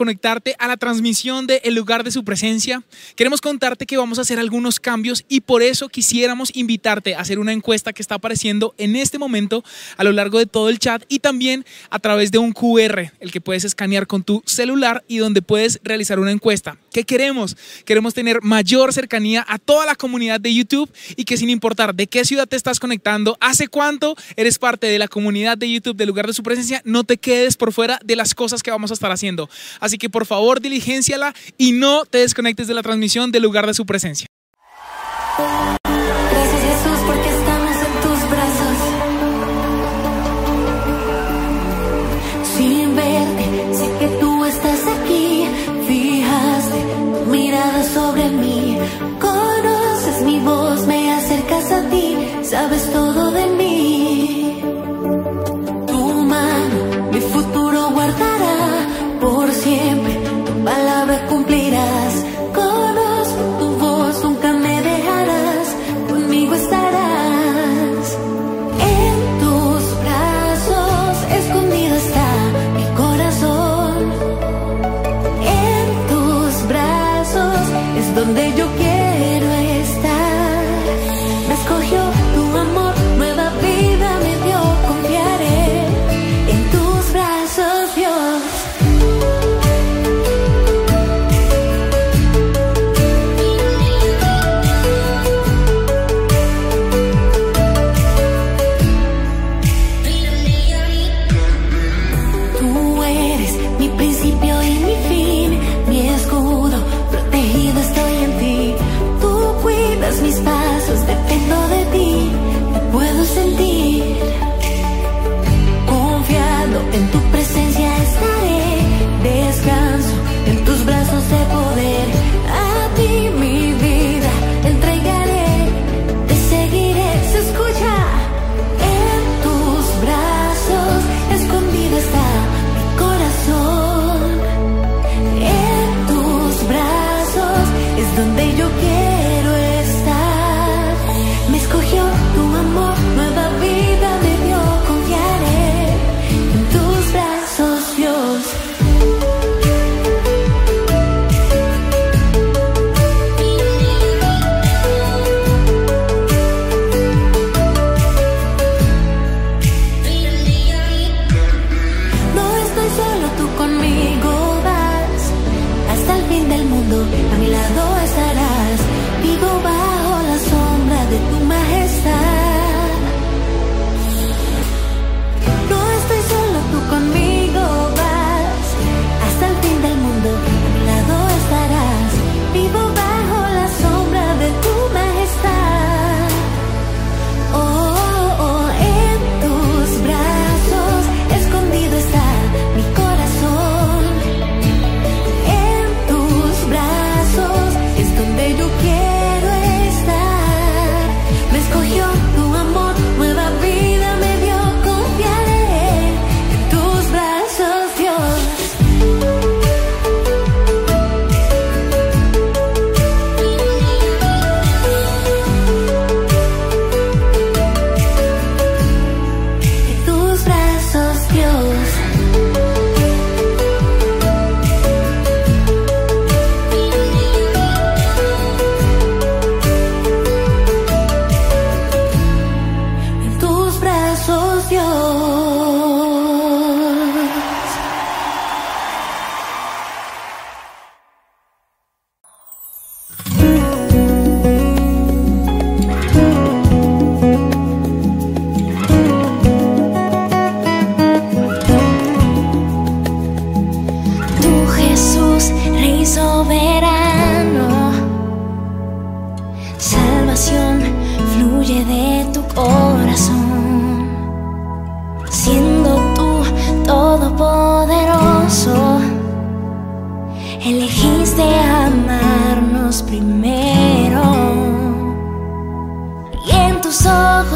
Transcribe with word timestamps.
conectarte 0.00 0.56
a 0.58 0.66
la 0.66 0.78
transmisión 0.78 1.46
de 1.46 1.60
El 1.62 1.74
lugar 1.74 2.04
de 2.04 2.10
su 2.10 2.24
presencia. 2.24 2.82
Queremos 3.16 3.42
contarte 3.42 3.84
que 3.84 3.98
vamos 3.98 4.18
a 4.18 4.22
hacer 4.22 4.38
algunos 4.38 4.80
cambios 4.80 5.26
y 5.28 5.42
por 5.42 5.62
eso 5.62 5.90
quisiéramos 5.90 6.50
invitarte 6.56 7.14
a 7.14 7.20
hacer 7.20 7.38
una 7.38 7.52
encuesta 7.52 7.92
que 7.92 8.00
está 8.00 8.14
apareciendo 8.14 8.74
en 8.78 8.96
este 8.96 9.18
momento 9.18 9.62
a 9.98 10.04
lo 10.04 10.12
largo 10.12 10.38
de 10.38 10.46
todo 10.46 10.70
el 10.70 10.78
chat 10.78 11.02
y 11.10 11.18
también 11.18 11.66
a 11.90 11.98
través 11.98 12.30
de 12.30 12.38
un 12.38 12.52
QR, 12.54 13.12
el 13.20 13.30
que 13.30 13.42
puedes 13.42 13.66
escanear 13.66 14.06
con 14.06 14.22
tu 14.22 14.42
celular 14.46 15.04
y 15.06 15.18
donde 15.18 15.42
puedes 15.42 15.78
realizar 15.84 16.18
una 16.18 16.32
encuesta. 16.32 16.78
¿Qué 16.94 17.04
queremos? 17.04 17.58
Queremos 17.84 18.14
tener 18.14 18.40
mayor 18.40 18.94
cercanía 18.94 19.44
a 19.46 19.58
toda 19.58 19.84
la 19.84 19.96
comunidad 19.96 20.40
de 20.40 20.54
YouTube 20.54 20.90
y 21.14 21.24
que 21.24 21.36
sin 21.36 21.50
importar 21.50 21.94
de 21.94 22.06
qué 22.06 22.24
ciudad 22.24 22.48
te 22.48 22.56
estás 22.56 22.80
conectando, 22.80 23.36
hace 23.38 23.68
cuánto 23.68 24.16
eres 24.36 24.58
parte 24.58 24.86
de 24.86 24.98
la 24.98 25.08
comunidad 25.08 25.58
de 25.58 25.70
YouTube 25.70 25.96
del 25.96 26.08
lugar 26.08 26.26
de 26.26 26.32
su 26.32 26.42
presencia, 26.42 26.80
no 26.86 27.04
te 27.04 27.18
quedes 27.18 27.58
por 27.58 27.74
fuera 27.74 28.00
de 28.02 28.16
las 28.16 28.34
cosas 28.34 28.62
que 28.62 28.70
vamos 28.70 28.90
a 28.90 28.94
estar 28.94 29.12
haciendo. 29.12 29.50
Que 29.98 30.10
por 30.10 30.26
favor, 30.26 30.60
diligenciala 30.60 31.34
y 31.58 31.72
no 31.72 32.04
te 32.04 32.18
desconectes 32.18 32.66
de 32.66 32.74
la 32.74 32.82
transmisión 32.82 33.32
del 33.32 33.42
lugar 33.42 33.66
de 33.66 33.74
su 33.74 33.86
presencia. 33.86 34.26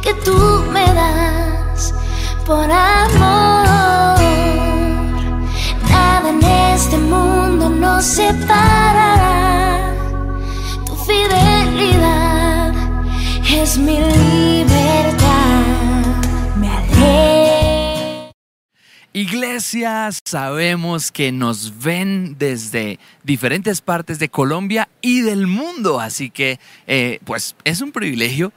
que 0.03 0.15
tú 0.25 0.65
me 0.73 0.87
das 0.95 1.95
por 2.45 2.71
amor. 2.71 4.19
Nada 5.91 6.31
en 6.31 6.43
este 6.75 6.97
mundo 6.99 7.69
nos 7.69 8.05
separará. 8.05 9.95
Tu 10.87 10.95
fidelidad 10.97 12.75
es 13.49 13.79
mi 13.79 14.01
Iglesia, 19.27 20.09
sabemos 20.25 21.11
que 21.11 21.33
nos 21.33 21.83
ven 21.83 22.37
desde 22.39 23.01
diferentes 23.25 23.81
partes 23.81 24.21
de 24.21 24.29
Colombia 24.29 24.89
y 25.03 25.23
del 25.23 25.49
mundo, 25.49 25.99
así 25.99 26.31
que 26.31 26.61
eh, 26.87 27.19
pues 27.25 27.57
es 27.65 27.81
un 27.81 27.91
privilegio 27.91 28.53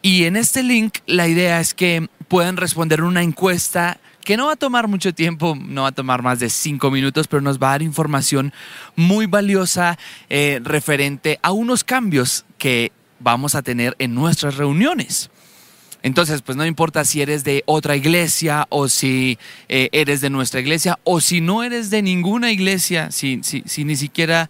Y 0.00 0.24
en 0.24 0.36
este 0.36 0.62
link 0.62 1.00
la 1.04 1.28
idea 1.28 1.60
es 1.60 1.74
que 1.74 2.08
puedan 2.28 2.56
responder 2.56 3.02
una 3.02 3.22
encuesta 3.22 4.00
que 4.24 4.36
no 4.36 4.46
va 4.46 4.52
a 4.52 4.56
tomar 4.56 4.88
mucho 4.88 5.14
tiempo, 5.14 5.56
no 5.58 5.82
va 5.82 5.88
a 5.88 5.92
tomar 5.92 6.22
más 6.22 6.38
de 6.40 6.50
cinco 6.50 6.90
minutos, 6.90 7.26
pero 7.26 7.42
nos 7.42 7.58
va 7.58 7.68
a 7.68 7.72
dar 7.72 7.82
información 7.82 8.52
muy 8.96 9.26
valiosa 9.26 9.98
eh, 10.28 10.60
referente 10.62 11.38
a 11.42 11.52
unos 11.52 11.84
cambios 11.84 12.44
que 12.58 12.92
vamos 13.18 13.54
a 13.54 13.62
tener 13.62 13.96
en 13.98 14.14
nuestras 14.14 14.56
reuniones. 14.56 15.30
Entonces, 16.02 16.40
pues 16.42 16.56
no 16.56 16.64
importa 16.64 17.04
si 17.04 17.20
eres 17.20 17.44
de 17.44 17.62
otra 17.66 17.94
iglesia 17.96 18.66
o 18.70 18.88
si 18.88 19.38
eh, 19.68 19.90
eres 19.92 20.20
de 20.20 20.30
nuestra 20.30 20.60
iglesia 20.60 20.98
o 21.04 21.20
si 21.20 21.40
no 21.40 21.62
eres 21.62 21.90
de 21.90 22.02
ninguna 22.02 22.50
iglesia, 22.50 23.10
si, 23.10 23.40
si, 23.42 23.84
ni 23.84 23.96
siquiera 23.96 24.48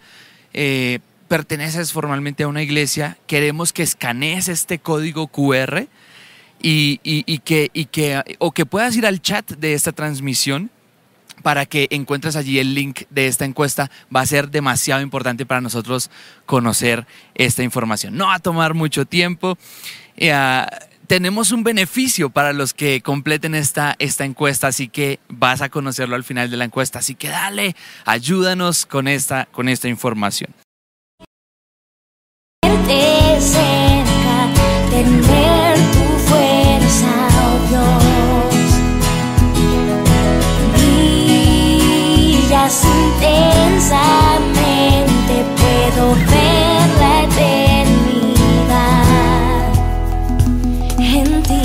eh, 0.52 1.00
perteneces 1.26 1.92
formalmente 1.92 2.44
a 2.44 2.48
una 2.48 2.62
iglesia, 2.62 3.18
queremos 3.26 3.72
que 3.72 3.82
escanees 3.82 4.48
este 4.48 4.78
código 4.78 5.26
QR 5.26 5.88
y, 6.62 7.38
que, 7.40 7.70
y 7.72 7.86
que, 7.86 8.36
o 8.38 8.52
que 8.52 8.66
puedas 8.66 8.96
ir 8.96 9.06
al 9.06 9.20
chat 9.20 9.50
de 9.52 9.74
esta 9.74 9.92
transmisión 9.92 10.70
para 11.42 11.66
que 11.66 11.88
encuentres 11.90 12.36
allí 12.36 12.58
el 12.58 12.74
link 12.74 13.02
de 13.10 13.26
esta 13.26 13.44
encuesta. 13.44 13.90
Va 14.14 14.20
a 14.20 14.26
ser 14.26 14.50
demasiado 14.50 15.00
importante 15.00 15.46
para 15.46 15.60
nosotros 15.60 16.10
conocer 16.46 17.06
esta 17.34 17.62
información. 17.62 18.16
No 18.16 18.26
va 18.26 18.34
a 18.34 18.38
tomar 18.40 18.74
mucho 18.74 19.06
tiempo. 19.06 19.56
Eh, 20.16 20.66
tenemos 21.06 21.50
un 21.50 21.64
beneficio 21.64 22.30
para 22.30 22.52
los 22.52 22.72
que 22.72 23.00
completen 23.00 23.56
esta, 23.56 23.96
esta 23.98 24.24
encuesta, 24.24 24.68
así 24.68 24.88
que 24.88 25.18
vas 25.28 25.60
a 25.60 25.68
conocerlo 25.68 26.14
al 26.14 26.22
final 26.22 26.50
de 26.50 26.56
la 26.56 26.66
encuesta. 26.66 27.00
Así 27.00 27.16
que 27.16 27.28
dale, 27.28 27.74
ayúdanos 28.04 28.86
con 28.86 29.08
esta, 29.08 29.46
con 29.46 29.68
esta 29.68 29.88
información. 29.88 30.54
Intensamente 42.70 45.34
puedo 45.58 46.14
ver 46.14 46.86
la 47.00 47.12
eternidad 47.24 49.02
en 50.98 51.42
ti. 51.42 51.64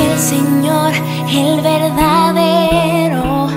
el 0.00 0.16
Señor, 0.18 0.92
el 1.28 1.60
verdadero, 1.60 3.48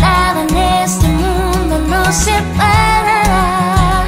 Nada 0.00 0.42
en 0.48 0.56
este 0.84 1.08
mundo 1.08 1.78
nos 1.88 2.14
separará. 2.14 4.04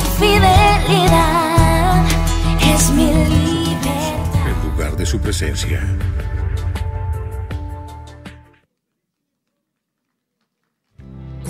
Tu 0.00 0.06
fidelidad 0.24 2.04
es 2.60 2.90
mi 2.90 3.06
libertad. 3.06 4.46
En 4.46 4.56
lugar 4.70 4.96
de 4.96 5.06
su 5.06 5.18
presencia. 5.20 5.80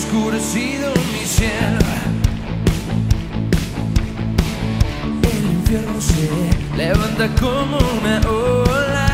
Oscurecido 0.00 0.92
mi 1.12 1.24
cielo. 1.26 1.84
El 5.22 5.44
infierno 5.52 6.00
se 6.00 6.76
levanta 6.76 7.28
como 7.38 7.76
una 7.76 8.20
ola 8.28 9.08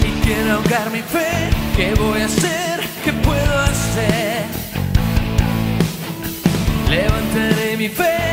y 0.00 0.24
quiere 0.24 0.50
ahogar 0.50 0.90
mi 0.92 1.00
fe. 1.00 1.50
¿Qué 1.76 1.94
voy 1.94 2.20
a 2.20 2.26
hacer? 2.26 2.80
¿Qué 3.04 3.12
puedo 3.12 3.58
hacer? 3.58 4.44
Levantaré 6.88 7.76
mi 7.76 7.88
fe 7.88 8.23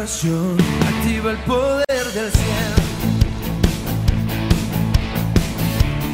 activa 0.00 1.30
el 1.30 1.36
poder 1.46 2.04
del 2.14 2.30
cielo. 2.32 2.76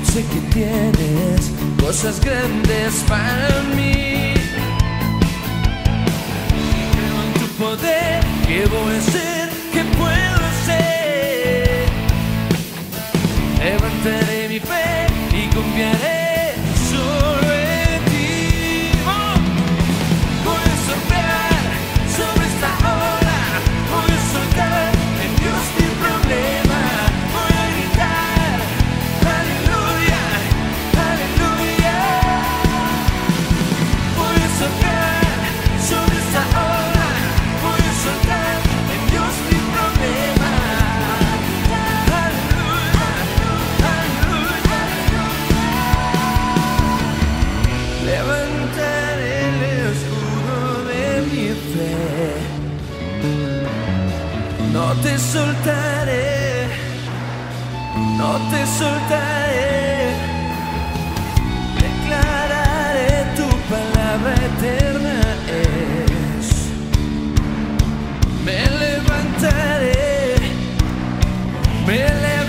Sé 0.05 0.25
que 0.27 0.41
tienes 0.53 1.51
cosas 1.81 2.21
grandes 2.21 3.05
para 3.09 3.63
mí. 3.75 4.35
Creo 6.93 7.23
en 7.25 7.33
tu 7.41 7.47
poder, 7.57 8.23
¿qué 8.47 8.67
voy 8.67 8.95
a 8.95 8.99
hacer? 8.99 9.49
¿Qué 9.73 9.85
puedo 9.97 10.37
hacer? 10.53 11.89
Levantaré 13.59 14.49
mi 14.49 14.61
fe 14.61 15.07
y 15.33 15.55
confiaré. 15.55 16.20
Te 55.03 55.19
soltaré, 55.19 56.69
no 58.19 58.33
te 58.51 58.67
soltaré. 58.79 60.15
Declararé 61.81 63.11
tu 63.37 63.49
palabra 63.73 64.35
eterna 64.51 65.21
es. 65.63 66.49
Me 68.45 68.61
levantaré, 68.83 70.35
me 71.87 71.99
levantaré. 71.99 72.40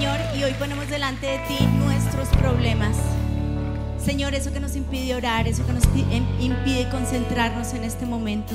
Señor, 0.00 0.18
y 0.34 0.44
hoy 0.44 0.54
ponemos 0.54 0.88
delante 0.88 1.26
de 1.26 1.38
ti 1.40 1.62
nuestros 1.84 2.26
problemas. 2.28 2.96
Señor, 4.02 4.34
eso 4.34 4.50
que 4.50 4.58
nos 4.58 4.74
impide 4.74 5.14
orar, 5.14 5.46
eso 5.46 5.66
que 5.66 5.74
nos 5.74 5.84
em- 6.10 6.24
impide 6.40 6.88
concentrarnos 6.88 7.74
en 7.74 7.84
este 7.84 8.06
momento. 8.06 8.54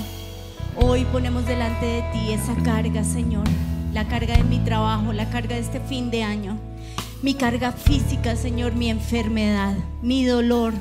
Hoy 0.76 1.06
ponemos 1.12 1.46
delante 1.46 1.86
de 1.86 2.02
ti 2.12 2.32
esa 2.32 2.56
carga, 2.64 3.04
Señor. 3.04 3.44
La 3.94 4.08
carga 4.08 4.38
de 4.38 4.44
mi 4.44 4.58
trabajo, 4.58 5.14
la 5.14 5.30
carga 5.30 5.54
de 5.54 5.62
este 5.62 5.80
fin 5.82 6.10
de 6.10 6.24
año. 6.24 6.58
Mi 7.22 7.36
carga 7.36 7.72
física, 7.74 8.36
Señor, 8.36 8.74
mi 8.74 8.90
enfermedad, 8.90 9.76
mi 10.02 10.26
dolor, 10.26 10.74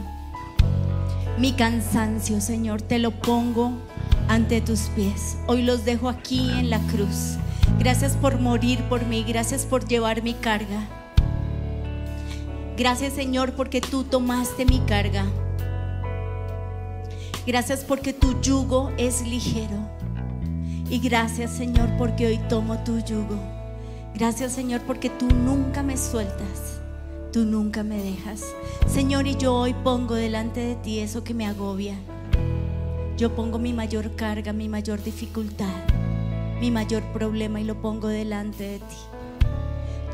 mi 1.38 1.52
cansancio, 1.52 2.40
Señor. 2.40 2.80
Te 2.80 2.99
lo 2.99 3.11
pongo 3.11 3.73
ante 4.28 4.62
tus 4.62 4.88
pies. 4.97 5.37
Hoy 5.47 5.61
los 5.61 5.85
dejo 5.85 6.09
aquí 6.09 6.49
en 6.52 6.71
la 6.71 6.78
cruz. 6.78 7.37
Gracias 7.78 8.16
por 8.16 8.40
morir 8.40 8.83
por 8.85 9.04
mí. 9.06 9.25
Gracias 9.26 9.64
por 9.64 9.87
llevar 9.87 10.23
mi 10.23 10.35
carga. 10.35 10.88
Gracias 12.76 13.12
Señor 13.12 13.52
porque 13.52 13.80
tú 13.80 14.04
tomaste 14.04 14.64
mi 14.64 14.80
carga. 14.80 15.25
Gracias 17.47 17.85
porque 17.85 18.12
tu 18.12 18.40
yugo 18.40 18.90
es 18.97 19.26
ligero. 19.26 19.88
Y 20.90 20.99
gracias 20.99 21.50
Señor 21.50 21.88
porque 21.99 22.26
hoy 22.26 22.40
tomo 22.49 22.78
tu 22.85 22.99
yugo. 22.99 23.38
Gracias 24.14 24.52
Señor 24.52 24.80
porque 24.83 25.11
tú 25.11 25.26
nunca 25.26 25.83
me 25.83 25.97
sueltas. 25.97 26.80
Tú 27.33 27.44
nunca 27.44 27.83
me 27.83 28.02
dejas. 28.02 28.44
Señor, 28.87 29.26
y 29.26 29.37
yo 29.37 29.54
hoy 29.54 29.75
pongo 29.75 30.14
delante 30.14 30.61
de 30.61 30.76
ti 30.76 31.00
eso 31.00 31.25
que 31.25 31.35
me 31.35 31.47
agobia. 31.47 31.97
Yo 33.16 33.35
pongo 33.35 33.59
mi 33.59 33.73
mayor 33.73 34.14
carga, 34.16 34.52
mi 34.52 34.68
mayor 34.68 35.02
dificultad, 35.02 35.73
mi 36.61 36.70
mayor 36.70 37.02
problema 37.12 37.61
y 37.61 37.64
lo 37.64 37.80
pongo 37.80 38.08
delante 38.08 38.64
de 38.64 38.78
ti. 38.78 38.96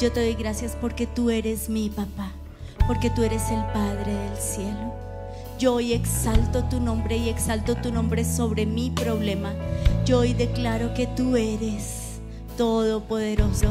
Yo 0.00 0.10
te 0.12 0.20
doy 0.20 0.34
gracias 0.34 0.76
porque 0.80 1.06
tú 1.06 1.30
eres 1.30 1.68
mi 1.68 1.90
papá, 1.90 2.32
porque 2.86 3.10
tú 3.10 3.22
eres 3.22 3.50
el 3.50 3.62
Padre 3.72 4.12
del 4.12 4.36
cielo. 4.36 4.94
Yo 5.58 5.74
hoy 5.74 5.92
exalto 5.92 6.64
tu 6.64 6.80
nombre 6.80 7.18
y 7.18 7.28
exalto 7.28 7.74
tu 7.76 7.92
nombre 7.92 8.24
sobre 8.24 8.64
mi 8.64 8.90
problema. 8.90 9.52
Yo 10.06 10.20
hoy 10.20 10.32
declaro 10.32 10.94
que 10.94 11.06
tú 11.06 11.36
eres 11.36 12.20
todopoderoso 12.56 13.68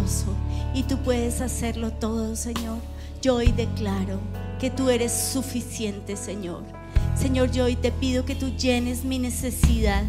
y 0.74 0.84
tú 0.84 0.98
puedes 1.00 1.42
hacerlo 1.42 1.92
todo, 1.92 2.36
Señor. 2.36 2.78
Yo 3.22 3.38
hoy 3.38 3.52
declaro 3.52 4.20
que 4.60 4.70
tú 4.70 4.90
eres 4.90 5.12
suficiente, 5.12 6.16
Señor. 6.16 6.62
Señor, 7.20 7.52
yo 7.52 7.66
hoy 7.66 7.76
te 7.76 7.92
pido 7.92 8.24
que 8.24 8.34
tú 8.34 8.56
llenes 8.56 9.04
mi 9.04 9.20
necesidad. 9.20 10.06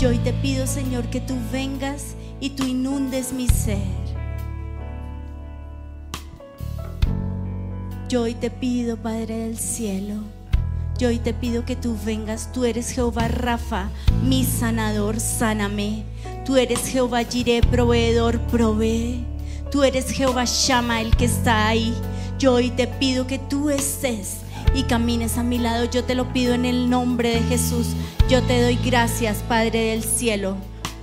Yo 0.00 0.08
hoy 0.08 0.16
te 0.16 0.32
pido, 0.32 0.66
Señor, 0.66 1.10
que 1.10 1.20
tú 1.20 1.34
vengas 1.52 2.14
y 2.40 2.50
tú 2.50 2.64
inundes 2.64 3.34
mi 3.34 3.48
ser. 3.48 3.82
Yo 8.08 8.22
hoy 8.22 8.32
te 8.32 8.48
pido, 8.50 8.96
Padre 8.96 9.40
del 9.40 9.58
cielo, 9.58 10.22
yo 10.98 11.08
hoy 11.08 11.18
te 11.18 11.34
pido 11.34 11.66
que 11.66 11.76
tú 11.76 11.98
vengas. 12.02 12.50
Tú 12.50 12.64
eres 12.64 12.88
Jehová 12.92 13.28
Rafa, 13.28 13.90
mi 14.22 14.42
sanador, 14.44 15.20
sáname. 15.20 16.04
Tú 16.46 16.56
eres 16.56 16.86
Jehová 16.86 17.24
Jireh, 17.24 17.60
proveedor, 17.60 18.40
provee. 18.40 19.22
Tú 19.70 19.82
eres 19.82 20.10
Jehová 20.10 20.46
Shama, 20.46 21.02
el 21.02 21.14
que 21.14 21.26
está 21.26 21.68
ahí. 21.68 21.94
Yo 22.38 22.54
hoy 22.54 22.70
te 22.70 22.86
pido 22.86 23.26
que 23.26 23.38
tú 23.38 23.68
estés 23.68 24.43
y 24.74 24.82
camines 24.84 25.38
a 25.38 25.42
mi 25.42 25.58
lado. 25.58 25.84
Yo 25.84 26.04
te 26.04 26.14
lo 26.14 26.32
pido 26.32 26.54
en 26.54 26.64
el 26.64 26.90
nombre 26.90 27.30
de 27.30 27.40
Jesús. 27.42 27.88
Yo 28.28 28.42
te 28.42 28.62
doy 28.62 28.76
gracias, 28.84 29.38
Padre 29.48 29.90
del 29.90 30.02
cielo. 30.02 30.56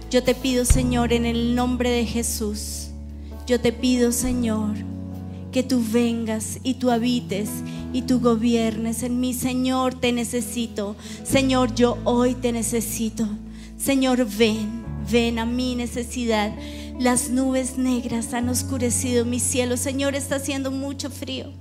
Yo 0.10 0.24
te 0.24 0.36
pido, 0.36 0.66
Señor, 0.66 1.14
en 1.14 1.26
el 1.26 1.56
nombre 1.56 1.90
de 1.90 2.06
Jesús. 2.06 2.90
Yo 3.48 3.62
te 3.62 3.72
pido, 3.72 4.12
Señor, 4.12 4.76
que 5.52 5.64
tú 5.64 5.82
vengas 5.92 6.60
y 6.64 6.76
tú 6.76 6.92
habites 6.92 7.50
y 7.94 8.04
tú 8.04 8.20
gobiernes 8.20 9.04
en 9.04 9.20
mí. 9.20 9.34
Señor, 9.34 9.94
te 9.96 10.12
necesito. 10.12 10.96
Señor, 11.24 11.74
yo 11.74 11.98
hoy 12.04 12.36
te 12.36 12.52
necesito. 12.52 13.28
Señor, 13.78 14.28
ven, 14.38 14.84
ven 15.10 15.40
a 15.40 15.46
mi 15.46 15.76
necesidad. 15.76 16.54
Las 17.00 17.30
nubes 17.30 17.78
negras 17.78 18.34
han 18.34 18.50
oscurecido 18.50 19.26
mi 19.26 19.40
cielo. 19.40 19.78
Señor, 19.78 20.14
está 20.14 20.36
haciendo 20.36 20.72
mucho 20.72 21.10
frío. 21.10 21.61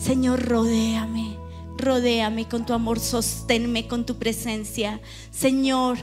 Señor, 0.00 0.48
rodéame, 0.48 1.36
rodéame 1.76 2.48
con 2.48 2.64
tu 2.64 2.72
amor, 2.72 2.98
sosténme 2.98 3.86
con 3.86 4.06
tu 4.06 4.16
presencia. 4.16 4.98
Señor, 5.30 5.98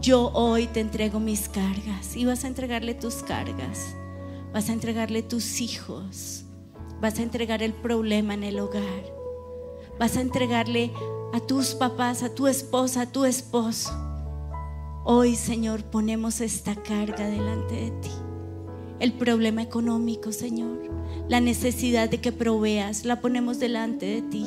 yo 0.00 0.30
hoy 0.34 0.68
te 0.68 0.78
entrego 0.78 1.18
mis 1.18 1.48
cargas 1.48 2.16
y 2.16 2.24
vas 2.24 2.44
a 2.44 2.46
entregarle 2.46 2.94
tus 2.94 3.16
cargas. 3.16 3.96
Vas 4.52 4.68
a 4.68 4.72
entregarle 4.72 5.24
tus 5.24 5.60
hijos. 5.60 6.44
Vas 7.00 7.18
a 7.18 7.22
entregar 7.22 7.60
el 7.60 7.72
problema 7.72 8.34
en 8.34 8.44
el 8.44 8.60
hogar. 8.60 9.12
Vas 9.98 10.16
a 10.16 10.20
entregarle 10.20 10.92
a 11.34 11.40
tus 11.40 11.74
papás, 11.74 12.22
a 12.22 12.32
tu 12.32 12.46
esposa, 12.46 13.02
a 13.02 13.12
tu 13.12 13.24
esposo. 13.24 13.90
Hoy, 15.04 15.34
Señor, 15.34 15.82
ponemos 15.82 16.40
esta 16.40 16.76
carga 16.76 17.26
delante 17.28 17.74
de 17.74 17.90
ti. 18.00 18.29
El 19.00 19.14
problema 19.14 19.62
económico, 19.62 20.30
Señor. 20.30 20.78
La 21.28 21.40
necesidad 21.40 22.08
de 22.10 22.20
que 22.20 22.32
proveas, 22.32 23.04
la 23.04 23.20
ponemos 23.20 23.58
delante 23.58 24.06
de 24.06 24.22
ti. 24.22 24.44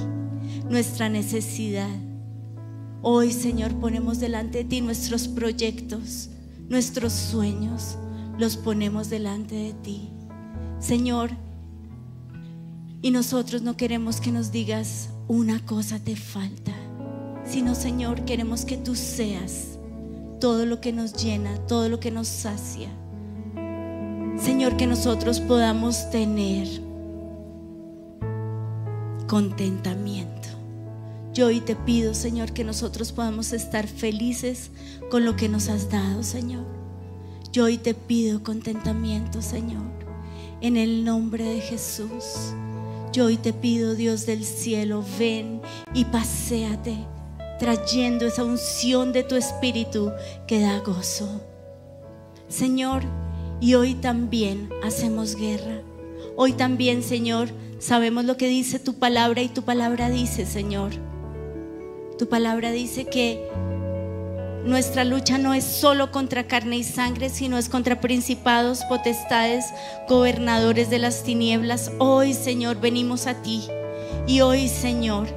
Nuestra 0.69 1.09
necesidad. 1.09 1.89
Hoy, 3.01 3.31
Señor, 3.31 3.73
ponemos 3.79 4.19
delante 4.19 4.59
de 4.59 4.63
ti 4.63 4.81
nuestros 4.81 5.27
proyectos, 5.27 6.29
nuestros 6.69 7.11
sueños 7.11 7.97
los 8.37 8.57
ponemos 8.57 9.09
delante 9.09 9.55
de 9.55 9.73
ti. 9.73 10.09
Señor, 10.79 11.31
y 13.01 13.11
nosotros 13.11 13.61
no 13.61 13.75
queremos 13.75 14.21
que 14.21 14.31
nos 14.31 14.51
digas 14.51 15.09
una 15.27 15.63
cosa 15.65 15.99
te 15.99 16.15
falta, 16.15 16.73
sino 17.45 17.75
Señor, 17.75 18.25
queremos 18.25 18.65
que 18.65 18.77
tú 18.77 18.95
seas 18.95 19.79
todo 20.39 20.65
lo 20.65 20.81
que 20.81 20.93
nos 20.93 21.13
llena, 21.13 21.57
todo 21.67 21.89
lo 21.89 21.99
que 21.99 22.11
nos 22.11 22.27
sacia. 22.27 22.89
Señor, 24.37 24.77
que 24.77 24.87
nosotros 24.87 25.39
podamos 25.39 26.09
tener 26.09 26.67
contentamiento. 29.27 30.49
Yo 31.33 31.47
hoy 31.47 31.61
te 31.61 31.75
pido, 31.75 32.13
Señor, 32.13 32.51
que 32.51 32.63
nosotros 32.63 33.11
podamos 33.11 33.53
estar 33.53 33.87
felices 33.87 34.71
con 35.09 35.23
lo 35.23 35.35
que 35.35 35.49
nos 35.49 35.69
has 35.69 35.89
dado, 35.89 36.23
Señor. 36.23 36.65
Yo 37.51 37.65
hoy 37.65 37.77
te 37.77 37.93
pido 37.93 38.43
contentamiento, 38.43 39.41
Señor, 39.41 39.83
en 40.61 40.77
el 40.77 41.05
nombre 41.05 41.43
de 41.43 41.61
Jesús. 41.61 42.53
Yo 43.11 43.25
hoy 43.25 43.37
te 43.37 43.53
pido, 43.53 43.93
Dios 43.93 44.25
del 44.25 44.43
cielo, 44.43 45.03
ven 45.19 45.61
y 45.93 46.05
paséate, 46.05 46.97
trayendo 47.59 48.25
esa 48.25 48.43
unción 48.43 49.13
de 49.13 49.23
tu 49.23 49.35
espíritu 49.35 50.11
que 50.47 50.61
da 50.61 50.79
gozo. 50.79 51.41
Señor, 52.47 53.03
y 53.61 53.75
hoy 53.75 53.95
también 53.95 54.69
hacemos 54.83 55.35
guerra. 55.35 55.81
Hoy 56.35 56.53
también, 56.53 57.03
Señor, 57.03 57.49
sabemos 57.79 58.25
lo 58.25 58.37
que 58.37 58.47
dice 58.47 58.79
tu 58.79 58.95
palabra 58.95 59.41
y 59.41 59.49
tu 59.49 59.63
palabra 59.63 60.09
dice, 60.09 60.45
Señor. 60.45 60.91
Tu 62.17 62.27
palabra 62.27 62.71
dice 62.71 63.05
que 63.05 63.49
nuestra 64.65 65.03
lucha 65.03 65.37
no 65.37 65.53
es 65.53 65.65
solo 65.65 66.11
contra 66.11 66.47
carne 66.47 66.77
y 66.77 66.83
sangre, 66.83 67.29
sino 67.29 67.57
es 67.57 67.67
contra 67.67 67.99
principados, 67.99 68.83
potestades, 68.85 69.65
gobernadores 70.07 70.89
de 70.89 70.99
las 70.99 71.23
tinieblas. 71.23 71.91
Hoy, 71.99 72.33
Señor, 72.33 72.79
venimos 72.79 73.27
a 73.27 73.41
ti. 73.41 73.63
Y 74.25 74.41
hoy, 74.41 74.69
Señor, 74.69 75.27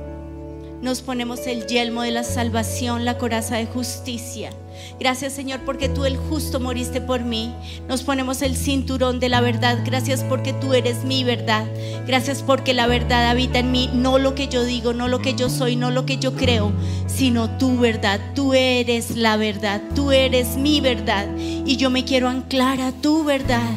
nos 0.80 1.02
ponemos 1.02 1.46
el 1.46 1.66
yelmo 1.66 2.02
de 2.02 2.12
la 2.12 2.22
salvación, 2.22 3.04
la 3.04 3.18
coraza 3.18 3.56
de 3.56 3.66
justicia. 3.66 4.50
Gracias 4.98 5.32
Señor 5.32 5.60
porque 5.64 5.88
tú 5.88 6.04
el 6.04 6.16
justo 6.16 6.60
moriste 6.60 7.00
por 7.00 7.22
mí. 7.22 7.54
Nos 7.88 8.02
ponemos 8.02 8.42
el 8.42 8.56
cinturón 8.56 9.20
de 9.20 9.28
la 9.28 9.40
verdad. 9.40 9.78
Gracias 9.84 10.24
porque 10.24 10.52
tú 10.52 10.74
eres 10.74 11.04
mi 11.04 11.24
verdad. 11.24 11.66
Gracias 12.06 12.42
porque 12.42 12.74
la 12.74 12.86
verdad 12.86 13.28
habita 13.28 13.58
en 13.58 13.72
mí. 13.72 13.90
No 13.92 14.18
lo 14.18 14.34
que 14.34 14.48
yo 14.48 14.64
digo, 14.64 14.92
no 14.92 15.08
lo 15.08 15.20
que 15.20 15.34
yo 15.34 15.48
soy, 15.48 15.76
no 15.76 15.90
lo 15.90 16.06
que 16.06 16.18
yo 16.18 16.34
creo, 16.34 16.72
sino 17.06 17.50
tu 17.58 17.78
verdad. 17.78 18.20
Tú 18.34 18.54
eres 18.54 19.16
la 19.16 19.36
verdad. 19.36 19.82
Tú 19.94 20.12
eres 20.12 20.56
mi 20.56 20.80
verdad. 20.80 21.26
Y 21.36 21.76
yo 21.76 21.90
me 21.90 22.04
quiero 22.04 22.28
anclar 22.28 22.80
a 22.80 22.92
tu 22.92 23.24
verdad. 23.24 23.74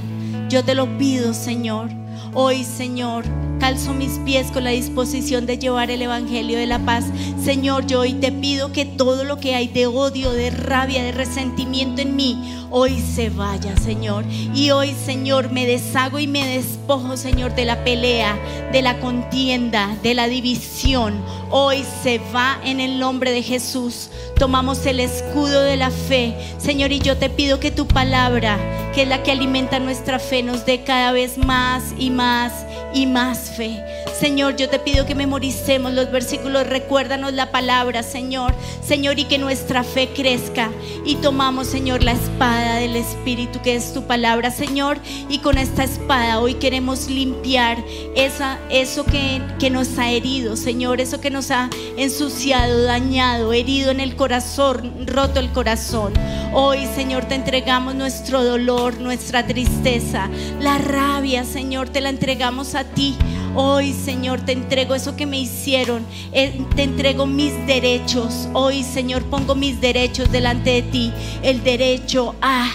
Yo 0.49 0.63
te 0.63 0.75
lo 0.75 0.97
pido 0.97 1.33
Señor. 1.33 1.89
Hoy 2.33 2.63
Señor. 2.63 3.23
Calzo 3.59 3.93
mis 3.93 4.19
pies 4.19 4.51
con 4.51 4.63
la 4.63 4.69
disposición 4.69 5.45
de 5.45 5.57
llevar 5.57 5.91
el 5.91 6.01
Evangelio 6.01 6.57
de 6.57 6.65
la 6.65 6.79
paz. 6.79 7.03
Señor, 7.43 7.85
yo 7.87 7.99
hoy 7.99 8.13
te 8.13 8.31
pido 8.31 8.71
que 8.71 8.85
todo 8.85 9.25
lo 9.25 9.37
que 9.37 9.53
hay 9.53 9.67
de 9.67 9.85
odio, 9.85 10.31
de 10.31 10.49
rabia, 10.49 11.03
de 11.03 11.11
resentimiento 11.11 12.01
en 12.01 12.15
mí, 12.15 12.65
hoy 12.69 12.99
se 12.99 13.29
vaya, 13.29 13.75
Señor. 13.75 14.23
Y 14.55 14.71
hoy, 14.71 14.95
Señor, 15.05 15.51
me 15.51 15.65
deshago 15.65 16.19
y 16.19 16.27
me 16.27 16.47
despojo, 16.47 17.17
Señor, 17.17 17.53
de 17.53 17.65
la 17.65 17.83
pelea, 17.83 18.39
de 18.71 18.81
la 18.81 18.97
contienda, 18.99 19.93
de 20.03 20.13
la 20.13 20.27
división. 20.27 21.21
Hoy 21.51 21.83
se 22.01 22.21
va 22.33 22.59
en 22.63 22.79
el 22.79 22.97
nombre 22.97 23.31
de 23.31 23.43
Jesús. 23.43 24.09
Tomamos 24.37 24.85
el 24.85 25.01
escudo 25.01 25.61
de 25.63 25.75
la 25.75 25.91
fe. 25.91 26.33
Señor, 26.59 26.93
y 26.93 26.99
yo 26.99 27.17
te 27.17 27.29
pido 27.29 27.59
que 27.59 27.71
tu 27.71 27.87
palabra, 27.87 28.57
que 28.93 29.01
es 29.01 29.07
la 29.09 29.21
que 29.21 29.31
alimenta 29.31 29.79
nuestra 29.79 30.17
fe, 30.17 30.43
nos 30.43 30.65
dé 30.65 30.83
cada 30.85 31.11
vez 31.11 31.37
más 31.37 31.83
y 31.97 32.09
más 32.09 32.53
y 32.93 33.05
más 33.05 33.51
fe. 33.51 33.84
Señor, 34.19 34.55
yo 34.55 34.69
te 34.69 34.79
pido 34.79 35.05
que 35.05 35.15
memoricemos 35.15 35.93
los 35.93 36.12
versículos, 36.12 36.67
recuérdanos 36.67 37.34
la 37.34 37.51
palabra, 37.51 38.03
Señor. 38.03 38.53
Señor, 38.86 39.19
y 39.19 39.25
que 39.25 39.38
nuestra 39.38 39.84
fe 39.84 40.10
crezca. 40.13 40.69
Y 41.05 41.15
tomamos, 41.15 41.67
Señor, 41.67 42.03
la 42.03 42.13
espada 42.13 42.75
del 42.75 42.96
Espíritu, 42.96 43.62
que 43.62 43.75
es 43.75 43.93
tu 43.93 44.03
palabra, 44.03 44.51
Señor. 44.51 44.98
Y 45.29 45.39
con 45.39 45.58
esta 45.58 45.84
espada 45.84 46.39
hoy 46.39 46.55
queremos 46.55 47.08
limpiar 47.08 47.77
esa, 48.15 48.60
eso 48.69 49.05
que, 49.05 49.41
que 49.60 49.69
nos 49.69 49.98
ha 49.98 50.10
herido, 50.10 50.55
Señor, 50.55 51.01
eso 51.01 51.22
que 51.22 51.29
nos 51.29 51.51
ha 51.51 51.69
ensuciado, 51.98 52.84
dañado, 52.84 53.53
herido 53.53 53.91
en 53.91 54.00
el 54.00 54.15
corazón, 54.15 55.05
roto 55.08 55.39
el 55.39 55.51
corazón. 55.51 56.13
Hoy, 56.51 56.88
Señor, 56.96 57.25
te 57.25 57.36
entregamos 57.36 57.96
nuestro 57.96 58.43
dolor, 58.43 59.00
nuestra 59.00 59.46
tristeza, 59.46 60.29
la 60.60 60.77
rabia, 60.79 61.43
Señor, 61.43 61.89
te 61.89 62.01
la 62.01 62.10
entregamos 62.10 62.75
a 62.75 62.78
ti. 62.83 63.15
Hoy, 63.55 63.93
Señor, 63.93 64.41
te 64.41 64.51
entrego 64.51 64.95
eso 64.95 65.15
que 65.15 65.25
me 65.25 65.39
hicieron. 65.39 66.05
Eh, 66.31 66.62
Te 66.75 66.83
entrego 66.83 67.25
mis 67.25 67.53
derechos. 67.65 68.48
Hoy, 68.53 68.83
Señor, 68.83 69.24
pongo 69.24 69.55
mis 69.55 69.81
derechos 69.81 70.31
delante 70.31 70.69
de 70.69 70.81
ti. 70.83 71.13
El 71.41 71.63
derecho 71.63 72.36
a, 72.41 72.69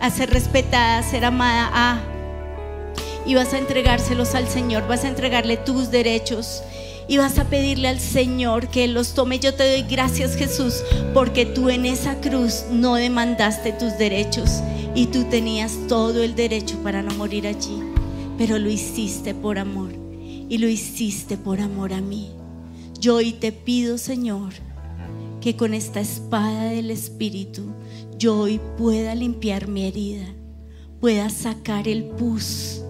a 0.00 0.10
ser 0.10 0.30
respetada, 0.30 0.98
a 0.98 1.02
ser 1.02 1.24
amada, 1.24 1.70
a. 1.72 2.02
Y 3.26 3.34
vas 3.34 3.54
a 3.54 3.58
entregárselos 3.58 4.34
al 4.34 4.46
Señor. 4.48 4.86
Vas 4.86 5.04
a 5.04 5.08
entregarle 5.08 5.56
tus 5.56 5.90
derechos. 5.90 6.62
Y 7.06 7.18
vas 7.18 7.38
a 7.38 7.44
pedirle 7.44 7.88
al 7.88 8.00
Señor 8.00 8.68
que 8.68 8.88
los 8.88 9.14
tome. 9.14 9.38
Yo 9.38 9.54
te 9.54 9.68
doy 9.68 9.82
gracias, 9.82 10.36
Jesús, 10.36 10.82
porque 11.12 11.44
tú 11.44 11.68
en 11.68 11.84
esa 11.84 12.20
cruz 12.20 12.64
no 12.70 12.94
demandaste 12.94 13.72
tus 13.72 13.96
derechos. 13.98 14.62
Y 14.94 15.06
tú 15.06 15.24
tenías 15.24 15.72
todo 15.88 16.22
el 16.22 16.34
derecho 16.34 16.78
para 16.82 17.02
no 17.02 17.12
morir 17.14 17.46
allí 17.46 17.93
pero 18.36 18.58
lo 18.58 18.68
hiciste 18.68 19.34
por 19.34 19.58
amor 19.58 19.92
y 20.48 20.58
lo 20.58 20.68
hiciste 20.68 21.36
por 21.36 21.60
amor 21.60 21.92
a 21.92 22.00
mí. 22.00 22.30
Yo 23.00 23.16
hoy 23.16 23.32
te 23.32 23.52
pido, 23.52 23.98
Señor, 23.98 24.52
que 25.40 25.56
con 25.56 25.74
esta 25.74 26.00
espada 26.00 26.64
del 26.64 26.90
Espíritu 26.90 27.62
yo 28.18 28.38
hoy 28.38 28.60
pueda 28.78 29.14
limpiar 29.14 29.68
mi 29.68 29.84
herida, 29.84 30.26
pueda 31.00 31.28
sacar 31.30 31.86
el 31.88 32.04
pus, 32.04 32.82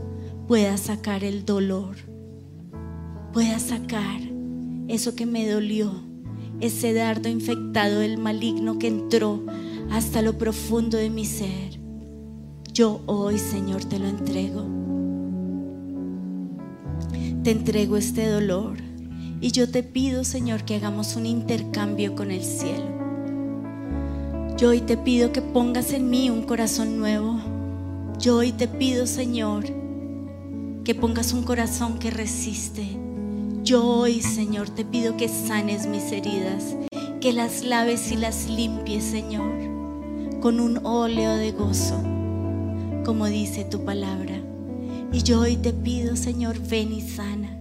pueda 0.46 0.76
sacar 0.76 1.24
el 1.24 1.44
dolor, 1.44 1.96
pueda 3.33 3.59
sacar 3.59 4.20
eso 4.88 5.14
que 5.14 5.26
me 5.26 5.48
dolió, 5.48 5.92
ese 6.61 6.92
dardo 6.92 7.28
infectado 7.28 8.00
del 8.00 8.18
maligno 8.18 8.78
que 8.78 8.88
entró 8.88 9.44
hasta 9.90 10.22
lo 10.22 10.38
profundo 10.38 10.96
de 10.96 11.11
mi 11.11 11.24
ser. 11.24 11.80
Yo 12.72 13.02
hoy, 13.07 13.38
Señor, 13.38 13.85
te 13.85 13.98
lo 13.98 14.09
entrego 14.09 14.93
te 17.44 17.50
entrego 17.50 17.98
este 17.98 18.26
dolor 18.26 18.78
y 19.42 19.52
yo 19.52 19.70
te 19.70 19.83
pido, 19.83 20.24
Señor, 20.24 20.64
que 20.64 20.76
hagamos 20.76 21.14
un 21.14 21.26
intercambio 21.26 22.14
con 22.14 22.30
el 22.30 22.42
cielo. 22.42 22.87
Yo 24.57 24.70
hoy 24.70 24.80
te 24.80 24.96
pido 24.96 25.30
que 25.30 25.42
pongas 25.42 25.92
en 25.92 26.09
mí 26.09 26.30
un 26.30 26.44
corazón 26.44 26.98
nuevo. 26.98 27.38
Yo 28.18 28.37
hoy 28.38 28.52
te 28.52 28.66
pido, 28.66 29.07
Señor, 29.07 29.66
que 30.85 30.94
pongas 30.94 31.35
un 31.35 31.42
corazón 31.42 31.98
que 31.98 32.11
resiste. 32.11 32.96
Yo 33.62 33.87
hoy, 33.87 34.22
Señor, 34.22 34.70
te 34.70 34.87
pido 34.87 35.18
que 35.18 35.28
sanes 35.28 35.87
mis 35.87 36.12
heridas, 36.12 36.76
que 37.20 37.35
las 37.35 37.62
laves 37.62 38.11
y 38.11 38.16
las 38.16 38.48
limpies, 38.48 39.04
Señor, 39.04 40.40
con 40.40 40.61
un 40.61 40.80
óleo 40.83 41.37
de 41.37 41.52
gozo, 41.52 42.02
como 43.04 43.26
dice 43.26 43.64
tu 43.64 43.85
palabra. 43.85 44.43
Y 45.14 45.22
yo 45.22 45.42
hoy 45.42 45.57
te 45.57 45.72
pido, 45.72 46.16
Señor, 46.16 46.59
ven 46.59 46.92
y 46.92 47.00
sana. 47.00 47.57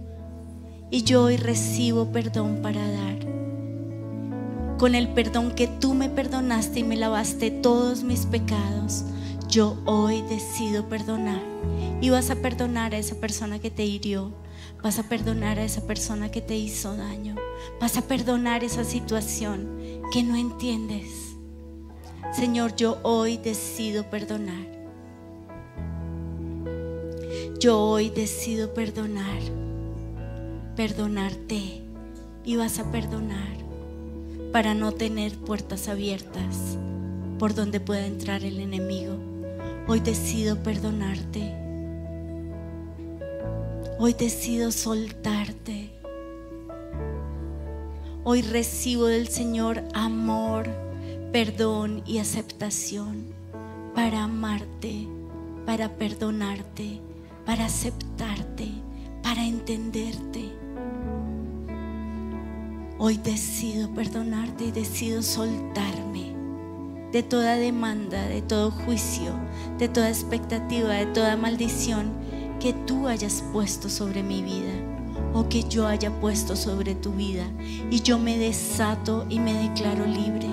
Y 0.90 1.04
yo 1.04 1.22
hoy 1.22 1.36
recibo 1.36 2.10
perdón 2.10 2.58
para 2.62 2.80
dar. 2.90 3.20
Con 4.76 4.96
el 4.96 5.10
perdón 5.10 5.52
que 5.52 5.68
tú 5.68 5.94
me 5.94 6.08
perdonaste 6.08 6.80
y 6.80 6.82
me 6.82 6.96
lavaste 6.96 7.52
todos 7.52 8.02
mis 8.02 8.26
pecados, 8.26 9.04
yo 9.48 9.80
hoy 9.84 10.22
decido 10.22 10.88
perdonar. 10.88 11.40
Y 12.00 12.10
vas 12.10 12.28
a 12.30 12.34
perdonar 12.34 12.92
a 12.92 12.98
esa 12.98 13.20
persona 13.20 13.60
que 13.60 13.70
te 13.70 13.84
hirió. 13.84 14.34
Vas 14.82 14.98
a 14.98 15.04
perdonar 15.04 15.60
a 15.60 15.64
esa 15.64 15.86
persona 15.86 16.32
que 16.32 16.40
te 16.40 16.56
hizo 16.56 16.96
daño. 16.96 17.36
Vas 17.80 17.96
a 17.96 18.02
perdonar 18.02 18.64
esa 18.64 18.82
situación 18.82 19.78
que 20.12 20.24
no 20.24 20.34
entiendes. 20.34 21.36
Señor, 22.32 22.74
yo 22.74 22.98
hoy 23.04 23.36
decido 23.36 24.10
perdonar. 24.10 24.83
Yo 27.64 27.80
hoy 27.80 28.10
decido 28.10 28.74
perdonar, 28.74 29.40
perdonarte 30.76 31.80
y 32.44 32.56
vas 32.56 32.78
a 32.78 32.92
perdonar 32.92 33.56
para 34.52 34.74
no 34.74 34.92
tener 34.92 35.34
puertas 35.34 35.88
abiertas 35.88 36.76
por 37.38 37.54
donde 37.54 37.80
pueda 37.80 38.04
entrar 38.04 38.44
el 38.44 38.60
enemigo. 38.60 39.16
Hoy 39.88 40.00
decido 40.00 40.62
perdonarte. 40.62 41.54
Hoy 43.98 44.12
decido 44.12 44.70
soltarte. 44.70 45.88
Hoy 48.24 48.42
recibo 48.42 49.06
del 49.06 49.28
Señor 49.28 49.82
amor, 49.94 50.68
perdón 51.32 52.02
y 52.04 52.18
aceptación 52.18 53.24
para 53.94 54.24
amarte, 54.24 55.08
para 55.64 55.96
perdonarte 55.96 57.00
para 57.46 57.66
aceptarte, 57.66 58.68
para 59.22 59.44
entenderte. 59.44 60.50
Hoy 62.98 63.16
decido 63.18 63.92
perdonarte 63.92 64.66
y 64.66 64.70
decido 64.70 65.22
soltarme 65.22 66.34
de 67.12 67.22
toda 67.22 67.56
demanda, 67.56 68.26
de 68.26 68.42
todo 68.42 68.70
juicio, 68.70 69.32
de 69.78 69.88
toda 69.88 70.08
expectativa, 70.08 70.94
de 70.94 71.06
toda 71.06 71.36
maldición 71.36 72.10
que 72.60 72.72
tú 72.72 73.08
hayas 73.08 73.44
puesto 73.52 73.88
sobre 73.88 74.22
mi 74.22 74.42
vida 74.42 74.72
o 75.32 75.48
que 75.48 75.64
yo 75.64 75.86
haya 75.86 76.10
puesto 76.20 76.56
sobre 76.56 76.94
tu 76.94 77.12
vida. 77.12 77.44
Y 77.90 78.00
yo 78.00 78.18
me 78.18 78.38
desato 78.38 79.26
y 79.28 79.38
me 79.38 79.52
declaro 79.52 80.06
libre. 80.06 80.48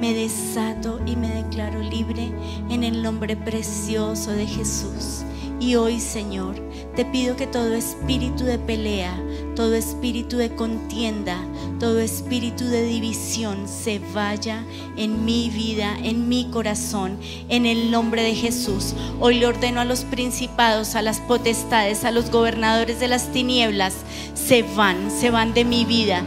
Me 0.00 0.14
desato 0.14 1.00
y 1.06 1.16
me 1.16 1.28
declaro 1.28 1.80
libre 1.80 2.32
en 2.68 2.84
el 2.84 3.02
nombre 3.02 3.36
precioso 3.36 4.30
de 4.30 4.46
Jesús. 4.46 5.24
Y 5.62 5.76
hoy, 5.76 6.00
Señor, 6.00 6.56
te 6.96 7.04
pido 7.04 7.36
que 7.36 7.46
todo 7.46 7.72
espíritu 7.74 8.42
de 8.42 8.58
pelea, 8.58 9.16
todo 9.54 9.76
espíritu 9.76 10.36
de 10.36 10.56
contienda, 10.56 11.38
todo 11.78 12.00
espíritu 12.00 12.64
de 12.64 12.84
división 12.84 13.68
se 13.68 14.00
vaya 14.12 14.64
en 14.96 15.24
mi 15.24 15.50
vida, 15.50 15.96
en 16.02 16.28
mi 16.28 16.50
corazón, 16.50 17.16
en 17.48 17.64
el 17.64 17.92
nombre 17.92 18.24
de 18.24 18.34
Jesús. 18.34 18.94
Hoy 19.20 19.38
le 19.38 19.46
ordeno 19.46 19.80
a 19.80 19.84
los 19.84 20.00
principados, 20.00 20.96
a 20.96 21.02
las 21.02 21.20
potestades, 21.20 22.04
a 22.04 22.10
los 22.10 22.32
gobernadores 22.32 22.98
de 22.98 23.06
las 23.06 23.30
tinieblas, 23.30 23.94
se 24.34 24.64
van, 24.64 25.12
se 25.12 25.30
van 25.30 25.54
de 25.54 25.64
mi 25.64 25.84
vida. 25.84 26.24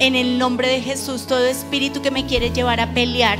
En 0.00 0.14
el 0.14 0.38
nombre 0.38 0.68
de 0.68 0.82
Jesús, 0.82 1.26
todo 1.26 1.46
espíritu 1.46 2.02
que 2.02 2.10
me 2.10 2.26
quiere 2.26 2.50
llevar 2.50 2.80
a 2.80 2.92
pelear, 2.92 3.38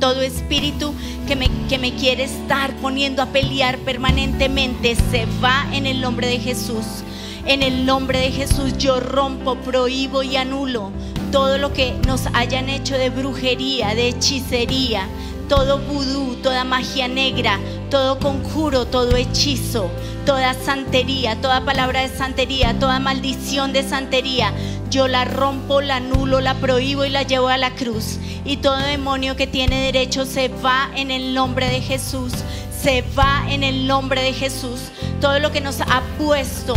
todo 0.00 0.22
espíritu 0.22 0.94
que 1.28 1.36
me, 1.36 1.48
que 1.68 1.78
me 1.78 1.94
quiere 1.94 2.24
estar 2.24 2.74
poniendo 2.76 3.22
a 3.22 3.26
pelear 3.26 3.78
permanentemente 3.78 4.96
se 4.96 5.26
va 5.42 5.66
en 5.72 5.86
el 5.86 6.00
nombre 6.00 6.26
de 6.26 6.40
Jesús. 6.40 7.04
En 7.46 7.62
el 7.62 7.86
nombre 7.86 8.18
de 8.18 8.32
Jesús 8.32 8.76
yo 8.78 9.00
rompo, 9.00 9.56
prohíbo 9.56 10.22
y 10.22 10.36
anulo 10.36 10.90
todo 11.30 11.58
lo 11.58 11.72
que 11.72 11.94
nos 12.06 12.26
hayan 12.32 12.68
hecho 12.68 12.98
de 12.98 13.10
brujería, 13.10 13.94
de 13.94 14.08
hechicería, 14.08 15.06
todo 15.48 15.78
vudú, 15.78 16.36
toda 16.42 16.64
magia 16.64 17.08
negra, 17.08 17.58
todo 17.90 18.18
conjuro, 18.18 18.86
todo 18.86 19.16
hechizo, 19.16 19.90
toda 20.26 20.54
santería, 20.54 21.40
toda 21.40 21.64
palabra 21.64 22.02
de 22.02 22.08
santería, 22.08 22.78
toda 22.78 23.00
maldición 23.00 23.72
de 23.72 23.82
santería. 23.82 24.52
Yo 24.90 25.06
la 25.06 25.24
rompo, 25.24 25.80
la 25.80 25.96
anulo, 25.96 26.40
la 26.40 26.54
prohíbo 26.54 27.04
y 27.04 27.10
la 27.10 27.22
llevo 27.22 27.48
a 27.48 27.56
la 27.56 27.70
cruz. 27.74 28.18
Y 28.44 28.56
todo 28.56 28.76
demonio 28.76 29.36
que 29.36 29.46
tiene 29.46 29.84
derecho 29.84 30.26
se 30.26 30.48
va 30.48 30.90
en 30.96 31.10
el 31.10 31.32
nombre 31.32 31.68
de 31.68 31.80
Jesús. 31.80 32.32
Se 32.82 33.04
va 33.16 33.44
en 33.48 33.62
el 33.62 33.86
nombre 33.86 34.22
de 34.22 34.32
Jesús. 34.32 34.80
Todo 35.20 35.38
lo 35.38 35.52
que 35.52 35.60
nos 35.60 35.80
ha 35.80 36.02
puesto 36.18 36.74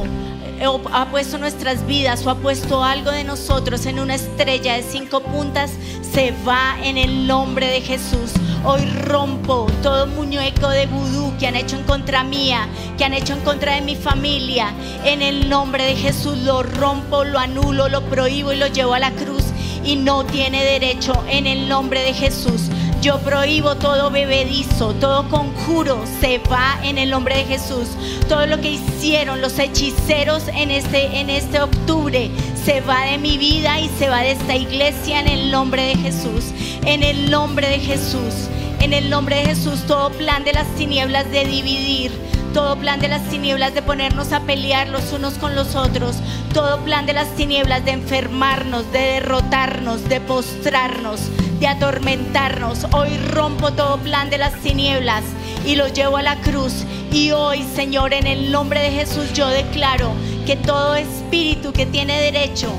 eh, 0.60 0.67
o 0.67 0.80
ha 0.93 1.10
puesto 1.10 1.38
nuestras 1.38 1.86
vidas 1.88 2.26
o 2.26 2.30
ha 2.30 2.36
puesto 2.36 2.84
algo 2.84 3.12
de 3.12 3.23
nosotros 3.23 3.86
en 3.86 3.99
una 3.99 4.15
estrella 4.15 4.76
de 4.76 4.84
cinco 4.84 5.21
puntas, 5.21 5.71
se 6.13 6.34
va 6.47 6.78
en 6.84 6.97
el 6.97 7.28
nombre 7.28 7.67
de 7.67 7.82
Jesús. 7.82 8.32
Hoy 8.65 8.86
rompo 8.86 9.67
todo 9.82 10.08
muñeco 10.08 10.69
de 10.69 10.86
vudú 10.86 11.34
que 11.38 11.47
han 11.47 11.58
hecho 11.58 11.76
en 11.76 11.84
contra 11.84 12.23
mía, 12.23 12.69
que 12.97 13.04
han 13.04 13.13
hecho 13.13 13.34
en 13.34 13.41
contra 13.41 13.76
de 13.76 13.82
mi 13.82 13.97
familia. 13.97 14.73
En 15.04 15.21
el 15.21 15.49
nombre 15.49 15.84
de 15.84 15.97
Jesús 15.97 16.38
lo 16.38 16.63
rompo, 16.63 17.26
lo 17.26 17.39
anulo, 17.39 17.89
lo 17.89 18.02
prohíbo 18.06 18.54
y 18.54 18.58
lo 18.58 18.67
llevo 18.67 18.93
a 18.93 18.99
la 18.99 19.12
cruz. 19.12 19.43
Y 19.84 19.97
no 19.97 20.23
tiene 20.23 20.63
derecho 20.63 21.26
en 21.28 21.45
el 21.45 21.67
nombre 21.67 22.04
de 22.04 22.13
Jesús. 22.13 22.69
Yo 23.03 23.19
prohíbo 23.19 23.75
todo 23.75 24.09
bebedizo, 24.11 24.93
todo 24.93 25.27
conjuro 25.27 26.05
se 26.21 26.37
va 26.49 26.79
en 26.83 26.97
el 26.97 27.09
nombre 27.09 27.35
de 27.35 27.43
Jesús. 27.43 27.89
Todo 28.29 28.45
lo 28.45 28.61
que 28.61 28.71
hicieron 28.71 29.41
los 29.41 29.59
hechiceros 29.59 30.47
en 30.47 30.71
este, 30.71 31.19
en 31.19 31.29
este 31.29 31.59
octubre 31.59 32.31
se 32.63 32.79
va 32.79 33.01
de 33.01 33.17
mi 33.17 33.37
vida 33.37 33.77
y 33.81 33.89
se 33.99 34.07
va 34.07 34.21
de 34.21 34.31
esta 34.31 34.55
iglesia 34.55 35.19
en 35.19 35.27
el 35.27 35.51
nombre 35.51 35.83
de 35.83 35.95
Jesús. 35.97 36.53
En 36.85 37.03
el 37.03 37.29
nombre 37.29 37.67
de 37.67 37.79
Jesús. 37.79 38.47
En 38.79 38.93
el 38.93 39.09
nombre 39.09 39.35
de 39.35 39.47
Jesús, 39.47 39.81
todo 39.85 40.09
plan 40.11 40.45
de 40.45 40.53
las 40.53 40.67
tinieblas 40.75 41.29
de 41.29 41.43
dividir, 41.43 42.11
todo 42.53 42.77
plan 42.77 42.99
de 42.99 43.07
las 43.07 43.23
tinieblas 43.29 43.73
de 43.73 43.81
ponernos 43.81 44.31
a 44.31 44.41
pelear 44.41 44.87
los 44.87 45.11
unos 45.11 45.33
con 45.33 45.55
los 45.55 45.75
otros, 45.75 46.17
todo 46.53 46.79
plan 46.85 47.07
de 47.07 47.13
las 47.13 47.29
tinieblas 47.35 47.83
de 47.83 47.91
enfermarnos, 47.91 48.91
de 48.91 48.99
derrotarnos, 48.99 50.07
de 50.07 50.21
postrarnos, 50.21 51.19
de 51.59 51.67
atormentarnos. 51.67 52.85
Hoy 52.91 53.17
rompo 53.31 53.73
todo 53.73 53.97
plan 53.97 54.29
de 54.29 54.37
las 54.37 54.53
tinieblas 54.61 55.23
y 55.65 55.75
lo 55.75 55.87
llevo 55.87 56.17
a 56.17 56.21
la 56.21 56.39
cruz. 56.41 56.85
Y 57.11 57.31
hoy, 57.31 57.63
Señor, 57.75 58.13
en 58.13 58.27
el 58.27 58.51
nombre 58.51 58.81
de 58.81 58.91
Jesús, 58.91 59.33
yo 59.33 59.47
declaro 59.47 60.11
que 60.45 60.55
todo 60.55 60.95
espíritu 60.95 61.73
que 61.73 61.87
tiene 61.87 62.21
derecho 62.21 62.71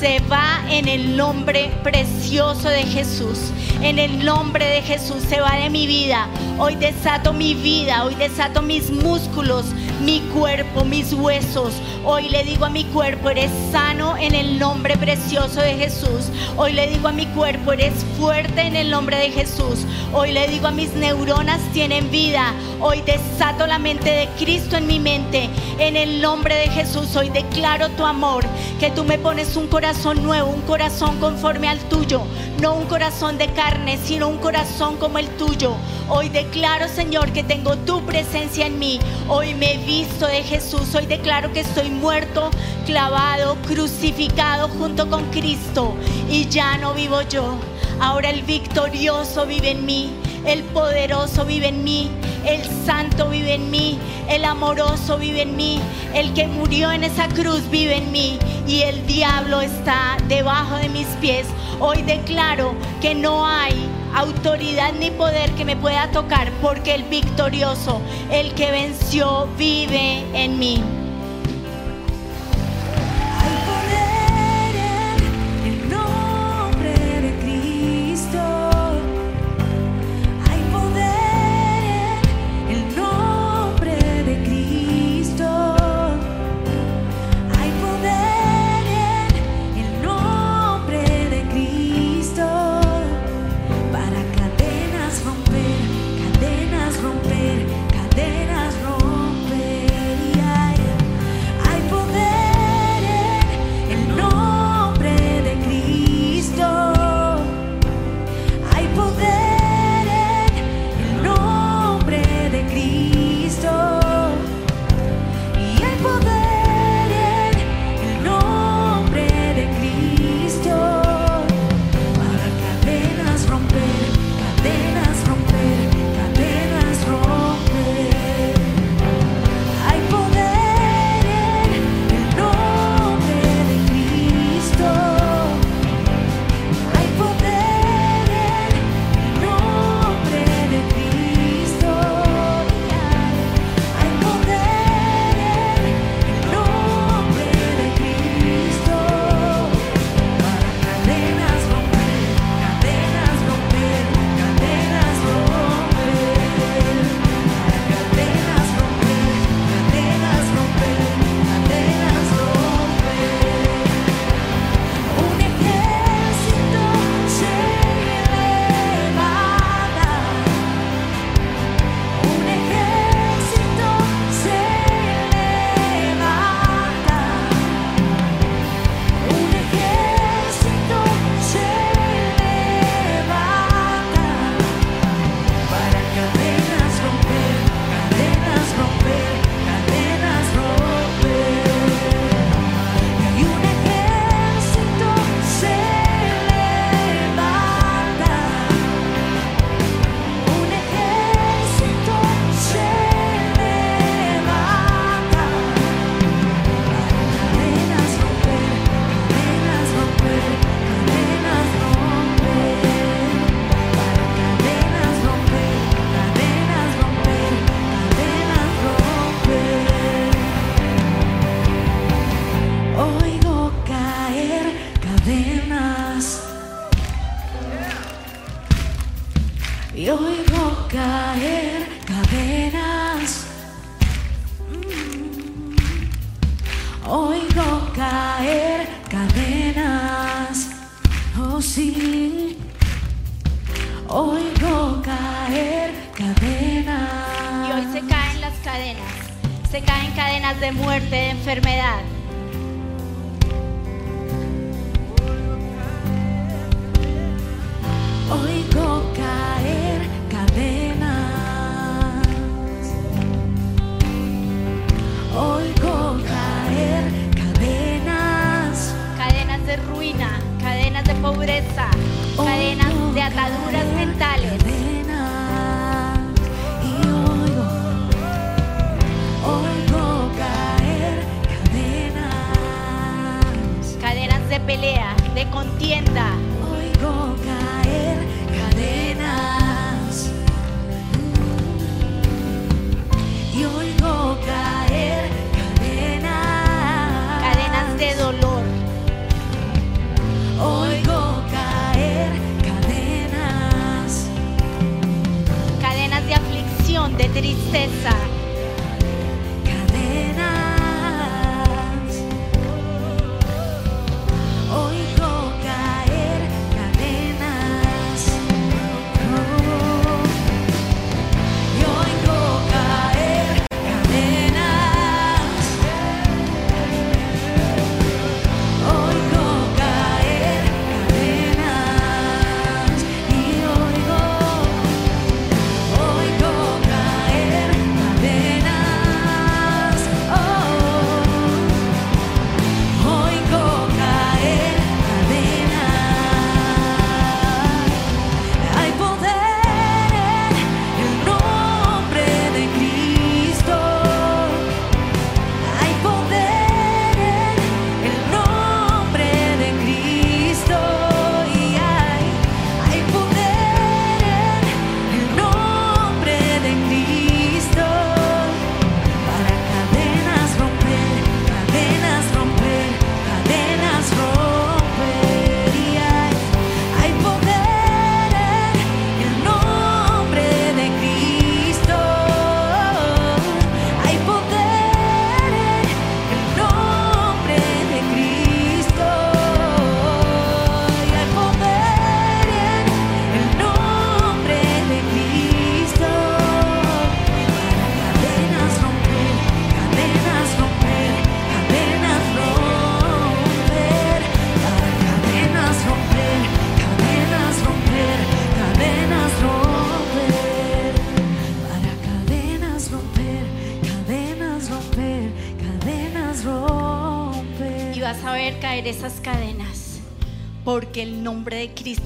se 0.00 0.18
va 0.30 0.62
en 0.70 0.88
el 0.88 1.14
nombre 1.14 1.70
precioso 1.82 2.70
de 2.70 2.84
Jesús. 2.84 3.38
En 3.82 3.98
el 3.98 4.24
nombre 4.24 4.64
de 4.64 4.80
Jesús 4.80 5.22
se 5.28 5.42
va 5.42 5.56
de 5.56 5.68
mi 5.68 5.86
vida. 5.86 6.26
Hoy 6.58 6.74
desato 6.76 7.34
mi 7.34 7.52
vida, 7.54 8.06
hoy 8.06 8.14
desato 8.14 8.62
mis 8.62 8.90
músculos, 8.90 9.66
mi 10.00 10.20
cuerpo, 10.32 10.84
mis 10.84 11.12
huesos. 11.12 11.74
Hoy 12.04 12.28
le 12.28 12.44
digo 12.44 12.64
a 12.64 12.70
mi 12.70 12.84
cuerpo, 12.84 13.30
eres 13.30 13.50
sano 13.70 14.16
en 14.16 14.34
el 14.34 14.58
nombre 14.58 14.96
precioso 14.96 15.60
de 15.60 15.74
Jesús. 15.74 16.30
Hoy 16.56 16.72
le 16.72 16.88
digo 16.88 17.08
a 17.08 17.12
mi 17.12 17.26
cuerpo, 17.26 17.72
eres 17.72 17.94
fuerte 18.18 18.62
en 18.62 18.76
el 18.76 18.90
nombre 18.90 19.18
de 19.18 19.30
Jesús. 19.30 19.84
Hoy 20.12 20.32
le 20.32 20.48
digo 20.48 20.68
a 20.68 20.70
mis 20.70 20.92
neuronas, 20.94 21.60
tienen 21.72 22.10
vida. 22.10 22.54
Hoy 22.80 23.02
desato 23.02 23.66
la 23.66 23.78
mente 23.78 24.10
de 24.10 24.28
Cristo 24.38 24.76
en 24.76 24.86
mi 24.86 24.98
mente. 24.98 25.50
En 25.78 25.96
el 25.96 26.20
nombre 26.20 26.54
de 26.54 26.68
Jesús, 26.68 27.14
hoy 27.16 27.28
declaro 27.28 27.88
tu 27.90 28.04
amor, 28.04 28.44
que 28.78 28.90
tú 28.90 29.04
me 29.04 29.18
pones 29.18 29.56
un 29.56 29.68
corazón 29.68 30.22
nuevo, 30.22 30.50
un 30.50 30.62
corazón 30.62 31.18
conforme 31.18 31.68
al 31.68 31.78
tuyo. 31.88 32.22
No 32.60 32.74
un 32.74 32.86
corazón 32.86 33.38
de 33.38 33.48
carne, 33.48 33.98
sino 34.02 34.28
un 34.28 34.38
corazón 34.38 34.96
como 34.96 35.18
el 35.18 35.28
tuyo. 35.36 35.74
Hoy 36.08 36.28
declaro, 36.28 36.88
Señor, 36.88 37.32
que 37.32 37.42
tengo 37.42 37.76
tu 37.76 38.04
presencia 38.04 38.66
en 38.66 38.78
mí. 38.78 38.98
Hoy 39.28 39.54
me 39.54 39.78
visto 39.90 40.28
de 40.28 40.44
Jesús. 40.44 40.94
Hoy 40.94 41.06
declaro 41.06 41.52
que 41.52 41.60
estoy 41.60 41.90
muerto, 41.90 42.50
clavado, 42.86 43.56
crucificado 43.66 44.68
junto 44.68 45.10
con 45.10 45.24
Cristo. 45.30 45.96
Y 46.30 46.48
ya 46.48 46.78
no 46.78 46.94
vivo 46.94 47.22
yo. 47.22 47.58
Ahora 48.00 48.30
el 48.30 48.42
victorioso 48.42 49.46
vive 49.46 49.72
en 49.72 49.84
mí. 49.84 50.12
El 50.46 50.62
poderoso 50.62 51.44
vive 51.44 51.70
en 51.70 51.82
mí. 51.82 52.08
El 52.46 52.62
santo 52.86 53.30
vive 53.30 53.54
en 53.54 53.68
mí. 53.68 53.98
El 54.28 54.44
amoroso 54.44 55.18
vive 55.18 55.42
en 55.42 55.56
mí. 55.56 55.80
El 56.14 56.34
que 56.34 56.46
murió 56.46 56.92
en 56.92 57.02
esa 57.02 57.26
cruz 57.26 57.68
vive 57.68 57.96
en 57.96 58.12
mí. 58.12 58.38
Y 58.68 58.82
el 58.82 59.04
diablo 59.08 59.60
está 59.60 60.18
debajo 60.28 60.76
de 60.76 60.88
mis 60.88 61.08
pies. 61.20 61.48
Hoy 61.80 62.02
declaro 62.02 62.74
que 63.00 63.16
no 63.16 63.44
hay 63.44 63.74
autoridad 64.14 64.92
ni 64.92 65.10
poder 65.10 65.50
que 65.52 65.64
me 65.64 65.76
pueda 65.76 66.10
tocar 66.10 66.50
porque 66.60 66.94
el 66.94 67.04
victorioso, 67.04 68.00
el 68.30 68.54
que 68.54 68.70
venció, 68.70 69.48
vive 69.56 70.24
en 70.34 70.58
mí. 70.58 70.99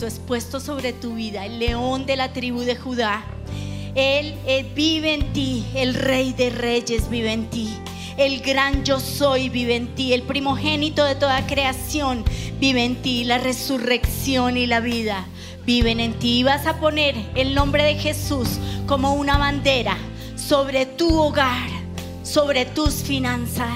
Es 0.07 0.19
puesto 0.19 0.61
sobre 0.61 0.93
tu 0.93 1.15
vida, 1.15 1.47
el 1.47 1.59
león 1.59 2.05
de 2.05 2.17
la 2.17 2.33
tribu 2.35 2.61
de 2.61 2.77
Judá. 2.77 3.25
Él, 3.95 4.35
eh, 4.47 4.71
vive 4.75 5.15
en 5.15 5.33
ti, 5.33 5.65
el 5.75 5.95
rey 5.95 6.35
de 6.35 6.51
reyes 6.51 7.09
vive 7.09 7.33
en 7.33 7.49
ti. 7.49 7.75
El 8.19 8.41
gran 8.41 8.85
yo 8.85 9.01
soy 9.01 9.49
vive 9.49 9.77
en 9.77 9.95
ti, 9.95 10.13
el 10.13 10.23
primogénito 10.23 11.05
de 11.05 11.15
toda 11.15 11.47
creación 11.47 12.23
vive 12.61 12.85
en 12.85 12.97
ti, 13.01 13.25
la 13.25 13.39
resurrección 13.39 14.59
y 14.59 14.67
la 14.67 14.81
vida 14.81 15.27
viven 15.65 16.01
en 16.01 16.13
ti. 16.19 16.41
Y 16.41 16.43
vas 16.43 16.67
a 16.67 16.81
poner 16.81 17.15
el 17.35 17.55
nombre 17.55 17.83
de 17.85 17.95
Jesús 17.95 18.59
como 18.87 19.15
una 19.15 19.39
bandera 19.39 19.97
sobre 20.37 20.85
tu 20.85 21.19
hogar, 21.19 21.69
sobre 22.23 22.67
tus 22.67 22.95
finanzas. 22.97 23.74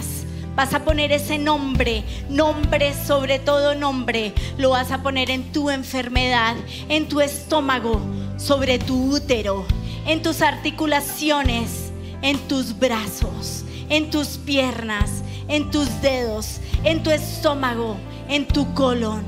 Vas 0.58 0.74
a 0.74 0.84
poner 0.84 1.12
ese 1.12 1.38
nombre, 1.38 2.02
nombre 2.28 2.92
sobre 2.92 3.38
todo 3.38 3.76
nombre. 3.76 4.34
Lo 4.56 4.70
vas 4.70 4.90
a 4.90 5.04
poner 5.04 5.30
en 5.30 5.52
tu 5.52 5.70
enfermedad, 5.70 6.56
en 6.88 7.08
tu 7.08 7.20
estómago, 7.20 8.00
sobre 8.38 8.80
tu 8.80 9.14
útero, 9.14 9.64
en 10.04 10.20
tus 10.20 10.42
articulaciones, 10.42 11.92
en 12.22 12.38
tus 12.48 12.76
brazos, 12.76 13.64
en 13.88 14.10
tus 14.10 14.30
piernas, 14.30 15.22
en 15.46 15.70
tus 15.70 16.02
dedos, 16.02 16.58
en 16.82 17.04
tu 17.04 17.12
estómago, 17.12 17.96
en 18.28 18.48
tu 18.48 18.74
colon. 18.74 19.22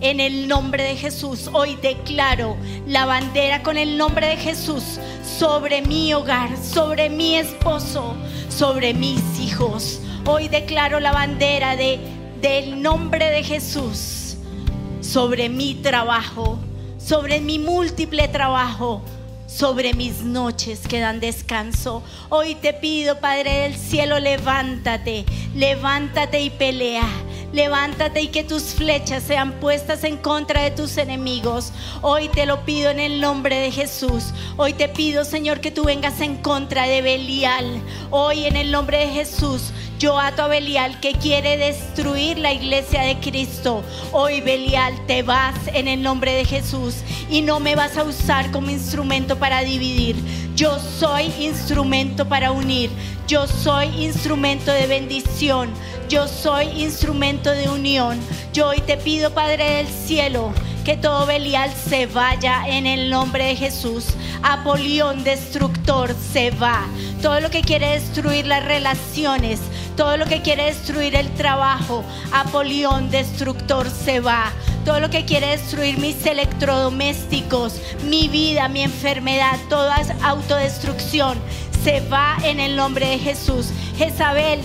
En 0.00 0.20
el 0.20 0.46
nombre 0.46 0.84
de 0.84 0.94
Jesús, 0.94 1.50
hoy 1.52 1.76
declaro 1.82 2.56
la 2.86 3.06
bandera 3.06 3.64
con 3.64 3.76
el 3.76 3.98
nombre 3.98 4.28
de 4.28 4.36
Jesús 4.36 5.00
sobre 5.36 5.82
mi 5.82 6.14
hogar, 6.14 6.56
sobre 6.56 7.10
mi 7.10 7.34
esposo, 7.34 8.14
sobre 8.48 8.94
mis 8.94 9.40
hijos. 9.40 10.00
Hoy 10.28 10.48
declaro 10.48 10.98
la 10.98 11.12
bandera 11.12 11.76
de, 11.76 12.00
del 12.40 12.82
nombre 12.82 13.30
de 13.30 13.44
Jesús 13.44 14.36
sobre 15.00 15.48
mi 15.48 15.76
trabajo, 15.76 16.58
sobre 16.98 17.40
mi 17.40 17.60
múltiple 17.60 18.26
trabajo, 18.26 19.02
sobre 19.46 19.94
mis 19.94 20.22
noches 20.22 20.88
que 20.88 20.98
dan 20.98 21.20
descanso. 21.20 22.02
Hoy 22.28 22.56
te 22.56 22.72
pido, 22.72 23.20
Padre 23.20 23.52
del 23.58 23.76
cielo, 23.76 24.18
levántate, 24.18 25.24
levántate 25.54 26.40
y 26.40 26.50
pelea. 26.50 27.08
Levántate 27.52 28.20
y 28.22 28.28
que 28.28 28.44
tus 28.44 28.74
flechas 28.74 29.22
sean 29.22 29.52
puestas 29.52 30.04
en 30.04 30.16
contra 30.16 30.62
de 30.62 30.72
tus 30.72 30.96
enemigos. 30.98 31.72
Hoy 32.02 32.28
te 32.28 32.44
lo 32.44 32.64
pido 32.64 32.90
en 32.90 33.00
el 33.00 33.20
nombre 33.20 33.56
de 33.56 33.70
Jesús. 33.70 34.32
Hoy 34.56 34.72
te 34.72 34.88
pido, 34.88 35.24
Señor, 35.24 35.60
que 35.60 35.70
tú 35.70 35.84
vengas 35.84 36.20
en 36.20 36.36
contra 36.36 36.86
de 36.86 37.02
Belial. 37.02 37.80
Hoy 38.10 38.46
en 38.46 38.56
el 38.56 38.72
nombre 38.72 38.98
de 38.98 39.08
Jesús. 39.08 39.72
Yo 39.98 40.18
ato 40.18 40.42
a 40.42 40.48
Belial 40.48 41.00
que 41.00 41.12
quiere 41.12 41.56
destruir 41.56 42.36
la 42.38 42.52
iglesia 42.52 43.00
de 43.02 43.18
Cristo. 43.18 43.82
Hoy 44.12 44.42
Belial 44.42 44.94
te 45.06 45.22
vas 45.22 45.54
en 45.72 45.88
el 45.88 46.02
nombre 46.02 46.34
de 46.34 46.44
Jesús 46.44 46.96
y 47.30 47.40
no 47.40 47.60
me 47.60 47.76
vas 47.76 47.96
a 47.96 48.04
usar 48.04 48.50
como 48.50 48.70
instrumento 48.70 49.38
para 49.38 49.62
dividir. 49.62 50.16
Yo 50.54 50.78
soy 50.78 51.32
instrumento 51.40 52.28
para 52.28 52.52
unir. 52.52 52.90
Yo 53.26 53.46
soy 53.46 53.86
instrumento 54.04 54.70
de 54.70 54.86
bendición. 54.86 55.70
Yo 56.08 56.28
soy 56.28 56.66
instrumento 56.82 57.50
de 57.50 57.68
unión. 57.68 58.20
Yo 58.52 58.68
hoy 58.68 58.80
te 58.80 58.96
pido, 58.96 59.32
Padre 59.32 59.78
del 59.78 59.88
cielo, 59.88 60.52
que 60.84 60.96
todo 60.96 61.26
Belial 61.26 61.72
se 61.72 62.06
vaya 62.06 62.62
en 62.68 62.86
el 62.86 63.10
nombre 63.10 63.46
de 63.46 63.56
Jesús. 63.56 64.06
Apolión 64.40 65.24
destructor 65.24 66.14
se 66.32 66.52
va. 66.52 66.86
Todo 67.22 67.40
lo 67.40 67.50
que 67.50 67.62
quiere 67.62 67.88
destruir 67.88 68.46
las 68.46 68.64
relaciones, 68.64 69.58
todo 69.96 70.16
lo 70.16 70.26
que 70.26 70.42
quiere 70.42 70.66
destruir 70.66 71.16
el 71.16 71.28
trabajo, 71.34 72.04
Apolión 72.32 73.10
destructor 73.10 73.90
se 73.90 74.20
va. 74.20 74.52
Todo 74.84 75.00
lo 75.00 75.10
que 75.10 75.24
quiere 75.24 75.48
destruir 75.48 75.98
mis 75.98 76.24
electrodomésticos, 76.24 77.80
mi 78.04 78.28
vida, 78.28 78.68
mi 78.68 78.82
enfermedad, 78.82 79.58
toda 79.68 79.96
autodestrucción, 80.22 81.36
se 81.82 81.98
va 82.08 82.36
en 82.44 82.60
el 82.60 82.76
nombre 82.76 83.08
de 83.08 83.18
Jesús. 83.18 83.70
Jezabel, 83.98 84.60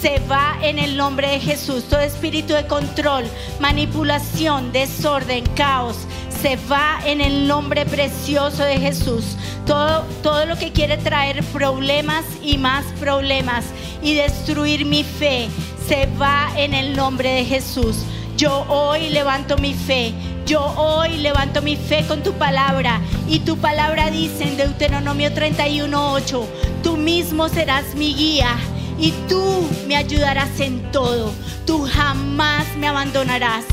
se 0.00 0.20
va 0.30 0.58
en 0.62 0.78
el 0.78 0.96
nombre 0.96 1.28
de 1.28 1.40
Jesús. 1.40 1.84
Todo 1.84 2.00
espíritu 2.00 2.52
de 2.54 2.66
control, 2.66 3.24
manipulación, 3.60 4.72
desorden, 4.72 5.44
caos, 5.54 5.96
se 6.42 6.56
va 6.70 7.00
en 7.04 7.20
el 7.20 7.46
nombre 7.46 7.86
precioso 7.86 8.62
de 8.62 8.78
Jesús. 8.78 9.36
Todo, 9.66 10.04
todo 10.22 10.46
lo 10.46 10.56
que 10.56 10.72
quiere 10.72 10.96
traer 10.98 11.42
problemas 11.44 12.24
y 12.42 12.58
más 12.58 12.84
problemas 13.00 13.64
y 14.02 14.14
destruir 14.14 14.84
mi 14.84 15.02
fe, 15.02 15.48
se 15.88 16.08
va 16.20 16.50
en 16.56 16.74
el 16.74 16.96
nombre 16.96 17.30
de 17.30 17.44
Jesús. 17.44 17.96
Yo 18.36 18.66
hoy 18.68 19.08
levanto 19.08 19.56
mi 19.56 19.72
fe. 19.72 20.12
Yo 20.44 20.60
hoy 20.76 21.16
levanto 21.16 21.62
mi 21.62 21.76
fe 21.76 22.04
con 22.06 22.22
tu 22.22 22.32
palabra. 22.34 23.00
Y 23.26 23.40
tu 23.40 23.56
palabra 23.56 24.10
dice 24.10 24.44
en 24.44 24.56
Deuteronomio 24.56 25.30
31:8, 25.30 26.46
tú 26.82 26.96
mismo 26.96 27.48
serás 27.48 27.94
mi 27.94 28.14
guía 28.14 28.56
y 28.98 29.12
tú 29.28 29.68
me 29.86 29.96
ayudarás 29.96 30.60
en 30.60 30.90
todo. 30.92 31.32
Tú 31.66 31.86
jamás 31.90 32.66
me 32.76 32.88
abandonarás. 32.88 33.64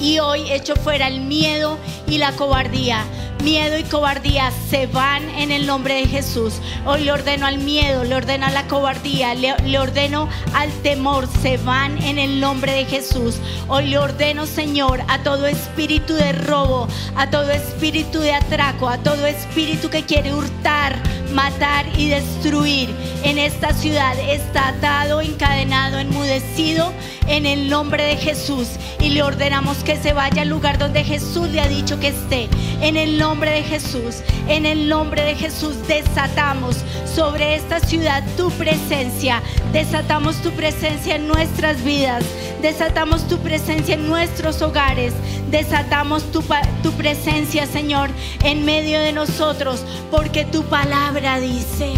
Y 0.00 0.18
hoy 0.18 0.50
echo 0.50 0.76
fuera 0.76 1.08
el 1.08 1.20
miedo 1.20 1.78
y 2.06 2.18
la 2.18 2.32
cobardía. 2.32 3.04
Miedo 3.42 3.78
y 3.78 3.84
cobardía 3.84 4.50
se 4.70 4.86
van 4.86 5.28
en 5.30 5.52
el 5.52 5.66
nombre 5.66 5.94
de 5.94 6.06
Jesús. 6.06 6.54
Hoy 6.84 7.04
le 7.04 7.12
ordeno 7.12 7.46
al 7.46 7.58
miedo, 7.58 8.02
le 8.02 8.14
ordeno 8.14 8.46
a 8.46 8.50
la 8.50 8.66
cobardía, 8.66 9.34
le, 9.34 9.54
le 9.58 9.78
ordeno 9.78 10.28
al 10.54 10.70
temor, 10.82 11.28
se 11.42 11.56
van 11.58 12.02
en 12.02 12.18
el 12.18 12.40
nombre 12.40 12.72
de 12.72 12.86
Jesús. 12.86 13.36
Hoy 13.68 13.86
le 13.86 13.98
ordeno, 13.98 14.46
Señor, 14.46 15.02
a 15.08 15.22
todo 15.22 15.46
espíritu 15.46 16.14
de 16.14 16.32
robo, 16.32 16.88
a 17.14 17.30
todo 17.30 17.50
espíritu 17.50 18.20
de 18.20 18.32
atraco, 18.32 18.88
a 18.88 18.98
todo 18.98 19.26
espíritu 19.26 19.90
que 19.90 20.04
quiere 20.04 20.34
hurtar, 20.34 20.98
matar 21.36 21.86
y 21.98 22.08
destruir. 22.08 22.88
En 23.22 23.36
esta 23.36 23.74
ciudad 23.74 24.18
está 24.18 24.68
atado, 24.68 25.20
encadenado, 25.20 25.98
enmudecido 25.98 26.92
en 27.28 27.44
el 27.44 27.68
nombre 27.68 28.04
de 28.04 28.16
Jesús. 28.16 28.68
Y 29.00 29.10
le 29.10 29.22
ordenamos 29.22 29.78
que 29.84 29.96
se 29.96 30.14
vaya 30.14 30.42
al 30.42 30.48
lugar 30.48 30.78
donde 30.78 31.04
Jesús 31.04 31.48
le 31.50 31.60
ha 31.60 31.68
dicho 31.68 32.00
que 32.00 32.08
esté. 32.08 32.48
En 32.80 32.96
el 32.96 33.18
nombre 33.18 33.50
de 33.50 33.62
Jesús, 33.62 34.22
en 34.48 34.64
el 34.64 34.88
nombre 34.88 35.22
de 35.22 35.34
Jesús 35.34 35.76
desatamos 35.86 36.76
sobre 37.04 37.54
esta 37.54 37.80
ciudad 37.80 38.22
tu 38.36 38.50
presencia, 38.52 39.42
desatamos 39.72 40.36
tu 40.42 40.50
presencia 40.52 41.16
en 41.16 41.26
nuestras 41.26 41.82
vidas, 41.82 42.24
desatamos 42.62 43.26
tu 43.28 43.38
presencia 43.38 43.94
en 43.94 44.06
nuestros 44.08 44.62
hogares, 44.62 45.14
desatamos 45.50 46.30
tu, 46.32 46.42
tu 46.82 46.92
presencia, 46.92 47.66
Señor, 47.66 48.10
en 48.44 48.64
medio 48.64 49.00
de 49.00 49.12
nosotros, 49.12 49.84
porque 50.10 50.44
tu 50.44 50.62
palabra 50.64 51.25
dice 51.34 51.92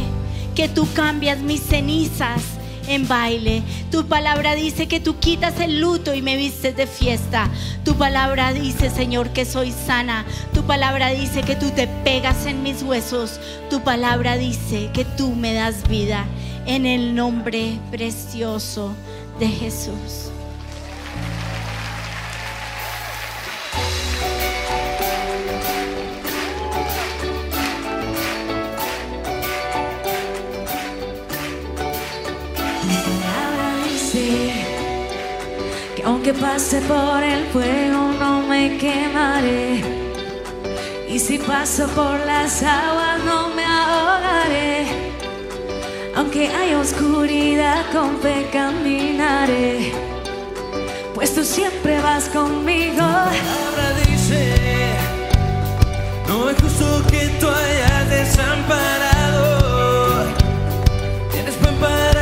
que 0.54 0.68
tú 0.68 0.88
cambias 0.94 1.38
mis 1.38 1.60
cenizas 1.60 2.42
en 2.88 3.06
baile. 3.06 3.62
Tu 3.90 4.06
palabra 4.06 4.54
dice 4.54 4.88
que 4.88 4.98
tú 4.98 5.18
quitas 5.20 5.60
el 5.60 5.80
luto 5.80 6.14
y 6.14 6.22
me 6.22 6.36
vistes 6.36 6.74
de 6.74 6.86
fiesta. 6.86 7.48
Tu 7.84 7.94
palabra 7.94 8.52
dice, 8.52 8.90
Señor, 8.90 9.30
que 9.30 9.44
soy 9.44 9.70
sana. 9.70 10.24
Tu 10.54 10.62
palabra 10.62 11.10
dice 11.10 11.42
que 11.42 11.54
tú 11.54 11.70
te 11.70 11.86
pegas 11.86 12.46
en 12.46 12.62
mis 12.62 12.82
huesos. 12.82 13.38
Tu 13.70 13.82
palabra 13.82 14.36
dice 14.36 14.90
que 14.92 15.04
tú 15.04 15.34
me 15.34 15.52
das 15.54 15.86
vida. 15.88 16.24
En 16.66 16.86
el 16.86 17.14
nombre 17.14 17.78
precioso 17.90 18.94
de 19.38 19.48
Jesús. 19.48 20.32
Aunque 36.08 36.32
pase 36.32 36.80
por 36.92 37.22
el 37.22 37.44
fuego 37.48 38.12
no 38.18 38.40
me 38.40 38.78
quemaré. 38.78 39.82
Y 41.06 41.18
si 41.18 41.38
paso 41.38 41.86
por 41.88 42.18
las 42.20 42.62
aguas 42.62 43.22
no 43.26 43.48
me 43.50 43.62
ahogaré. 43.62 44.86
Aunque 46.16 46.48
haya 46.48 46.78
oscuridad 46.80 47.84
con 47.92 48.18
fe 48.22 48.48
caminaré. 48.50 49.92
Pues 51.14 51.34
tú 51.34 51.44
siempre 51.44 52.00
vas 52.00 52.24
conmigo. 52.30 52.96
palabra 52.96 53.86
dice, 54.06 54.54
no 56.26 56.48
es 56.48 56.56
justo 56.62 57.02
que 57.10 57.22
tú 57.38 57.48
hayas 57.48 58.08
desamparado. 58.08 59.44
Tienes 61.32 61.54
para 61.82 62.17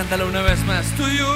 cántalo 0.00 0.28
una 0.28 0.40
vez 0.40 0.64
más. 0.64 0.86
Yugo. 0.96 1.29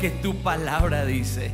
Que 0.00 0.10
tu 0.10 0.34
palabra 0.36 1.04
dice? 1.04 1.50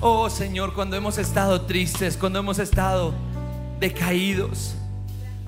Oh 0.00 0.30
Señor, 0.30 0.72
cuando 0.72 0.96
hemos 0.96 1.18
estado 1.18 1.62
tristes, 1.62 2.16
cuando 2.16 2.38
hemos 2.38 2.60
estado 2.60 3.12
decaídos, 3.80 4.76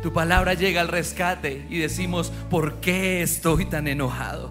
tu 0.02 0.12
palabra 0.12 0.54
llega 0.54 0.80
al 0.80 0.88
rescate 0.88 1.64
y 1.70 1.78
decimos, 1.78 2.32
¿por 2.50 2.80
qué 2.80 3.22
estoy 3.22 3.66
tan 3.66 3.86
enojado? 3.86 4.50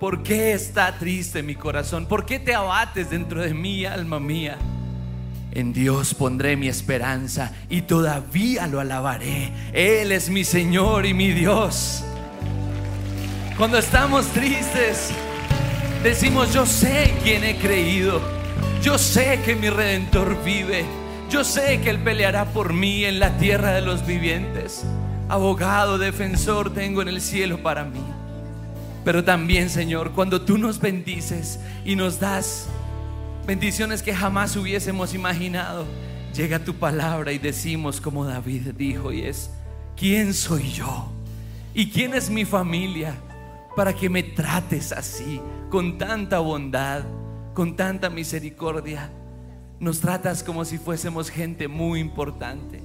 ¿Por 0.00 0.22
qué 0.22 0.54
está 0.54 0.98
triste 0.98 1.42
mi 1.42 1.54
corazón? 1.54 2.06
¿Por 2.06 2.24
qué 2.24 2.38
te 2.38 2.54
abates 2.54 3.10
dentro 3.10 3.42
de 3.42 3.52
mí, 3.52 3.84
alma 3.84 4.18
mía? 4.18 4.56
En 5.52 5.74
Dios 5.74 6.14
pondré 6.14 6.56
mi 6.56 6.68
esperanza 6.68 7.52
y 7.68 7.82
todavía 7.82 8.66
lo 8.66 8.80
alabaré. 8.80 9.52
Él 9.74 10.12
es 10.12 10.30
mi 10.30 10.44
Señor 10.44 11.04
y 11.04 11.12
mi 11.12 11.32
Dios. 11.32 12.04
Cuando 13.58 13.76
estamos 13.76 14.26
tristes, 14.28 15.12
decimos, 16.02 16.52
yo 16.52 16.66
sé 16.66 17.14
quién 17.22 17.44
he 17.44 17.56
creído. 17.56 18.20
Yo 18.82 18.98
sé 18.98 19.40
que 19.44 19.54
mi 19.54 19.68
redentor 19.68 20.42
vive. 20.42 20.84
Yo 21.30 21.44
sé 21.44 21.80
que 21.80 21.90
Él 21.90 21.98
peleará 21.98 22.46
por 22.46 22.72
mí 22.72 23.04
en 23.04 23.18
la 23.18 23.36
tierra 23.36 23.72
de 23.72 23.82
los 23.82 24.06
vivientes. 24.06 24.84
Abogado, 25.28 25.98
defensor 25.98 26.72
tengo 26.72 27.02
en 27.02 27.08
el 27.08 27.20
cielo 27.20 27.62
para 27.62 27.84
mí. 27.84 28.02
Pero 29.04 29.22
también, 29.22 29.70
Señor, 29.70 30.12
cuando 30.12 30.42
tú 30.42 30.58
nos 30.58 30.80
bendices 30.80 31.60
y 31.84 31.94
nos 31.96 32.18
das 32.18 32.68
bendiciones 33.46 34.02
que 34.02 34.14
jamás 34.14 34.56
hubiésemos 34.56 35.14
imaginado, 35.14 35.86
llega 36.34 36.58
tu 36.58 36.74
palabra 36.74 37.32
y 37.32 37.38
decimos 37.38 38.00
como 38.00 38.24
David 38.24 38.72
dijo 38.76 39.12
y 39.12 39.22
es, 39.22 39.50
¿quién 39.96 40.34
soy 40.34 40.70
yo? 40.70 41.10
¿Y 41.74 41.90
quién 41.90 42.14
es 42.14 42.28
mi 42.28 42.44
familia 42.44 43.14
para 43.76 43.94
que 43.94 44.08
me 44.08 44.22
trates 44.22 44.92
así, 44.92 45.40
con 45.68 45.98
tanta 45.98 46.38
bondad, 46.38 47.02
con 47.54 47.76
tanta 47.76 48.10
misericordia? 48.10 49.10
Nos 49.78 50.00
tratas 50.00 50.42
como 50.42 50.64
si 50.64 50.78
fuésemos 50.78 51.30
gente 51.30 51.68
muy 51.68 52.00
importante. 52.00 52.82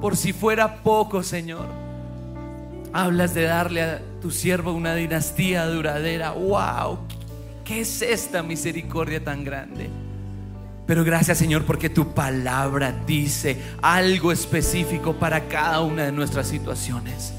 Por 0.00 0.16
si 0.16 0.32
fuera 0.32 0.82
poco, 0.82 1.22
Señor, 1.22 1.66
hablas 2.92 3.34
de 3.34 3.42
darle 3.42 3.82
a 3.82 4.02
tu 4.20 4.30
siervo 4.30 4.72
una 4.72 4.94
dinastía 4.94 5.66
duradera. 5.66 6.32
¡Wow! 6.32 6.98
¿Qué 7.64 7.80
es 7.80 8.02
esta 8.02 8.42
misericordia 8.42 9.22
tan 9.22 9.44
grande? 9.44 9.90
Pero 10.88 11.04
gracias 11.04 11.36
Señor 11.36 11.64
porque 11.66 11.90
tu 11.90 12.14
palabra 12.14 12.94
dice 13.06 13.60
algo 13.82 14.32
específico 14.32 15.12
para 15.12 15.46
cada 15.46 15.82
una 15.82 16.04
de 16.04 16.12
nuestras 16.12 16.48
situaciones. 16.48 17.34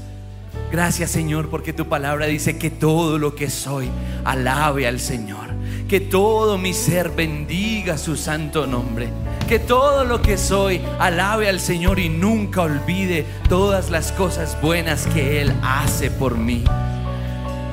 Gracias 0.72 1.10
Señor 1.10 1.48
porque 1.50 1.72
tu 1.72 1.88
palabra 1.88 2.26
dice 2.26 2.56
que 2.56 2.70
todo 2.70 3.18
lo 3.18 3.34
que 3.34 3.50
soy 3.50 3.90
alabe 4.24 4.86
al 4.86 5.00
Señor. 5.00 5.50
Que 5.88 5.98
todo 5.98 6.58
mi 6.58 6.72
ser 6.72 7.10
bendiga 7.10 7.98
su 7.98 8.16
santo 8.16 8.66
nombre. 8.66 9.08
Que 9.48 9.58
todo 9.58 10.04
lo 10.04 10.22
que 10.22 10.38
soy 10.38 10.80
alabe 11.00 11.48
al 11.48 11.58
Señor 11.58 11.98
y 11.98 12.08
nunca 12.08 12.62
olvide 12.62 13.26
todas 13.48 13.90
las 13.90 14.12
cosas 14.12 14.56
buenas 14.62 15.06
que 15.08 15.42
Él 15.42 15.52
hace 15.62 16.12
por 16.12 16.38
mí. 16.38 16.62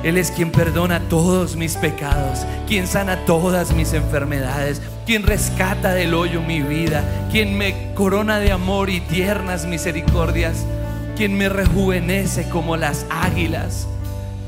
Él 0.02 0.16
es 0.16 0.32
quien 0.32 0.50
perdona 0.50 1.00
todos 1.08 1.56
mis 1.56 1.76
pecados, 1.76 2.40
quien 2.66 2.86
sana 2.86 3.24
todas 3.24 3.72
mis 3.72 3.92
enfermedades, 3.92 4.80
quien 5.06 5.24
rescata 5.24 5.92
del 5.92 6.14
hoyo 6.14 6.40
mi 6.40 6.60
vida, 6.60 7.04
quien 7.30 7.56
me 7.56 7.92
corona 7.94 8.38
de 8.38 8.52
amor 8.52 8.90
y 8.90 9.00
tiernas 9.00 9.66
misericordias, 9.66 10.64
quien 11.18 11.36
me 11.36 11.48
rejuvenece 11.48 12.48
como 12.48 12.76
las 12.76 13.04
águilas. 13.10 13.88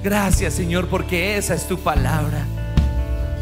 Gracias 0.04 0.54
Señor 0.54 0.86
porque 0.86 1.36
esa 1.36 1.52
es 1.52 1.66
tu 1.66 1.76
palabra. 1.80 2.46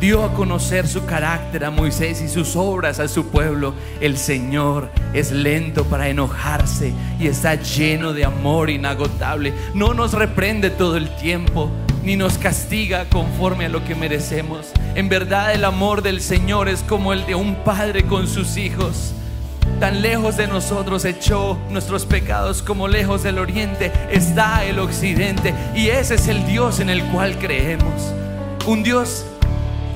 Dio 0.01 0.25
a 0.25 0.33
conocer 0.33 0.89
su 0.89 1.05
carácter 1.05 1.67
a 1.67 1.71
Moisés 1.71 2.23
y 2.23 2.29
sus 2.29 2.57
obras 2.57 3.01
a 3.01 3.07
su 3.07 3.27
pueblo. 3.27 3.75
El 4.01 4.17
Señor 4.17 4.89
es 5.13 5.31
lento 5.31 5.85
para 5.85 6.09
enojarse 6.09 6.95
y 7.21 7.27
está 7.27 7.57
lleno 7.57 8.15
de 8.15 8.25
amor 8.25 8.71
inagotable. 8.71 9.53
No 9.75 9.93
nos 9.93 10.15
reprende 10.15 10.71
todo 10.71 10.97
el 10.97 11.15
tiempo 11.17 11.71
ni 12.03 12.17
nos 12.17 12.39
castiga 12.39 13.11
conforme 13.11 13.67
a 13.67 13.69
lo 13.69 13.85
que 13.85 13.95
merecemos. 13.95 14.69
En 14.95 15.11
verdad 15.11 15.53
el 15.53 15.67
amor 15.67 16.01
del 16.01 16.23
Señor 16.23 16.71
es 16.71 16.83
como 16.83 17.13
el 17.13 17.27
de 17.27 17.35
un 17.35 17.57
padre 17.57 18.05
con 18.05 18.27
sus 18.27 18.57
hijos. 18.57 19.13
Tan 19.81 20.03
lejos 20.03 20.37
de 20.37 20.49
nosotros 20.49 21.05
echó 21.05 21.59
nuestros 21.71 22.05
pecados 22.05 22.63
como 22.63 22.89
lejos 22.89 23.23
del 23.23 23.39
oriente 23.39 23.93
está 24.11 24.65
el 24.65 24.79
occidente. 24.79 25.55
Y 25.75 25.89
ese 25.89 26.17
es 26.17 26.29
el 26.29 26.47
Dios 26.47 26.81
en 26.81 26.91
el 26.91 27.03
cual 27.05 27.39
creemos. 27.39 28.13
Un 28.67 28.83
Dios 28.83 29.25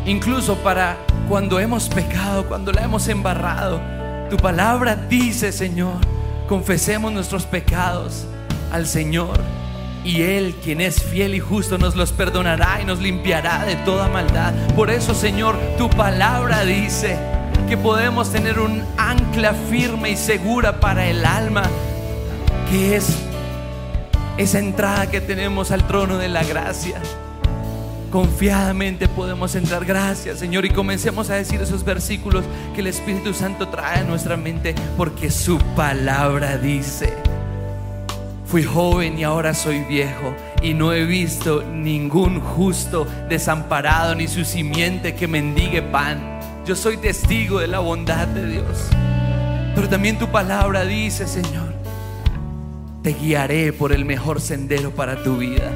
incluso 0.07 0.57
para 0.57 0.97
cuando 1.29 1.59
hemos 1.59 1.89
pecado, 1.89 2.47
cuando 2.47 2.73
la 2.73 2.83
hemos 2.83 3.09
embarrado. 3.09 3.81
Tu 4.31 4.37
palabra 4.37 4.97
dice, 4.97 5.53
Señor, 5.53 5.97
confesemos 6.49 7.13
nuestros 7.13 7.45
pecados 7.45 8.27
al 8.71 8.87
Señor. 8.87 9.41
Y 10.05 10.23
Él, 10.23 10.57
quien 10.63 10.81
es 10.81 11.03
fiel 11.03 11.35
y 11.35 11.41
justo, 11.41 11.79
nos 11.79 11.95
los 11.95 12.13
perdonará 12.13 12.81
y 12.83 12.85
nos 12.85 13.01
limpiará 13.01 13.65
de 13.65 13.77
toda 13.77 14.09
maldad. 14.09 14.53
Por 14.75 14.91
eso, 14.91 15.15
Señor, 15.15 15.57
tu 15.79 15.89
palabra 15.91 16.65
dice 16.65 17.17
que 17.69 17.77
podemos 17.77 18.31
tener 18.31 18.59
un 18.59 18.85
ancla 18.97 19.55
firme 19.55 20.11
y 20.11 20.17
segura 20.17 20.81
para 20.81 21.07
el 21.07 21.25
alma, 21.25 21.65
que 22.71 22.97
es 22.97 23.17
esa 24.37 24.59
entrada 24.59 25.11
que 25.11 25.21
tenemos 25.21 25.71
al 25.71 25.87
trono 25.87 26.19
de 26.19 26.29
la 26.29 26.45
gracia. 26.45 27.01
Confiadamente 28.11 29.09
podemos 29.09 29.55
entrar. 29.55 29.87
Gracias, 29.87 30.39
Señor. 30.39 30.67
Y 30.67 30.71
comencemos 30.71 31.31
a 31.31 31.35
decir 31.35 31.63
esos 31.63 31.83
versículos 31.83 32.45
que 32.75 32.83
el 32.83 32.89
Espíritu 32.89 33.33
Santo 33.33 33.69
trae 33.69 34.01
a 34.01 34.05
nuestra 34.05 34.37
mente, 34.37 34.75
porque 34.99 35.31
su 35.31 35.59
palabra 35.75 36.59
dice. 36.59 37.15
Fui 38.45 38.65
joven 38.65 39.19
y 39.19 39.25
ahora 39.25 39.55
soy 39.55 39.81
viejo 39.85 40.35
y 40.63 40.75
no 40.75 40.93
he 40.93 41.07
visto 41.07 41.63
ningún 41.63 42.39
justo 42.41 43.07
desamparado 43.31 44.15
ni 44.15 44.29
su 44.29 44.45
simiente 44.45 45.15
que 45.15 45.27
mendigue 45.27 45.81
pan. 45.81 46.32
Yo 46.65 46.77
soy 46.77 46.97
testigo 46.97 47.59
de 47.59 47.67
la 47.67 47.81
bondad 47.81 48.29
de 48.29 48.47
Dios. 48.47 48.89
Pero 49.75 49.89
también 49.89 50.17
tu 50.17 50.29
palabra 50.29 50.85
dice, 50.85 51.27
Señor, 51.27 51.75
te 53.03 53.15
guiaré 53.15 53.73
por 53.73 53.93
el 53.93 54.05
mejor 54.05 54.41
sendero 54.41 54.93
para 54.93 55.25
tu 55.25 55.39
vida. 55.39 55.73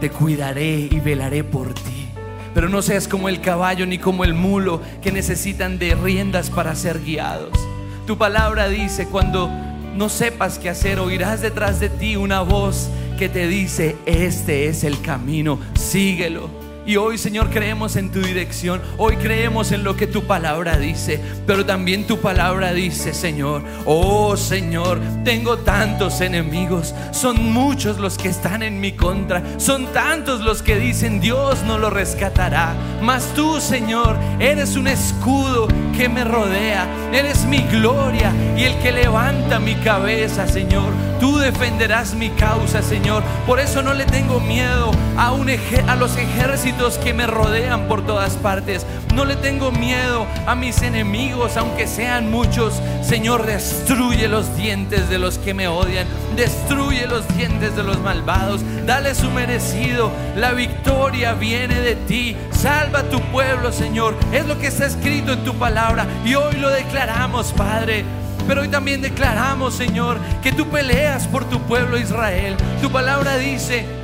Te 0.00 0.10
cuidaré 0.10 0.80
y 0.90 1.00
velaré 1.00 1.44
por 1.44 1.72
ti. 1.72 2.08
Pero 2.52 2.68
no 2.68 2.82
seas 2.82 3.08
como 3.08 3.30
el 3.30 3.40
caballo 3.40 3.86
ni 3.86 3.96
como 3.96 4.22
el 4.22 4.34
mulo 4.34 4.82
que 5.00 5.12
necesitan 5.12 5.78
de 5.78 5.94
riendas 5.94 6.50
para 6.50 6.74
ser 6.74 7.02
guiados. 7.02 7.58
Tu 8.06 8.18
palabra 8.18 8.68
dice, 8.68 9.06
cuando 9.06 9.48
no 9.96 10.10
sepas 10.10 10.58
qué 10.58 10.68
hacer, 10.68 10.98
oirás 10.98 11.40
detrás 11.40 11.80
de 11.80 11.88
ti 11.88 12.16
una 12.16 12.42
voz 12.42 12.90
que 13.18 13.30
te 13.30 13.48
dice, 13.48 13.96
este 14.04 14.68
es 14.68 14.84
el 14.84 15.00
camino, 15.00 15.58
síguelo. 15.74 16.67
Y 16.88 16.96
hoy, 16.96 17.18
Señor, 17.18 17.50
creemos 17.50 17.96
en 17.96 18.10
tu 18.10 18.22
dirección. 18.22 18.80
Hoy 18.96 19.18
creemos 19.18 19.72
en 19.72 19.84
lo 19.84 19.94
que 19.94 20.06
tu 20.06 20.22
palabra 20.22 20.78
dice. 20.78 21.20
Pero 21.46 21.66
también 21.66 22.06
tu 22.06 22.18
palabra 22.18 22.72
dice, 22.72 23.12
Señor, 23.12 23.62
oh 23.84 24.38
Señor, 24.38 24.98
tengo 25.22 25.58
tantos 25.58 26.22
enemigos. 26.22 26.94
Son 27.10 27.52
muchos 27.52 27.98
los 27.98 28.16
que 28.16 28.30
están 28.30 28.62
en 28.62 28.80
mi 28.80 28.92
contra. 28.92 29.42
Son 29.58 29.92
tantos 29.92 30.40
los 30.40 30.62
que 30.62 30.76
dicen, 30.76 31.20
Dios 31.20 31.62
no 31.64 31.76
lo 31.76 31.90
rescatará. 31.90 32.74
Mas 33.02 33.34
tú, 33.34 33.60
Señor, 33.60 34.16
eres 34.38 34.74
un 34.74 34.88
escudo 34.88 35.68
que 35.94 36.08
me 36.08 36.24
rodea. 36.24 36.88
Eres 37.12 37.44
mi 37.44 37.58
gloria 37.64 38.32
y 38.56 38.62
el 38.62 38.78
que 38.78 38.92
levanta 38.92 39.58
mi 39.58 39.74
cabeza, 39.74 40.48
Señor. 40.48 40.94
Tú 41.20 41.36
defenderás 41.36 42.14
mi 42.14 42.30
causa, 42.30 42.80
Señor. 42.80 43.22
Por 43.46 43.60
eso 43.60 43.82
no 43.82 43.92
le 43.92 44.06
tengo 44.06 44.40
miedo 44.40 44.92
a, 45.18 45.32
un 45.32 45.50
a 45.50 45.96
los 45.96 46.16
ejércitos 46.16 46.77
que 46.78 47.12
me 47.12 47.26
rodean 47.26 47.88
por 47.88 48.06
todas 48.06 48.34
partes. 48.34 48.86
No 49.12 49.24
le 49.24 49.34
tengo 49.34 49.72
miedo 49.72 50.26
a 50.46 50.54
mis 50.54 50.80
enemigos, 50.82 51.56
aunque 51.56 51.88
sean 51.88 52.30
muchos. 52.30 52.80
Señor, 53.02 53.44
destruye 53.46 54.28
los 54.28 54.56
dientes 54.56 55.10
de 55.10 55.18
los 55.18 55.38
que 55.38 55.54
me 55.54 55.66
odian. 55.66 56.06
Destruye 56.36 57.08
los 57.08 57.26
dientes 57.36 57.74
de 57.74 57.82
los 57.82 57.98
malvados. 57.98 58.60
Dale 58.86 59.16
su 59.16 59.28
merecido. 59.30 60.12
La 60.36 60.52
victoria 60.52 61.32
viene 61.32 61.80
de 61.80 61.96
ti. 61.96 62.36
Salva 62.52 63.00
a 63.00 63.10
tu 63.10 63.20
pueblo, 63.32 63.72
Señor. 63.72 64.14
Es 64.32 64.46
lo 64.46 64.56
que 64.60 64.68
está 64.68 64.86
escrito 64.86 65.32
en 65.32 65.42
tu 65.42 65.54
palabra. 65.54 66.06
Y 66.24 66.36
hoy 66.36 66.54
lo 66.58 66.70
declaramos, 66.70 67.52
Padre. 67.54 68.04
Pero 68.46 68.60
hoy 68.60 68.68
también 68.68 69.02
declaramos, 69.02 69.74
Señor, 69.74 70.16
que 70.42 70.52
tú 70.52 70.68
peleas 70.68 71.26
por 71.26 71.44
tu 71.44 71.58
pueblo 71.62 71.98
Israel. 71.98 72.56
Tu 72.80 72.90
palabra 72.90 73.36
dice 73.36 73.97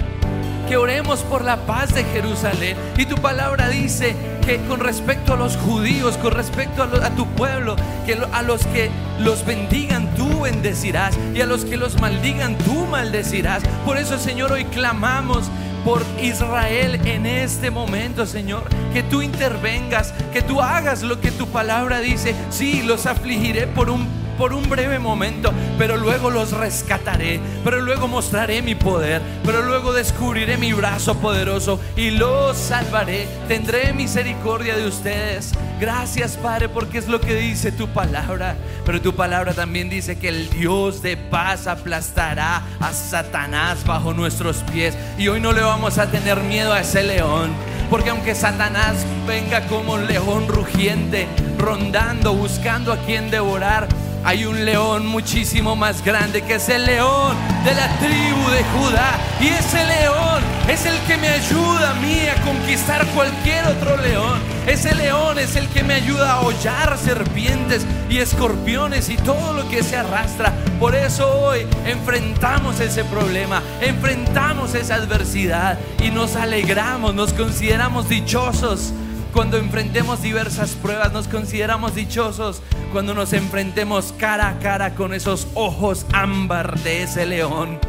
que 0.68 0.76
oremos 0.76 1.22
por 1.22 1.44
la 1.44 1.56
paz 1.66 1.94
de 1.94 2.04
Jerusalén. 2.04 2.76
Y 2.96 3.06
tu 3.06 3.16
palabra 3.16 3.68
dice 3.68 4.14
que 4.44 4.58
con 4.66 4.80
respecto 4.80 5.34
a 5.34 5.36
los 5.36 5.56
judíos, 5.56 6.16
con 6.18 6.32
respecto 6.32 6.82
a, 6.82 7.10
tu 7.10 7.26
pueblo, 7.28 7.76
que 8.06 8.18
a 8.32 8.42
los 8.42 8.66
que 8.66 8.90
los 9.20 9.44
bendigan 9.44 10.14
tú 10.14 10.42
bendecirás 10.42 11.16
y 11.34 11.40
a 11.40 11.46
los 11.46 11.64
que 11.64 11.76
los 11.76 12.00
maldigan 12.00 12.56
tú 12.58 12.86
maldecirás. 12.86 13.62
Por 13.84 13.96
eso, 13.96 14.18
Señor, 14.18 14.52
hoy 14.52 14.64
clamamos 14.66 15.50
por 15.84 16.02
Israel 16.20 17.00
en 17.04 17.26
este 17.26 17.70
momento, 17.70 18.26
Señor. 18.26 18.64
Que 18.92 19.02
tú 19.02 19.22
intervengas, 19.22 20.12
que 20.32 20.42
tú 20.42 20.60
hagas 20.60 21.02
lo 21.02 21.20
que 21.20 21.30
tu 21.30 21.48
palabra 21.48 22.00
dice. 22.00 22.34
Sí, 22.50 22.82
los 22.82 23.06
afligiré 23.06 23.66
por 23.66 23.90
un 23.90 24.23
por 24.36 24.52
un 24.52 24.68
breve 24.68 24.98
momento, 24.98 25.52
pero 25.78 25.96
luego 25.96 26.30
los 26.30 26.52
rescataré, 26.52 27.40
pero 27.62 27.80
luego 27.80 28.08
mostraré 28.08 28.62
mi 28.62 28.74
poder, 28.74 29.22
pero 29.44 29.62
luego 29.62 29.92
descubriré 29.92 30.56
mi 30.56 30.72
brazo 30.72 31.16
poderoso 31.18 31.80
y 31.96 32.10
los 32.10 32.56
salvaré. 32.56 33.26
Tendré 33.48 33.92
misericordia 33.92 34.76
de 34.76 34.86
ustedes. 34.86 35.52
Gracias, 35.80 36.36
Padre, 36.36 36.68
porque 36.68 36.98
es 36.98 37.08
lo 37.08 37.20
que 37.20 37.34
dice 37.34 37.72
tu 37.72 37.88
palabra. 37.88 38.56
Pero 38.84 39.00
tu 39.00 39.14
palabra 39.14 39.54
también 39.54 39.88
dice 39.88 40.18
que 40.18 40.28
el 40.28 40.50
Dios 40.50 41.02
de 41.02 41.16
paz 41.16 41.66
aplastará 41.66 42.62
a 42.80 42.92
Satanás 42.92 43.84
bajo 43.84 44.14
nuestros 44.14 44.58
pies. 44.72 44.96
Y 45.18 45.28
hoy 45.28 45.40
no 45.40 45.52
le 45.52 45.62
vamos 45.62 45.98
a 45.98 46.10
tener 46.10 46.40
miedo 46.40 46.72
a 46.72 46.80
ese 46.80 47.02
león. 47.02 47.52
Porque 47.90 48.10
aunque 48.10 48.34
Satanás 48.34 49.04
venga 49.26 49.66
como 49.66 49.94
un 49.94 50.06
león 50.06 50.48
rugiente, 50.48 51.28
rondando, 51.58 52.34
buscando 52.34 52.92
a 52.92 52.98
quien 52.98 53.30
devorar, 53.30 53.88
hay 54.24 54.46
un 54.46 54.64
león 54.64 55.06
muchísimo 55.06 55.76
más 55.76 56.02
grande 56.02 56.42
que 56.42 56.54
es 56.54 56.68
el 56.70 56.86
león 56.86 57.36
de 57.62 57.74
la 57.74 57.88
tribu 57.98 58.50
de 58.50 58.64
Judá. 58.64 59.18
Y 59.40 59.48
ese 59.48 59.84
león 59.84 60.42
es 60.66 60.86
el 60.86 60.98
que 61.06 61.18
me 61.18 61.28
ayuda 61.28 61.90
a 61.90 61.94
mí 61.94 62.20
a 62.26 62.42
conquistar 62.42 63.06
cualquier 63.08 63.66
otro 63.66 63.96
león. 63.98 64.40
Ese 64.66 64.94
león 64.94 65.38
es 65.38 65.56
el 65.56 65.68
que 65.68 65.84
me 65.84 65.94
ayuda 65.94 66.32
a 66.32 66.40
hollar 66.40 66.96
serpientes 66.96 67.86
y 68.08 68.18
escorpiones 68.18 69.10
y 69.10 69.16
todo 69.16 69.52
lo 69.52 69.68
que 69.68 69.82
se 69.82 69.96
arrastra. 69.96 70.54
Por 70.80 70.94
eso 70.94 71.30
hoy 71.40 71.66
enfrentamos 71.84 72.80
ese 72.80 73.04
problema, 73.04 73.62
enfrentamos 73.82 74.74
esa 74.74 74.94
adversidad 74.94 75.78
y 76.02 76.10
nos 76.10 76.34
alegramos, 76.36 77.14
nos 77.14 77.34
consideramos 77.34 78.08
dichosos 78.08 78.94
cuando 79.34 79.58
enfrentemos 79.58 80.22
diversas 80.22 80.70
pruebas, 80.70 81.12
nos 81.12 81.26
consideramos 81.26 81.96
dichosos 81.96 82.62
cuando 82.92 83.14
nos 83.14 83.32
enfrentemos 83.32 84.14
cara 84.16 84.48
a 84.48 84.58
cara 84.60 84.94
con 84.94 85.12
esos 85.12 85.48
ojos 85.54 86.06
ámbar 86.12 86.78
de 86.80 87.02
ese 87.02 87.26
león. 87.26 87.80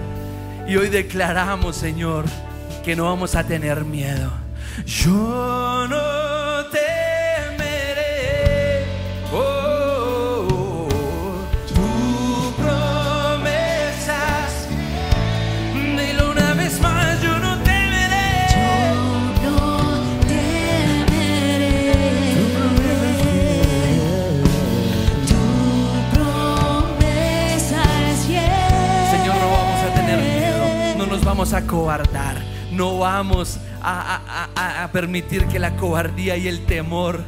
Y 0.67 0.75
hoy 0.75 0.89
declaramos, 0.89 1.75
Señor, 1.75 2.25
que 2.83 2.95
no 2.95 3.05
vamos 3.05 3.35
a 3.35 3.45
tener 3.45 3.85
miedo. 3.85 4.31
Yo 4.87 5.85
no 5.87 6.34
vamos 31.45 31.63
a 31.63 31.67
cobardar, 31.67 32.37
no 32.71 32.97
vamos 32.97 33.59
a, 33.79 34.47
a- 34.55 34.91
permitir 34.91 35.45
que 35.45 35.59
la 35.59 35.75
cobardía 35.75 36.37
y 36.37 36.47
el 36.47 36.65
temor 36.65 37.23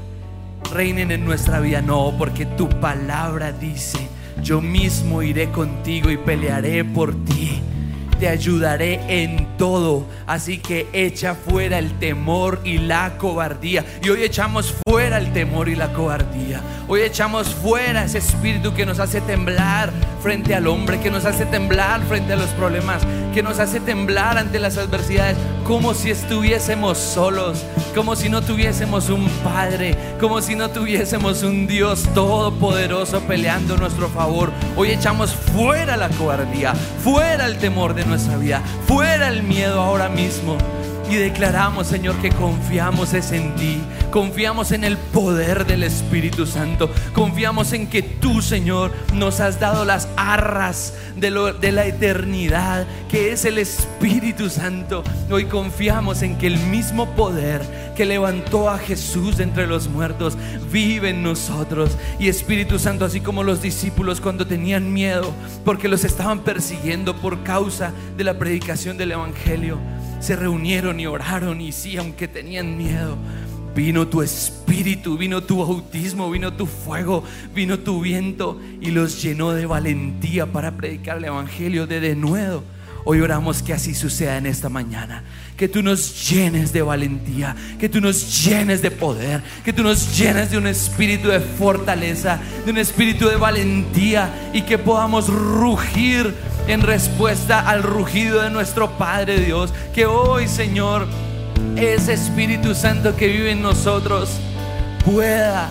reinen 0.73 1.11
en 1.11 1.23
nuestra 1.23 1.59
vida, 1.59 1.83
no, 1.83 2.15
porque 2.17 2.47
tu 2.47 2.67
palabra 2.67 3.51
dice, 3.51 3.99
yo 4.41 4.59
mismo 4.59 5.21
iré 5.21 5.51
contigo 5.51 6.09
y 6.09 6.17
pelearé 6.17 6.83
por 6.83 7.13
ti. 7.25 7.61
Te 8.19 8.27
ayudaré 8.27 8.99
en 9.23 9.47
todo, 9.59 10.07
así 10.25 10.57
que 10.57 10.87
echa 10.91 11.35
fuera 11.35 11.77
el 11.77 11.91
temor 11.99 12.61
y 12.63 12.79
la 12.79 13.15
cobardía. 13.19 13.85
Y 14.03 14.09
hoy 14.09 14.23
echamos 14.23 14.73
fuera 14.87 15.19
el 15.19 15.31
temor 15.33 15.69
y 15.69 15.75
la 15.75 15.93
cobardía. 15.93 16.59
Hoy 16.87 17.01
echamos 17.01 17.49
fuera 17.53 18.05
ese 18.05 18.17
espíritu 18.17 18.73
que 18.73 18.87
nos 18.87 18.97
hace 18.97 19.21
temblar 19.21 19.91
frente 20.23 20.55
al 20.55 20.65
hombre, 20.65 20.99
que 20.99 21.11
nos 21.11 21.25
hace 21.25 21.45
temblar 21.45 22.01
frente 22.05 22.33
a 22.33 22.37
los 22.37 22.49
problemas, 22.49 23.03
que 23.37 23.43
nos 23.43 23.59
hace 23.59 23.79
temblar 23.79 24.39
ante 24.39 24.57
las 24.57 24.79
adversidades, 24.79 25.37
como 25.63 25.93
si 25.93 26.09
estuviésemos 26.09 26.97
solos, 26.97 27.63
como 27.93 28.15
si 28.15 28.29
no 28.29 28.41
tuviésemos 28.41 29.09
un 29.09 29.29
Padre, 29.43 29.95
como 30.19 30.41
si 30.41 30.55
no 30.55 30.71
tuviésemos 30.71 31.43
un 31.43 31.67
Dios 31.67 32.09
todopoderoso 32.15 33.21
peleando 33.27 33.77
nuestro 33.77 34.09
favor. 34.09 34.51
Hoy 34.75 34.89
echamos 34.89 35.35
fuera 35.35 35.97
la 35.97 36.09
cobardía, 36.09 36.73
fuera 36.73 37.45
el 37.45 37.59
temor 37.59 37.93
de 37.93 38.05
nuestra 38.05 38.37
vida, 38.37 38.63
fuera 38.87 39.27
el 39.27 39.43
miedo 39.43 39.83
ahora 39.83 40.09
mismo. 40.09 40.57
Y 41.09 41.15
declaramos, 41.15 41.87
Señor, 41.87 42.15
que 42.17 42.29
confiamos 42.31 43.13
es 43.13 43.31
en 43.31 43.55
ti. 43.55 43.77
Confiamos 44.11 44.73
en 44.73 44.83
el 44.83 44.97
poder 44.97 45.65
del 45.65 45.83
Espíritu 45.83 46.45
Santo. 46.45 46.89
Confiamos 47.13 47.71
en 47.71 47.87
que 47.87 48.01
tú, 48.01 48.41
Señor, 48.41 48.91
nos 49.13 49.39
has 49.39 49.57
dado 49.59 49.85
las 49.85 50.09
arras 50.17 50.93
de, 51.15 51.29
lo- 51.31 51.53
de 51.53 51.71
la 51.71 51.85
eternidad, 51.85 52.85
que 53.09 53.31
es 53.31 53.45
el 53.45 53.57
Espíritu 53.57 54.49
Santo. 54.49 55.01
Hoy 55.31 55.45
confiamos 55.45 56.23
en 56.23 56.37
que 56.37 56.47
el 56.47 56.57
mismo 56.57 57.05
poder 57.15 57.61
que 57.95 58.05
levantó 58.05 58.69
a 58.69 58.77
Jesús 58.77 59.37
de 59.37 59.43
entre 59.43 59.65
los 59.65 59.87
muertos 59.87 60.37
vive 60.71 61.11
en 61.11 61.23
nosotros. 61.23 61.91
Y 62.19 62.27
Espíritu 62.27 62.79
Santo, 62.79 63.05
así 63.05 63.21
como 63.21 63.43
los 63.43 63.61
discípulos 63.61 64.19
cuando 64.19 64.45
tenían 64.45 64.91
miedo, 64.91 65.33
porque 65.63 65.87
los 65.87 66.03
estaban 66.03 66.39
persiguiendo 66.39 67.15
por 67.15 67.43
causa 67.43 67.93
de 68.17 68.23
la 68.25 68.37
predicación 68.37 68.97
del 68.97 69.13
Evangelio 69.13 69.77
se 70.19 70.35
reunieron 70.35 70.99
y 70.99 71.07
oraron 71.07 71.61
y 71.61 71.71
sí, 71.71 71.97
aunque 71.97 72.27
tenían 72.27 72.77
miedo, 72.77 73.17
vino 73.75 74.07
tu 74.07 74.21
espíritu, 74.21 75.17
vino 75.17 75.43
tu 75.43 75.59
bautismo, 75.59 76.29
vino 76.31 76.53
tu 76.53 76.65
fuego, 76.65 77.23
vino 77.53 77.79
tu 77.79 78.01
viento 78.01 78.59
y 78.81 78.91
los 78.91 79.21
llenó 79.21 79.51
de 79.51 79.65
valentía 79.65 80.47
para 80.47 80.71
predicar 80.71 81.17
el 81.17 81.25
Evangelio 81.25 81.87
de 81.87 81.99
denuedo. 81.99 82.63
Hoy 83.05 83.21
oramos 83.21 83.63
que 83.63 83.73
así 83.73 83.95
suceda 83.95 84.37
en 84.37 84.47
esta 84.47 84.67
mañana. 84.67 85.23
Que 85.57 85.67
tú 85.67 85.81
nos 85.81 86.29
llenes 86.29 86.71
de 86.71 86.83
valentía, 86.83 87.55
que 87.79 87.89
tú 87.89 87.99
nos 87.99 88.45
llenes 88.45 88.81
de 88.81 88.91
poder, 88.91 89.41
que 89.65 89.73
tú 89.73 89.83
nos 89.83 90.15
llenes 90.15 90.51
de 90.51 90.57
un 90.57 90.67
espíritu 90.67 91.29
de 91.29 91.39
fortaleza, 91.39 92.39
de 92.63 92.71
un 92.71 92.77
espíritu 92.77 93.27
de 93.27 93.37
valentía 93.37 94.51
y 94.53 94.61
que 94.61 94.77
podamos 94.77 95.27
rugir 95.27 96.33
en 96.67 96.81
respuesta 96.81 97.67
al 97.67 97.81
rugido 97.81 98.43
de 98.43 98.51
nuestro 98.51 98.97
Padre 98.99 99.39
Dios. 99.39 99.73
Que 99.95 100.05
hoy, 100.05 100.47
Señor, 100.47 101.07
ese 101.75 102.13
Espíritu 102.13 102.75
Santo 102.75 103.15
que 103.15 103.27
vive 103.27 103.51
en 103.51 103.61
nosotros 103.61 104.29
pueda 105.03 105.69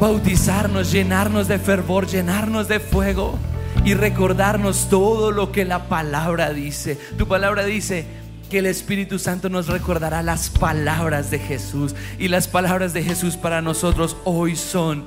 bautizarnos, 0.00 0.92
llenarnos 0.92 1.48
de 1.48 1.58
fervor, 1.58 2.06
llenarnos 2.06 2.68
de 2.68 2.80
fuego 2.80 3.38
y 3.84 3.94
recordarnos 3.94 4.88
todo 4.88 5.30
lo 5.30 5.52
que 5.52 5.64
la 5.64 5.88
palabra 5.88 6.52
dice. 6.52 6.98
Tu 7.16 7.26
palabra 7.26 7.64
dice 7.64 8.04
que 8.48 8.58
el 8.58 8.66
Espíritu 8.66 9.18
Santo 9.18 9.48
nos 9.48 9.66
recordará 9.66 10.22
las 10.22 10.50
palabras 10.50 11.30
de 11.30 11.38
Jesús 11.38 11.94
y 12.18 12.28
las 12.28 12.48
palabras 12.48 12.92
de 12.92 13.02
Jesús 13.02 13.36
para 13.36 13.60
nosotros 13.60 14.16
hoy 14.24 14.56
son, 14.56 15.04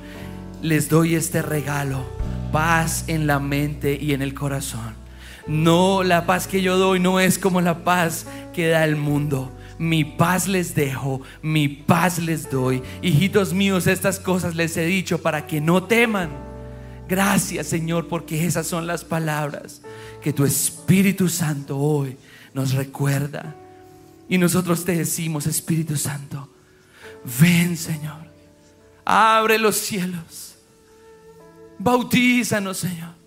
les 0.62 0.88
doy 0.88 1.14
este 1.14 1.42
regalo, 1.42 2.04
paz 2.52 3.04
en 3.06 3.26
la 3.26 3.38
mente 3.38 3.98
y 4.00 4.12
en 4.12 4.22
el 4.22 4.34
corazón. 4.34 4.94
No, 5.46 6.02
la 6.02 6.26
paz 6.26 6.46
que 6.46 6.62
yo 6.62 6.76
doy 6.76 7.00
no 7.00 7.18
es 7.18 7.38
como 7.38 7.60
la 7.60 7.82
paz 7.82 8.26
que 8.52 8.68
da 8.68 8.84
el 8.84 8.96
mundo. 8.96 9.50
Mi 9.78 10.04
paz 10.04 10.46
les 10.46 10.74
dejo, 10.74 11.22
mi 11.40 11.68
paz 11.68 12.18
les 12.18 12.50
doy. 12.50 12.82
Hijitos 13.00 13.54
míos, 13.54 13.86
estas 13.86 14.20
cosas 14.20 14.54
les 14.54 14.76
he 14.76 14.84
dicho 14.84 15.22
para 15.22 15.46
que 15.46 15.60
no 15.60 15.84
teman. 15.84 16.28
Gracias 17.08 17.66
Señor, 17.66 18.06
porque 18.06 18.44
esas 18.44 18.66
son 18.66 18.86
las 18.86 19.04
palabras 19.04 19.80
que 20.22 20.32
tu 20.32 20.44
Espíritu 20.44 21.28
Santo 21.28 21.78
hoy 21.78 22.16
nos 22.54 22.72
recuerda. 22.72 23.54
Y 24.28 24.38
nosotros 24.38 24.84
te 24.84 24.96
decimos, 24.96 25.46
Espíritu 25.46 25.96
Santo, 25.96 26.48
ven 27.40 27.76
Señor, 27.76 28.30
abre 29.04 29.58
los 29.58 29.76
cielos, 29.76 30.54
bautízanos 31.78 32.78
Señor. 32.78 33.20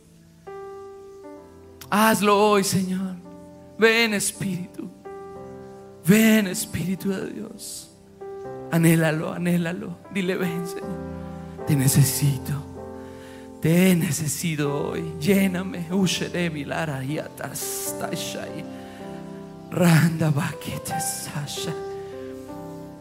Hazlo 1.96 2.40
hoy, 2.40 2.64
Señor. 2.64 3.14
Ven, 3.78 4.16
Espíritu. 4.16 4.90
Ven, 6.04 6.48
Espíritu 6.48 7.10
de 7.12 7.30
Dios. 7.32 7.92
Anhélalo, 8.72 9.32
anhélalo. 9.32 10.00
Dile, 10.12 10.36
ven, 10.36 10.66
Señor. 10.66 10.98
Te 11.68 11.76
necesito. 11.76 12.66
Te 13.62 13.96
necesito 13.96 14.90
hoy. 14.90 15.04
Lléname. 15.20 15.86
Ushere 15.94 16.50
milara 16.50 17.00
tashai. 17.38 18.66
Randa 19.74 20.30
bakete 20.32 21.00
sasha. 21.02 21.74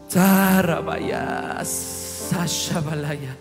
Tarabaya 0.09 1.63
sasha 1.65 2.81
balaya. 2.81 3.35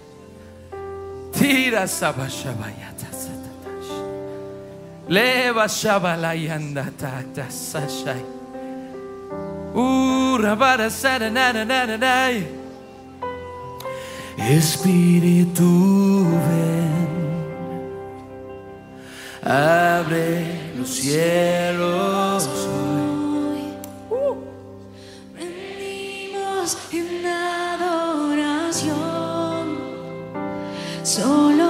Tira 1.31 1.87
sabashabayata 1.87 3.09
satatash. 3.21 3.91
Leva 5.07 5.65
shabalayanda 5.79 6.91
tata 6.97 7.47
sashai. 7.47 8.25
Urabara 9.73 10.89
sarananananay. 10.89 12.59
Espíritu 14.37 15.71
ven, 16.45 17.11
abre 19.43 20.73
los 20.77 20.89
cielos 20.89 22.49
Solo 31.11 31.60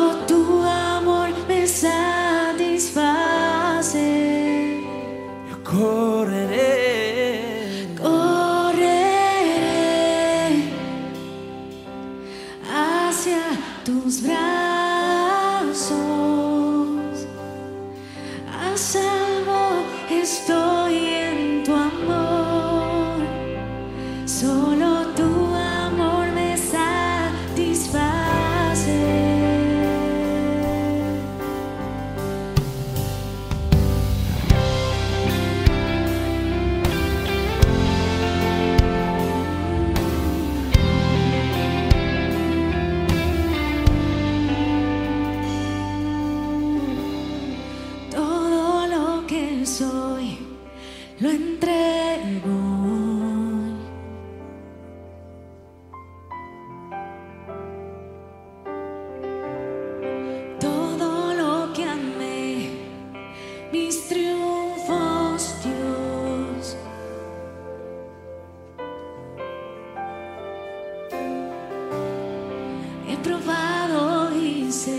He 73.12 73.18
probado 73.18 74.34
y 74.34 74.72
sé 74.72 74.98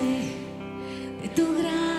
de 1.23 1.29
tu 1.35 1.47
gran 1.57 1.92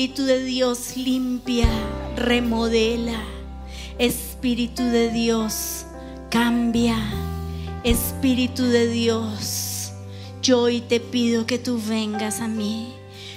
Espíritu 0.00 0.24
de 0.24 0.44
Dios, 0.44 0.96
limpia, 0.96 1.68
remodela. 2.16 3.22
Espíritu 3.98 4.82
de 4.82 5.10
Dios, 5.10 5.84
cambia. 6.30 6.96
Espíritu 7.84 8.62
de 8.62 8.88
Dios, 8.88 9.92
yo 10.40 10.60
hoy 10.60 10.80
te 10.80 11.00
pido 11.00 11.44
que 11.44 11.58
tú 11.58 11.78
vengas 11.86 12.40
a 12.40 12.48
mí. 12.48 12.94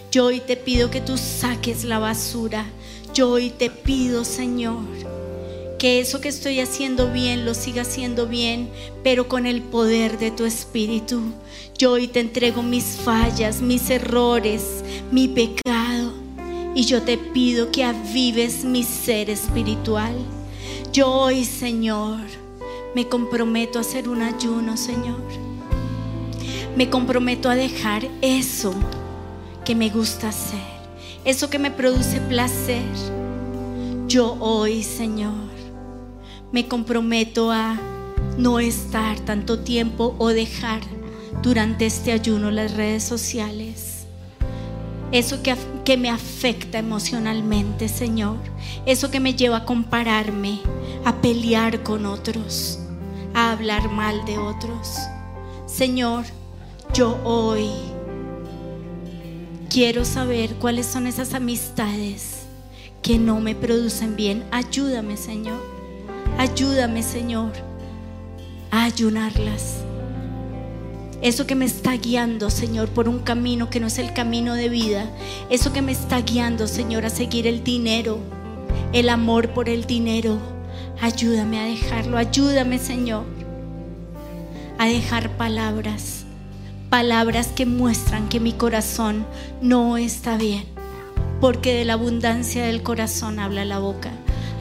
Yo 0.09 0.27
hoy 0.27 0.39
te 0.39 0.55
pido 0.55 0.89
que 0.89 1.01
tú 1.01 1.17
saques 1.17 1.83
la 1.83 1.99
basura. 1.99 2.65
Yo 3.13 3.31
hoy 3.31 3.49
te 3.49 3.69
pido, 3.69 4.23
Señor, 4.23 4.85
que 5.77 5.99
eso 5.99 6.21
que 6.21 6.29
estoy 6.29 6.61
haciendo 6.61 7.11
bien 7.11 7.43
lo 7.43 7.55
siga 7.55 7.81
haciendo 7.81 8.25
bien, 8.25 8.69
pero 9.03 9.27
con 9.27 9.47
el 9.47 9.61
poder 9.63 10.17
de 10.17 10.31
tu 10.31 10.45
Espíritu. 10.45 11.23
Yo 11.77 11.91
hoy 11.91 12.07
te 12.07 12.21
entrego 12.21 12.63
mis 12.63 12.85
fallas, 13.03 13.59
mis 13.59 13.89
errores, 13.89 14.81
mi 15.11 15.27
pecado. 15.27 15.72
Y 16.75 16.85
yo 16.85 17.03
te 17.03 17.17
pido 17.17 17.71
que 17.71 17.83
avives 17.83 18.63
mi 18.63 18.83
ser 18.83 19.29
espiritual. 19.29 20.15
Yo 20.91 21.11
hoy, 21.11 21.45
Señor, 21.45 22.19
me 22.95 23.07
comprometo 23.07 23.77
a 23.77 23.81
hacer 23.81 24.09
un 24.09 24.21
ayuno, 24.21 24.75
Señor. 24.77 25.21
Me 26.75 26.89
comprometo 26.89 27.49
a 27.49 27.55
dejar 27.55 28.07
eso 28.21 28.73
que 29.63 29.75
me 29.75 29.89
gusta 29.89 30.29
hacer, 30.29 30.59
eso 31.25 31.49
que 31.49 31.59
me 31.59 31.69
produce 31.69 32.19
placer. 32.21 32.83
Yo 34.07 34.35
hoy, 34.39 34.81
Señor, 34.81 35.53
me 36.51 36.67
comprometo 36.67 37.51
a 37.51 37.79
no 38.37 38.59
estar 38.59 39.19
tanto 39.19 39.59
tiempo 39.59 40.15
o 40.17 40.29
dejar 40.29 40.81
durante 41.43 41.85
este 41.85 42.11
ayuno 42.11 42.49
las 42.49 42.73
redes 42.73 43.03
sociales. 43.03 43.92
Eso 45.13 45.43
que, 45.43 45.55
que 45.85 45.95
me 45.95 46.09
afecta 46.09 46.79
emocionalmente, 46.79 47.87
Señor. 47.87 48.37
Eso 48.87 49.11
que 49.11 49.19
me 49.19 49.35
lleva 49.35 49.57
a 49.57 49.65
compararme, 49.65 50.59
a 51.05 51.21
pelear 51.21 51.83
con 51.83 52.07
otros, 52.07 52.79
a 53.35 53.51
hablar 53.51 53.91
mal 53.91 54.25
de 54.25 54.39
otros. 54.39 54.97
Señor, 55.67 56.25
yo 56.95 57.19
hoy 57.23 57.69
quiero 59.69 60.03
saber 60.03 60.55
cuáles 60.55 60.87
son 60.87 61.05
esas 61.05 61.35
amistades 61.35 62.47
que 63.03 63.19
no 63.19 63.39
me 63.39 63.53
producen 63.53 64.15
bien. 64.15 64.43
Ayúdame, 64.49 65.15
Señor. 65.15 65.61
Ayúdame, 66.39 67.03
Señor, 67.03 67.51
a 68.71 68.85
ayunarlas. 68.85 69.83
Eso 71.23 71.47
que 71.47 71.55
me 71.55 71.63
está 71.63 71.93
guiando, 71.93 72.49
Señor, 72.49 72.89
por 72.89 73.07
un 73.07 73.19
camino 73.19 73.69
que 73.69 73.79
no 73.79 73.87
es 73.87 73.97
el 73.97 74.11
camino 74.11 74.55
de 74.55 74.67
vida. 74.67 75.09
Eso 75.49 75.71
que 75.71 75.81
me 75.81 75.93
está 75.93 76.19
guiando, 76.19 76.67
Señor, 76.67 77.05
a 77.05 77.09
seguir 77.09 77.47
el 77.47 77.63
dinero, 77.63 78.19
el 78.91 79.07
amor 79.07 79.53
por 79.53 79.69
el 79.69 79.85
dinero. 79.85 80.37
Ayúdame 80.99 81.61
a 81.61 81.63
dejarlo. 81.63 82.17
Ayúdame, 82.17 82.77
Señor, 82.77 83.23
a 84.77 84.85
dejar 84.87 85.29
palabras. 85.37 86.25
Palabras 86.89 87.47
que 87.55 87.65
muestran 87.65 88.27
que 88.27 88.41
mi 88.41 88.51
corazón 88.51 89.25
no 89.61 89.95
está 89.95 90.35
bien. 90.35 90.65
Porque 91.39 91.73
de 91.73 91.85
la 91.85 91.93
abundancia 91.93 92.65
del 92.65 92.83
corazón 92.83 93.39
habla 93.39 93.63
la 93.63 93.79
boca. 93.79 94.11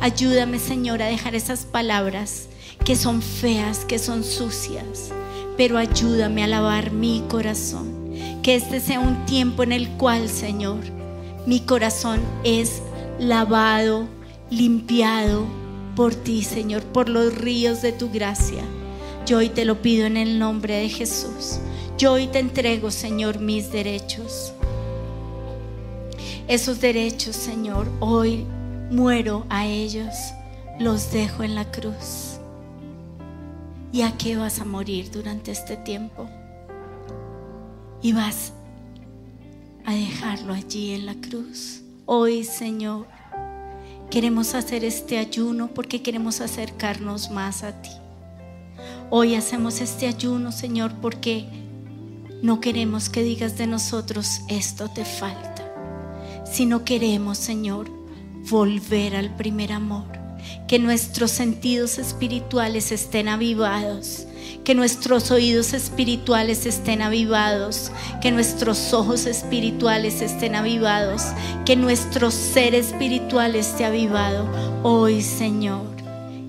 Ayúdame, 0.00 0.60
Señor, 0.60 1.02
a 1.02 1.06
dejar 1.06 1.34
esas 1.34 1.64
palabras 1.64 2.46
que 2.84 2.94
son 2.94 3.20
feas, 3.20 3.84
que 3.84 3.98
son 3.98 4.22
sucias. 4.22 5.12
Pero 5.62 5.78
ayúdame 5.78 6.42
a 6.42 6.48
lavar 6.48 6.90
mi 6.90 7.22
corazón. 7.28 8.10
Que 8.42 8.56
este 8.56 8.80
sea 8.80 8.98
un 8.98 9.24
tiempo 9.26 9.62
en 9.62 9.70
el 9.70 9.90
cual, 9.90 10.28
Señor, 10.28 10.80
mi 11.46 11.60
corazón 11.60 12.18
es 12.42 12.82
lavado, 13.20 14.08
limpiado 14.50 15.46
por 15.94 16.16
ti, 16.16 16.42
Señor, 16.42 16.82
por 16.82 17.08
los 17.08 17.36
ríos 17.36 17.80
de 17.80 17.92
tu 17.92 18.10
gracia. 18.10 18.64
Yo 19.24 19.38
hoy 19.38 19.50
te 19.50 19.64
lo 19.64 19.80
pido 19.80 20.04
en 20.04 20.16
el 20.16 20.40
nombre 20.40 20.78
de 20.78 20.88
Jesús. 20.88 21.60
Yo 21.96 22.14
hoy 22.14 22.26
te 22.26 22.40
entrego, 22.40 22.90
Señor, 22.90 23.38
mis 23.38 23.70
derechos. 23.70 24.52
Esos 26.48 26.80
derechos, 26.80 27.36
Señor, 27.36 27.86
hoy 28.00 28.46
muero 28.90 29.46
a 29.48 29.64
ellos, 29.68 30.12
los 30.80 31.12
dejo 31.12 31.44
en 31.44 31.54
la 31.54 31.70
cruz. 31.70 32.31
¿Y 33.92 34.00
a 34.02 34.16
qué 34.16 34.36
vas 34.36 34.58
a 34.60 34.64
morir 34.64 35.10
durante 35.10 35.50
este 35.50 35.76
tiempo? 35.76 36.26
Y 38.00 38.14
vas 38.14 38.54
a 39.84 39.92
dejarlo 39.92 40.54
allí 40.54 40.94
en 40.94 41.04
la 41.04 41.14
cruz. 41.14 41.82
Hoy, 42.06 42.42
Señor, 42.44 43.06
queremos 44.10 44.54
hacer 44.54 44.82
este 44.82 45.18
ayuno 45.18 45.68
porque 45.68 46.00
queremos 46.00 46.40
acercarnos 46.40 47.30
más 47.30 47.64
a 47.64 47.82
ti. 47.82 47.90
Hoy 49.10 49.34
hacemos 49.34 49.82
este 49.82 50.06
ayuno, 50.06 50.52
Señor, 50.52 50.94
porque 51.02 51.46
no 52.42 52.60
queremos 52.60 53.10
que 53.10 53.22
digas 53.22 53.58
de 53.58 53.66
nosotros, 53.66 54.40
esto 54.48 54.88
te 54.88 55.04
falta, 55.04 55.70
sino 56.50 56.82
queremos, 56.82 57.36
Señor, 57.36 57.90
volver 58.48 59.16
al 59.16 59.36
primer 59.36 59.70
amor, 59.70 60.08
que 60.66 60.78
nuestros 60.78 61.30
sentidos 61.30 61.98
espirituales 61.98 62.92
estén 62.92 63.28
avivados, 63.28 64.26
que 64.64 64.74
nuestros 64.74 65.30
oídos 65.30 65.72
espirituales 65.72 66.66
estén 66.66 67.02
avivados, 67.02 67.90
que 68.20 68.30
nuestros 68.30 68.92
ojos 68.92 69.26
espirituales 69.26 70.22
estén 70.22 70.54
avivados, 70.54 71.22
que 71.64 71.76
nuestro 71.76 72.30
ser 72.30 72.74
espiritual 72.74 73.56
esté 73.56 73.84
avivado. 73.84 74.48
Hoy, 74.82 75.22
Señor, 75.22 75.86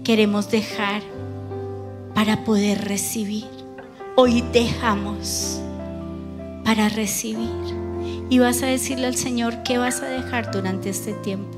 queremos 0.04 0.50
dejar 0.50 1.02
para 2.14 2.44
poder 2.44 2.86
recibir. 2.86 3.48
Hoy 4.16 4.44
dejamos 4.54 5.60
para 6.64 6.90
recibir. 6.90 7.50
Y 8.30 8.40
vas 8.40 8.64
a 8.64 8.68
decirle 8.68 9.08
al 9.08 9.16
Señor 9.16 9.64
qué 9.64 9.78
vas 9.78 10.02
a 10.02 10.08
dejar 10.08 10.52
durante 10.52 10.90
este 10.90 11.14
tiempo. 11.14 11.53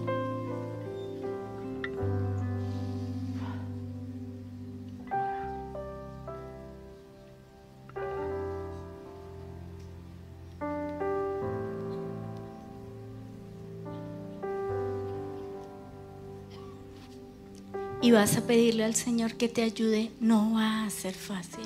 Vas 18.16 18.38
a 18.38 18.47
pedirle 18.47 18.86
al 18.86 18.95
Señor 18.95 19.34
que 19.34 19.49
te 19.49 19.61
ayude. 19.61 20.09
No 20.22 20.53
va 20.53 20.86
a 20.86 20.89
ser 20.89 21.13
fácil. 21.13 21.66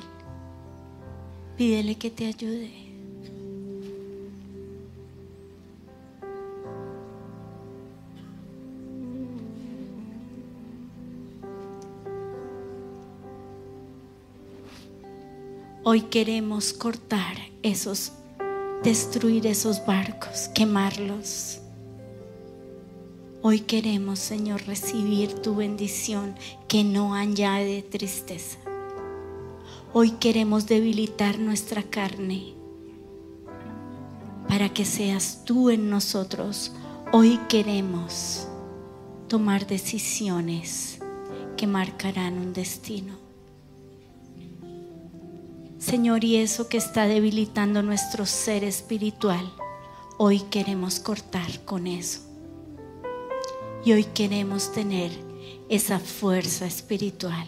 Pídele 1.56 1.96
que 1.96 2.10
te 2.10 2.26
ayude. 2.26 2.72
Hoy 15.84 16.02
queremos 16.02 16.74
cortar 16.74 17.38
esos, 17.62 18.12
destruir 18.84 19.46
esos 19.46 19.86
barcos, 19.86 20.50
quemarlos. 20.56 21.62
Hoy 23.42 23.62
queremos, 23.62 24.20
Señor, 24.20 24.64
recibir 24.64 25.34
tu 25.34 25.56
bendición 25.56 26.36
que 26.68 26.84
no 26.84 27.14
añade 27.14 27.82
tristeza. 27.84 28.58
Hoy 29.94 30.12
queremos 30.12 30.68
debilitar 30.68 31.40
nuestra 31.40 31.84
carne 31.84 32.54
para 34.50 34.68
que 34.68 34.84
seas 34.84 35.46
tú 35.46 35.70
en 35.70 35.90
nosotros. 35.90 36.74
Hoy 37.14 37.40
queremos 37.48 38.46
tomar 39.30 39.66
decisiones 39.68 41.00
que 41.56 41.66
marcarán 41.66 42.38
un 42.40 42.52
destino. 42.52 43.14
Señor, 45.78 46.26
y 46.26 46.36
eso 46.36 46.68
que 46.68 46.76
está 46.76 47.08
debilitando 47.08 47.84
nuestro 47.84 48.26
ser 48.26 48.66
espiritual, 48.66 49.50
hoy 50.18 50.42
queremos 50.42 51.00
cortar 51.00 51.64
con 51.64 51.88
eso. 51.88 52.29
Y 53.86 53.94
hoy 53.94 54.04
queremos 54.04 54.72
tener 54.74 55.12
esa 55.70 56.00
fuerza 56.00 56.66
espiritual. 56.66 57.48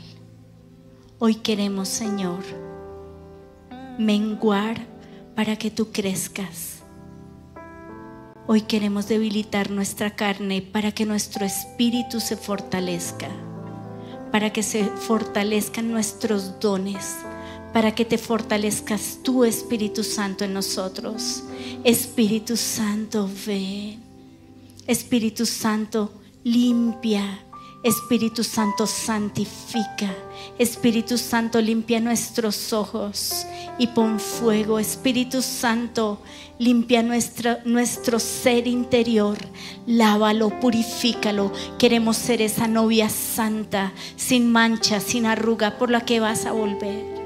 Hoy 1.19 1.35
queremos, 1.35 1.89
Señor, 1.89 2.43
menguar 3.99 4.87
para 5.35 5.57
que 5.57 5.69
tú 5.71 5.91
crezcas. 5.91 6.79
Hoy 8.47 8.61
queremos 8.61 9.07
debilitar 9.07 9.71
nuestra 9.71 10.15
carne 10.15 10.61
para 10.61 10.91
que 10.91 11.05
nuestro 11.05 11.45
espíritu 11.45 12.19
se 12.19 12.37
fortalezca. 12.37 13.29
para 14.31 14.53
que 14.53 14.63
se 14.63 14.85
fortalezcan 14.85 15.91
nuestros 15.91 16.59
dones, 16.61 17.17
para 17.73 17.93
que 17.93 18.05
te 18.05 18.17
fortalezcas 18.17 19.19
tú, 19.23 19.43
Espíritu 19.43 20.03
Santo, 20.05 20.45
en 20.45 20.53
nosotros. 20.53 21.43
Espíritu 21.83 22.55
Santo, 22.55 23.29
ven. 23.45 23.99
Espíritu 24.87 25.45
Santo, 25.45 26.11
limpia. 26.43 27.39
Espíritu 27.83 28.43
Santo, 28.43 28.85
santifica. 28.85 30.13
Espíritu 30.59 31.17
Santo, 31.17 31.59
limpia 31.59 31.99
nuestros 31.99 32.73
ojos 32.73 33.47
y 33.79 33.87
pon 33.87 34.19
fuego. 34.19 34.77
Espíritu 34.77 35.41
Santo, 35.41 36.21
limpia 36.59 37.01
nuestra, 37.01 37.59
nuestro 37.65 38.19
ser 38.19 38.67
interior. 38.67 39.37
Lávalo, 39.87 40.59
purifícalo. 40.59 41.51
Queremos 41.79 42.17
ser 42.17 42.43
esa 42.43 42.67
novia 42.67 43.09
santa, 43.09 43.93
sin 44.15 44.51
mancha, 44.51 44.99
sin 44.99 45.25
arruga, 45.25 45.79
por 45.79 45.89
la 45.89 46.01
que 46.01 46.19
vas 46.19 46.45
a 46.45 46.51
volver. 46.51 47.20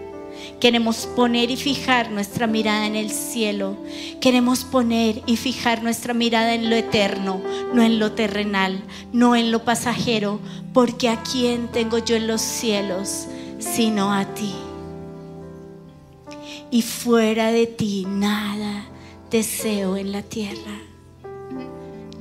Queremos 0.59 1.05
poner 1.15 1.51
y 1.51 1.57
fijar 1.57 2.11
nuestra 2.11 2.47
mirada 2.47 2.87
en 2.87 2.95
el 2.95 3.09
cielo. 3.11 3.75
Queremos 4.21 4.63
poner 4.63 5.21
y 5.25 5.35
fijar 5.35 5.83
nuestra 5.83 6.13
mirada 6.13 6.53
en 6.53 6.69
lo 6.69 6.75
eterno, 6.75 7.41
no 7.73 7.83
en 7.83 7.99
lo 7.99 8.13
terrenal, 8.13 8.81
no 9.11 9.35
en 9.35 9.51
lo 9.51 9.65
pasajero, 9.65 10.39
porque 10.73 11.09
a 11.09 11.21
quién 11.23 11.67
tengo 11.67 11.97
yo 11.97 12.15
en 12.15 12.27
los 12.27 12.41
cielos, 12.41 13.27
sino 13.59 14.13
a 14.13 14.25
ti. 14.33 14.53
Y 16.71 16.81
fuera 16.81 17.51
de 17.51 17.67
ti 17.67 18.05
nada 18.07 18.85
deseo 19.29 19.97
en 19.97 20.11
la 20.11 20.21
tierra. 20.21 20.79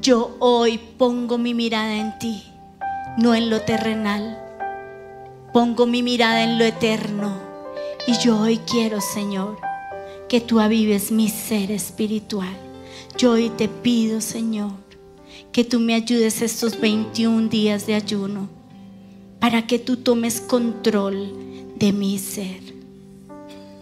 Yo 0.02 0.36
hoy 0.40 0.78
pongo 0.98 1.38
mi 1.38 1.54
mirada 1.54 1.94
en 1.96 2.18
ti, 2.18 2.42
no 3.16 3.34
en 3.34 3.48
lo 3.48 3.62
terrenal. 3.62 4.38
Pongo 5.52 5.86
mi 5.86 6.02
mirada 6.02 6.42
en 6.42 6.58
lo 6.58 6.64
eterno. 6.64 7.43
Y 8.06 8.18
yo 8.18 8.38
hoy 8.38 8.58
quiero, 8.58 9.00
Señor, 9.00 9.58
que 10.28 10.40
tú 10.40 10.60
avives 10.60 11.10
mi 11.10 11.30
ser 11.30 11.70
espiritual. 11.70 12.54
Yo 13.16 13.32
hoy 13.32 13.48
te 13.48 13.66
pido, 13.66 14.20
Señor, 14.20 14.72
que 15.52 15.64
tú 15.64 15.80
me 15.80 15.94
ayudes 15.94 16.42
estos 16.42 16.78
21 16.78 17.48
días 17.48 17.86
de 17.86 17.94
ayuno 17.94 18.48
para 19.40 19.66
que 19.66 19.78
tú 19.78 19.96
tomes 19.96 20.42
control 20.42 21.32
de 21.76 21.92
mi 21.92 22.18
ser, 22.18 22.60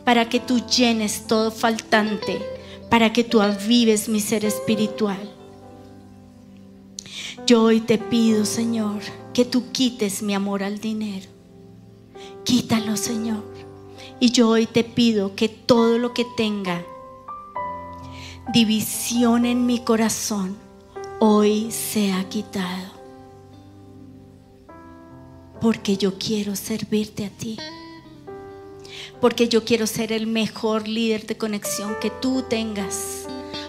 para 0.04 0.28
que 0.28 0.38
tú 0.38 0.60
llenes 0.66 1.26
todo 1.26 1.50
faltante, 1.50 2.40
para 2.90 3.12
que 3.12 3.24
tú 3.24 3.40
avives 3.40 4.08
mi 4.08 4.20
ser 4.20 4.44
espiritual. 4.44 5.32
Yo 7.44 7.64
hoy 7.64 7.80
te 7.80 7.98
pido, 7.98 8.44
Señor, 8.44 9.00
que 9.34 9.44
tú 9.44 9.64
quites 9.72 10.22
mi 10.22 10.34
amor 10.34 10.62
al 10.62 10.78
dinero. 10.78 11.28
Quítalo, 12.44 12.96
Señor. 12.96 13.51
Y 14.22 14.30
yo 14.30 14.50
hoy 14.50 14.66
te 14.66 14.84
pido 14.84 15.34
que 15.34 15.48
todo 15.48 15.98
lo 15.98 16.14
que 16.14 16.24
tenga 16.24 16.86
división 18.52 19.44
en 19.44 19.66
mi 19.66 19.80
corazón, 19.80 20.56
hoy 21.18 21.72
sea 21.72 22.28
quitado. 22.28 22.92
Porque 25.60 25.96
yo 25.96 26.20
quiero 26.20 26.54
servirte 26.54 27.24
a 27.24 27.30
ti. 27.30 27.58
Porque 29.20 29.48
yo 29.48 29.64
quiero 29.64 29.88
ser 29.88 30.12
el 30.12 30.28
mejor 30.28 30.86
líder 30.86 31.26
de 31.26 31.36
conexión 31.36 31.96
que 32.00 32.10
tú 32.10 32.44
tengas. 32.48 33.26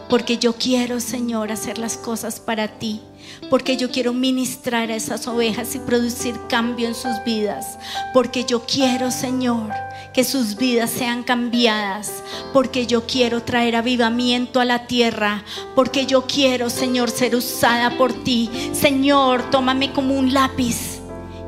Porque 0.08 0.38
yo 0.38 0.54
quiero, 0.54 1.00
Señor, 1.00 1.52
hacer 1.52 1.80
las 1.80 1.98
cosas 1.98 2.40
para 2.40 2.78
ti. 2.78 3.02
Porque 3.50 3.76
yo 3.76 3.90
quiero 3.90 4.14
ministrar 4.14 4.92
a 4.92 4.96
esas 4.96 5.28
ovejas 5.28 5.74
y 5.74 5.80
producir 5.80 6.40
cambio 6.48 6.88
en 6.88 6.94
sus 6.94 7.24
vidas. 7.26 7.80
Porque 8.14 8.46
yo 8.46 8.68
quiero, 8.68 9.10
Señor, 9.10 9.72
que 10.14 10.24
sus 10.24 10.56
vidas 10.56 10.90
sean 10.90 11.24
cambiadas. 11.24 12.24
Porque 12.54 12.86
yo 12.86 13.06
quiero 13.06 13.44
traer 13.44 13.76
avivamiento 13.76 14.60
a 14.60 14.66
la 14.66 14.88
tierra. 14.88 15.44
Porque 15.76 16.06
yo 16.06 16.26
quiero, 16.28 16.70
Señor, 16.70 17.10
ser 17.10 17.36
usada 17.36 17.98
por 17.98 18.14
ti. 18.24 18.50
Señor, 18.74 19.50
tómame 19.50 19.92
como 19.92 20.16
un 20.16 20.34
lápiz 20.34 21.04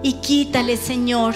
y 0.06 0.14
quítale, 0.14 0.78
Señor. 0.78 1.34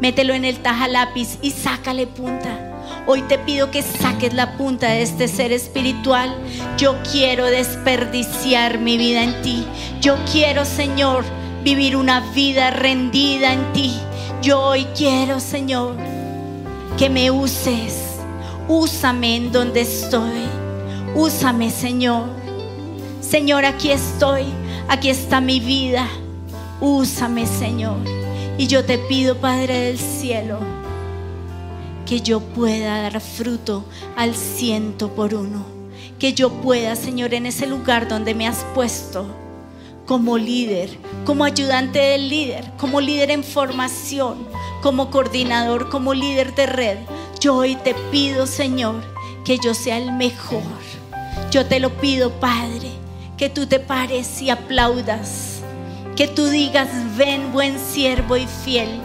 Mételo 0.00 0.32
en 0.32 0.44
el 0.44 0.58
taja 0.58 0.86
lápiz 0.86 1.38
y 1.42 1.50
sácale 1.50 2.06
punta. 2.06 2.72
Hoy 3.04 3.22
te 3.22 3.36
pido 3.36 3.72
que 3.72 3.82
saques 3.82 4.32
la 4.32 4.56
punta 4.56 4.88
de 4.88 5.02
este 5.02 5.26
ser 5.26 5.50
espiritual. 5.50 6.32
Yo 6.78 6.96
quiero 7.10 7.46
desperdiciar 7.46 8.78
mi 8.78 8.96
vida 8.96 9.24
en 9.24 9.42
ti. 9.42 9.64
Yo 10.00 10.16
quiero, 10.30 10.64
Señor, 10.64 11.24
vivir 11.64 11.96
una 11.96 12.20
vida 12.32 12.70
rendida 12.70 13.52
en 13.52 13.72
ti. 13.72 13.92
Yo 14.40 14.60
hoy 14.60 14.86
quiero, 14.96 15.40
Señor, 15.40 15.96
que 17.02 17.10
me 17.10 17.32
uses. 17.32 17.96
Úsame 18.68 19.34
en 19.34 19.50
donde 19.50 19.80
estoy. 19.80 20.46
Úsame, 21.16 21.68
Señor. 21.68 22.28
Señor, 23.20 23.64
aquí 23.64 23.90
estoy. 23.90 24.44
Aquí 24.86 25.10
está 25.10 25.40
mi 25.40 25.58
vida. 25.58 26.06
Úsame, 26.80 27.44
Señor. 27.48 27.96
Y 28.56 28.68
yo 28.68 28.84
te 28.84 28.98
pido, 28.98 29.36
Padre 29.38 29.80
del 29.86 29.98
cielo, 29.98 30.60
que 32.06 32.20
yo 32.20 32.38
pueda 32.38 33.02
dar 33.02 33.20
fruto 33.20 33.84
al 34.16 34.36
ciento 34.36 35.12
por 35.12 35.34
uno. 35.34 35.64
Que 36.20 36.34
yo 36.34 36.50
pueda, 36.50 36.94
Señor, 36.94 37.34
en 37.34 37.46
ese 37.46 37.66
lugar 37.66 38.06
donde 38.06 38.32
me 38.32 38.46
has 38.46 38.64
puesto, 38.76 39.26
como 40.12 40.36
líder, 40.36 40.90
como 41.24 41.42
ayudante 41.42 41.98
del 41.98 42.28
líder, 42.28 42.70
como 42.76 43.00
líder 43.00 43.30
en 43.30 43.42
formación, 43.42 44.46
como 44.82 45.10
coordinador, 45.10 45.88
como 45.88 46.12
líder 46.12 46.54
de 46.54 46.66
red. 46.66 46.98
Yo 47.40 47.56
hoy 47.56 47.76
te 47.76 47.94
pido, 48.10 48.46
Señor, 48.46 48.96
que 49.42 49.56
yo 49.56 49.72
sea 49.72 49.96
el 49.96 50.12
mejor. 50.12 50.60
Yo 51.50 51.64
te 51.64 51.80
lo 51.80 51.88
pido, 51.96 52.30
Padre, 52.30 52.90
que 53.38 53.48
tú 53.48 53.64
te 53.66 53.80
pares 53.80 54.42
y 54.42 54.50
aplaudas. 54.50 55.62
Que 56.14 56.28
tú 56.28 56.44
digas, 56.44 56.90
ven 57.16 57.50
buen 57.50 57.78
siervo 57.78 58.36
y 58.36 58.46
fiel. 58.46 59.00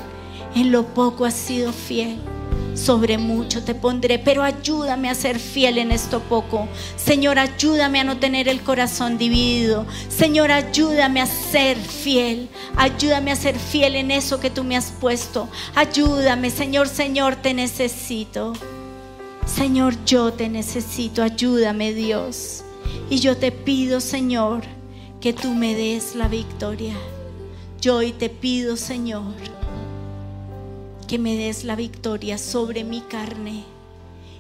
En 0.56 0.74
lo 0.74 0.88
poco 0.88 1.24
has 1.24 1.36
sido 1.36 1.72
fiel. 1.72 2.20
Sobre 2.78 3.18
mucho 3.18 3.64
te 3.64 3.74
pondré, 3.74 4.20
pero 4.20 4.44
ayúdame 4.44 5.10
a 5.10 5.16
ser 5.16 5.40
fiel 5.40 5.80
en 5.80 5.92
esto 5.92 6.20
poco. 6.20 6.68
Señor, 6.96 7.40
ayúdame 7.40 8.00
a 8.00 8.04
no 8.04 8.18
tener 8.18 8.48
el 8.48 8.62
corazón 8.62 9.18
dividido. 9.18 9.88
Señor, 10.10 10.52
ayúdame 10.52 11.20
a 11.20 11.26
ser 11.26 11.76
fiel. 11.76 12.50
Ayúdame 12.76 13.32
a 13.32 13.36
ser 13.36 13.58
fiel 13.58 13.96
en 13.96 14.12
eso 14.12 14.40
que 14.40 14.52
tú 14.52 14.64
me 14.64 14.78
has 14.78 14.92
puesto. 14.92 15.50
Ayúdame, 15.74 16.52
Señor, 16.52 16.88
Señor, 16.88 17.36
te 17.36 17.56
necesito. 17.56 18.54
Señor, 19.48 19.96
yo 20.06 20.32
te 20.32 20.48
necesito. 20.48 21.24
Ayúdame, 21.24 21.96
Dios. 21.96 22.64
Y 23.10 23.18
yo 23.18 23.38
te 23.38 23.52
pido, 23.52 24.00
Señor, 24.00 24.62
que 25.20 25.34
tú 25.34 25.56
me 25.56 25.74
des 25.74 26.14
la 26.14 26.28
victoria. 26.28 26.96
Yo 27.82 27.98
hoy 27.98 28.12
te 28.12 28.30
pido, 28.30 28.78
Señor, 28.78 29.34
que 31.08 31.18
me 31.18 31.38
des 31.38 31.64
la 31.64 31.78
victoria 31.78 32.38
sobre 32.38 32.84
mi 32.84 33.00
carne 33.00 33.64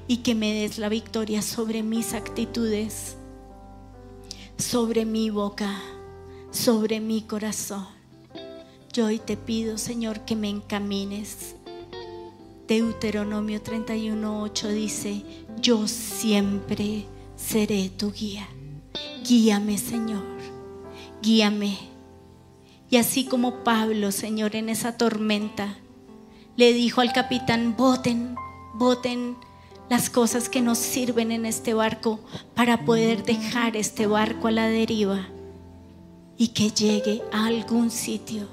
y 0.05 0.18
que 0.18 0.36
me 0.36 0.51
des 0.51 0.78
la 0.78 0.89
victoria 0.89 1.41
sobre 1.41 1.82
mis 1.82 2.13
actitudes, 2.13 3.15
sobre 4.57 5.05
mi 5.05 5.30
boca, 5.30 5.82
sobre 6.51 6.99
mi 6.99 7.22
corazón. 7.22 7.88
Yo 8.91 9.05
hoy 9.05 9.20
te 9.20 9.38
pido, 9.38 9.78
Señor, 9.78 10.26
que 10.26 10.36
me 10.36 10.49
encamines. 10.49 11.55
Deuteronomio 12.68 13.63
31:8 13.63 14.68
dice, 14.68 15.24
yo 15.61 15.88
siempre 15.88 17.05
seré 17.38 17.89
tu 17.89 18.11
guía. 18.11 18.45
Guíame, 19.26 19.78
Señor, 19.78 20.26
guíame. 21.22 21.78
Y 22.89 22.97
así 22.97 23.24
como 23.24 23.63
Pablo, 23.63 24.11
Señor, 24.11 24.57
en 24.57 24.68
esa 24.68 24.97
tormenta, 24.97 25.78
le 26.57 26.73
dijo 26.73 27.01
al 27.01 27.13
capitán, 27.13 27.75
voten, 27.77 28.35
voten 28.73 29.37
las 29.89 30.09
cosas 30.09 30.49
que 30.49 30.59
nos 30.59 30.79
sirven 30.79 31.31
en 31.31 31.45
este 31.45 31.75
barco 31.75 32.19
para 32.55 32.83
poder 32.83 33.23
dejar 33.23 33.77
este 33.77 34.07
barco 34.07 34.47
a 34.47 34.51
la 34.51 34.67
deriva 34.67 35.27
y 36.35 36.49
que 36.49 36.71
llegue 36.71 37.21
a 37.31 37.45
algún 37.45 37.91
sitio. 37.91 38.47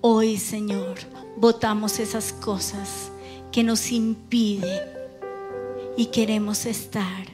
Hoy, 0.00 0.38
Señor, 0.38 0.96
votamos 1.36 1.98
esas 1.98 2.32
cosas 2.32 3.12
que 3.52 3.62
nos 3.62 3.92
impiden 3.92 4.80
y 5.98 6.06
queremos 6.06 6.64
estar 6.64 7.26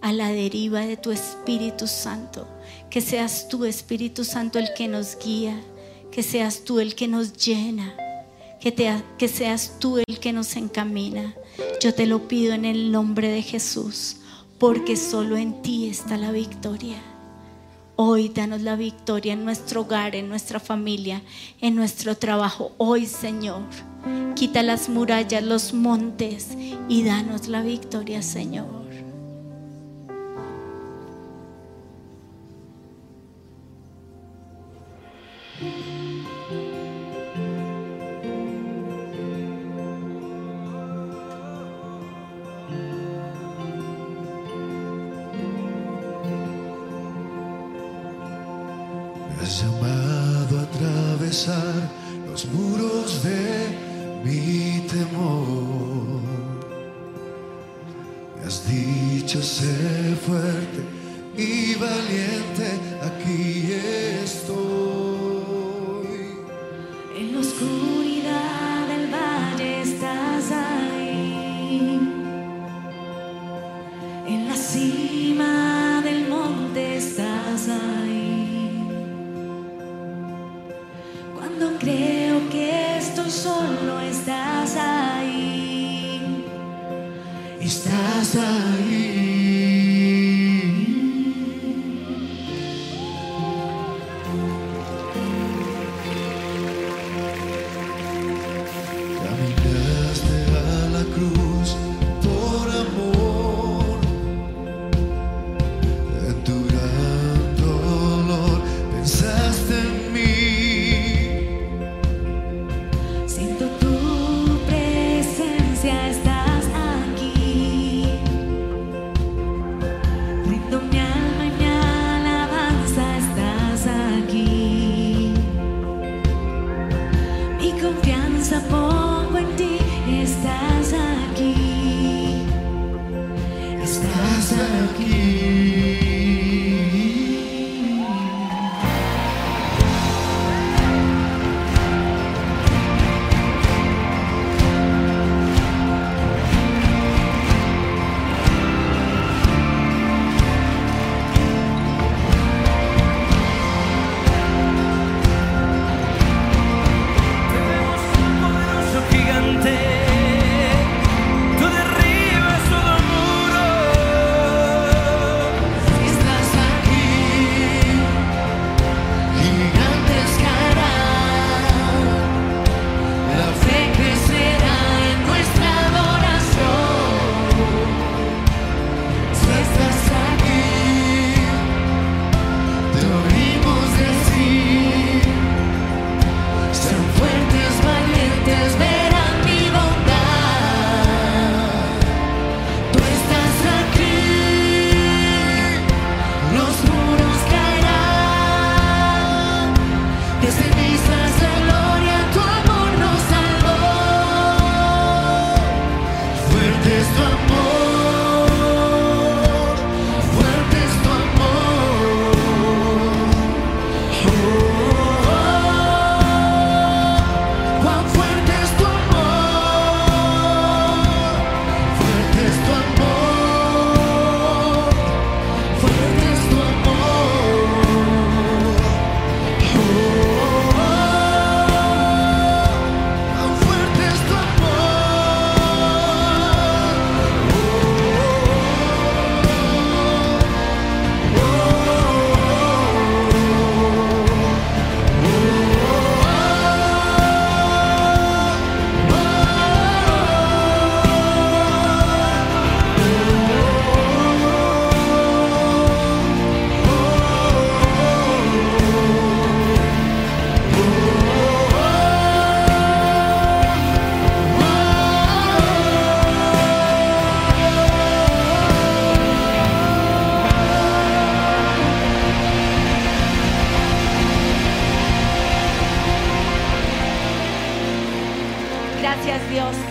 a 0.00 0.12
la 0.12 0.28
deriva 0.28 0.80
de 0.80 0.96
tu 0.96 1.10
Espíritu 1.10 1.88
Santo. 1.88 2.46
Que 2.88 3.00
seas 3.00 3.48
tú, 3.48 3.64
Espíritu 3.64 4.24
Santo, 4.24 4.60
el 4.60 4.72
que 4.74 4.86
nos 4.86 5.18
guía, 5.18 5.60
que 6.12 6.22
seas 6.22 6.62
tú 6.64 6.78
el 6.78 6.94
que 6.94 7.08
nos 7.08 7.32
llena 7.32 7.96
que, 8.60 8.72
te- 8.72 9.02
que 9.18 9.28
seas 9.28 9.76
tú 9.78 9.98
el 9.98 10.18
que 10.20 10.32
nos 10.32 10.56
encamina. 10.56 11.34
Yo 11.82 11.94
te 11.94 12.06
lo 12.06 12.28
pido 12.28 12.52
en 12.52 12.64
el 12.64 12.92
nombre 12.92 13.28
de 13.28 13.42
Jesús, 13.42 14.16
porque 14.58 14.96
solo 14.96 15.36
en 15.36 15.62
ti 15.62 15.88
está 15.88 16.16
la 16.16 16.30
victoria. 16.32 16.96
Hoy 17.96 18.30
danos 18.30 18.62
la 18.62 18.76
victoria 18.76 19.34
en 19.34 19.44
nuestro 19.44 19.82
hogar, 19.82 20.14
en 20.14 20.28
nuestra 20.28 20.58
familia, 20.58 21.22
en 21.60 21.74
nuestro 21.76 22.16
trabajo. 22.16 22.72
Hoy, 22.78 23.04
Señor, 23.06 23.60
quita 24.34 24.62
las 24.62 24.88
murallas, 24.88 25.42
los 25.44 25.74
montes 25.74 26.48
y 26.88 27.02
danos 27.04 27.48
la 27.48 27.62
victoria, 27.62 28.22
Señor. 28.22 28.66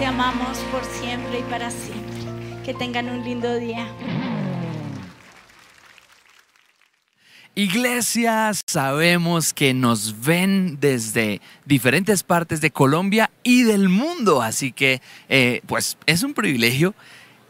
Amamos 0.09 0.57
por 0.71 0.83
siempre 0.83 1.39
y 1.39 1.43
para 1.43 1.69
siempre. 1.69 2.17
Que 2.65 2.73
tengan 2.73 3.09
un 3.09 3.23
lindo 3.23 3.55
día. 3.57 3.87
Iglesia, 7.53 8.51
sabemos 8.65 9.53
que 9.53 9.75
nos 9.75 10.21
ven 10.21 10.79
desde 10.79 11.41
diferentes 11.65 12.23
partes 12.23 12.59
de 12.59 12.71
Colombia 12.71 13.29
y 13.43 13.61
del 13.63 13.89
mundo, 13.89 14.41
así 14.41 14.71
que 14.71 15.01
eh, 15.27 15.61
pues 15.67 15.97
es 16.07 16.23
un 16.23 16.33
privilegio 16.33 16.95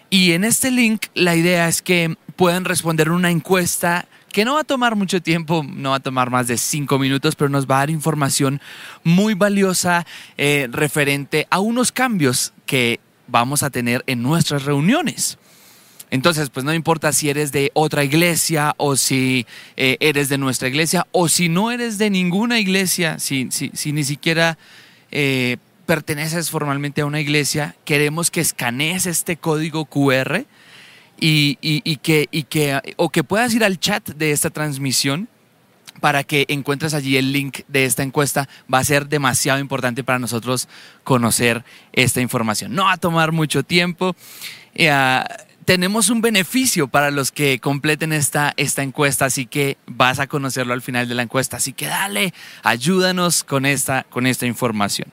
Y 0.09 0.31
en 0.31 0.43
este 0.43 0.71
link 0.71 1.05
la 1.13 1.35
idea 1.35 1.67
es 1.67 1.83
que 1.83 2.17
puedan 2.35 2.65
responder 2.65 3.11
una 3.11 3.29
encuesta 3.29 4.07
que 4.31 4.45
no 4.45 4.55
va 4.55 4.61
a 4.61 4.63
tomar 4.63 4.95
mucho 4.95 5.21
tiempo, 5.21 5.63
no 5.63 5.91
va 5.91 5.97
a 5.97 5.99
tomar 5.99 6.29
más 6.29 6.47
de 6.47 6.57
cinco 6.57 6.97
minutos, 6.97 7.35
pero 7.35 7.49
nos 7.49 7.67
va 7.67 7.77
a 7.77 7.79
dar 7.79 7.89
información 7.89 8.61
muy 9.03 9.33
valiosa 9.33 10.05
eh, 10.37 10.67
referente 10.71 11.47
a 11.49 11.59
unos 11.59 11.91
cambios 11.91 12.53
que 12.65 12.99
vamos 13.27 13.63
a 13.63 13.69
tener 13.69 14.03
en 14.07 14.23
nuestras 14.23 14.65
reuniones. 14.65 15.37
Entonces, 16.11 16.49
pues 16.49 16.65
no 16.65 16.73
importa 16.73 17.13
si 17.13 17.29
eres 17.29 17.51
de 17.51 17.71
otra 17.73 18.03
iglesia 18.03 18.73
o 18.77 18.95
si 18.95 19.45
eh, 19.77 19.97
eres 19.99 20.29
de 20.29 20.39
nuestra 20.39 20.67
iglesia 20.67 21.05
o 21.11 21.27
si 21.27 21.49
no 21.49 21.71
eres 21.71 21.97
de 21.97 22.09
ninguna 22.09 22.59
iglesia, 22.59 23.19
si, 23.19 23.49
si, 23.51 23.91
ni 23.91 24.03
siquiera 24.03 24.57
eh, 25.11 25.57
perteneces 25.89 26.51
formalmente 26.51 27.01
a 27.01 27.07
una 27.07 27.19
iglesia, 27.19 27.75
queremos 27.83 28.29
que 28.29 28.41
escanees 28.41 29.07
este 29.07 29.37
código 29.37 29.85
QR 29.85 30.45
y, 31.19 31.55
que, 32.03 32.93
o 32.95 33.09
que 33.09 33.23
puedas 33.23 33.55
ir 33.55 33.63
al 33.63 33.79
chat 33.79 34.07
de 34.07 34.31
esta 34.31 34.51
transmisión 34.51 35.29
para 35.99 36.23
que 36.23 36.45
encuentres 36.47 36.93
allí 36.93 37.17
el 37.17 37.31
link 37.31 37.61
de 37.67 37.85
esta 37.85 38.03
encuesta. 38.03 38.47
Va 38.71 38.77
a 38.77 38.83
ser 38.83 39.07
demasiado 39.07 39.59
importante 39.59 40.03
para 40.03 40.19
nosotros 40.19 40.69
conocer 41.03 41.65
esta 41.91 42.21
información. 42.21 42.75
No 42.75 42.83
va 42.83 42.91
a 42.91 42.97
tomar 42.97 43.31
mucho 43.31 43.63
tiempo. 43.63 44.15
Eh, 44.75 44.91
ah, 44.91 45.25
tenemos 45.65 46.11
un 46.11 46.21
beneficio 46.21 46.87
para 46.87 47.09
los 47.09 47.31
que 47.31 47.57
completen 47.57 48.13
esta, 48.13 48.53
esta 48.57 48.83
encuesta, 48.83 49.25
así 49.25 49.47
que 49.47 49.79
vas 49.87 50.19
a 50.19 50.27
conocerlo 50.27 50.75
al 50.75 50.83
final 50.83 51.09
de 51.09 51.15
la 51.15 51.23
encuesta. 51.23 51.57
Así 51.57 51.73
que 51.73 51.87
dale, 51.87 52.31
ayúdanos 52.61 53.43
con 53.43 53.65
esta, 53.65 54.03
con 54.03 54.27
esta 54.27 54.45
información. 54.45 55.11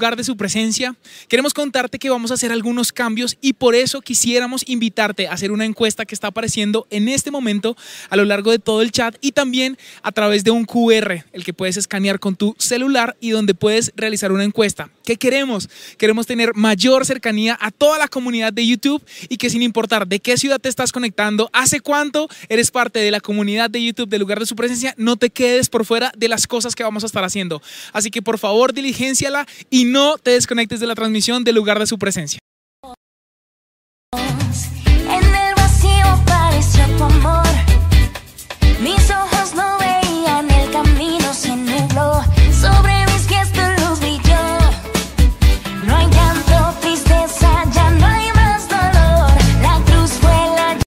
Lugar 0.00 0.16
de 0.16 0.24
su 0.24 0.34
presencia. 0.34 0.96
Queremos 1.28 1.52
contarte 1.52 1.98
que 1.98 2.08
vamos 2.08 2.30
a 2.30 2.34
hacer 2.34 2.52
algunos 2.52 2.90
cambios 2.90 3.36
y 3.42 3.52
por 3.52 3.74
eso 3.74 4.00
quisiéramos 4.00 4.66
invitarte 4.66 5.28
a 5.28 5.32
hacer 5.32 5.52
una 5.52 5.66
encuesta 5.66 6.06
que 6.06 6.14
está 6.14 6.28
apareciendo 6.28 6.86
en 6.88 7.06
este 7.10 7.30
momento 7.30 7.76
a 8.08 8.16
lo 8.16 8.24
largo 8.24 8.50
de 8.50 8.58
todo 8.58 8.80
el 8.80 8.92
chat 8.92 9.14
y 9.20 9.32
también 9.32 9.76
a 10.02 10.10
través 10.10 10.42
de 10.42 10.52
un 10.52 10.64
QR, 10.64 11.26
el 11.34 11.44
que 11.44 11.52
puedes 11.52 11.76
escanear 11.76 12.18
con 12.18 12.34
tu 12.34 12.56
celular 12.56 13.14
y 13.20 13.28
donde 13.28 13.52
puedes 13.52 13.92
realizar 13.94 14.32
una 14.32 14.44
encuesta. 14.44 14.88
¿Qué 15.04 15.16
queremos? 15.16 15.68
Queremos 15.98 16.26
tener 16.26 16.54
mayor 16.54 17.04
cercanía 17.04 17.58
a 17.60 17.70
toda 17.70 17.98
la 17.98 18.08
comunidad 18.08 18.54
de 18.54 18.66
YouTube 18.66 19.04
y 19.28 19.36
que 19.36 19.50
sin 19.50 19.60
importar 19.60 20.06
de 20.06 20.18
qué 20.20 20.38
ciudad 20.38 20.60
te 20.60 20.70
estás 20.70 20.92
conectando, 20.92 21.50
hace 21.52 21.80
cuánto 21.80 22.30
eres 22.48 22.70
parte 22.70 23.00
de 23.00 23.10
la 23.10 23.20
comunidad 23.20 23.68
de 23.68 23.84
YouTube 23.84 24.08
del 24.08 24.20
lugar 24.20 24.40
de 24.40 24.46
su 24.46 24.56
presencia, 24.56 24.94
no 24.96 25.16
te 25.16 25.28
quedes 25.28 25.68
por 25.68 25.84
fuera 25.84 26.10
de 26.16 26.28
las 26.28 26.46
cosas 26.46 26.74
que 26.74 26.84
vamos 26.84 27.02
a 27.02 27.06
estar 27.06 27.22
haciendo. 27.22 27.60
Así 27.92 28.10
que 28.10 28.22
por 28.22 28.38
favor, 28.38 28.72
diligénciala 28.72 29.46
y 29.68 29.89
no 29.90 30.18
te 30.18 30.30
desconectes 30.30 30.80
de 30.80 30.86
la 30.86 30.94
transmisión 30.94 31.44
del 31.44 31.56
lugar 31.56 31.78
de 31.78 31.86
su 31.86 31.98
presencia. 31.98 32.38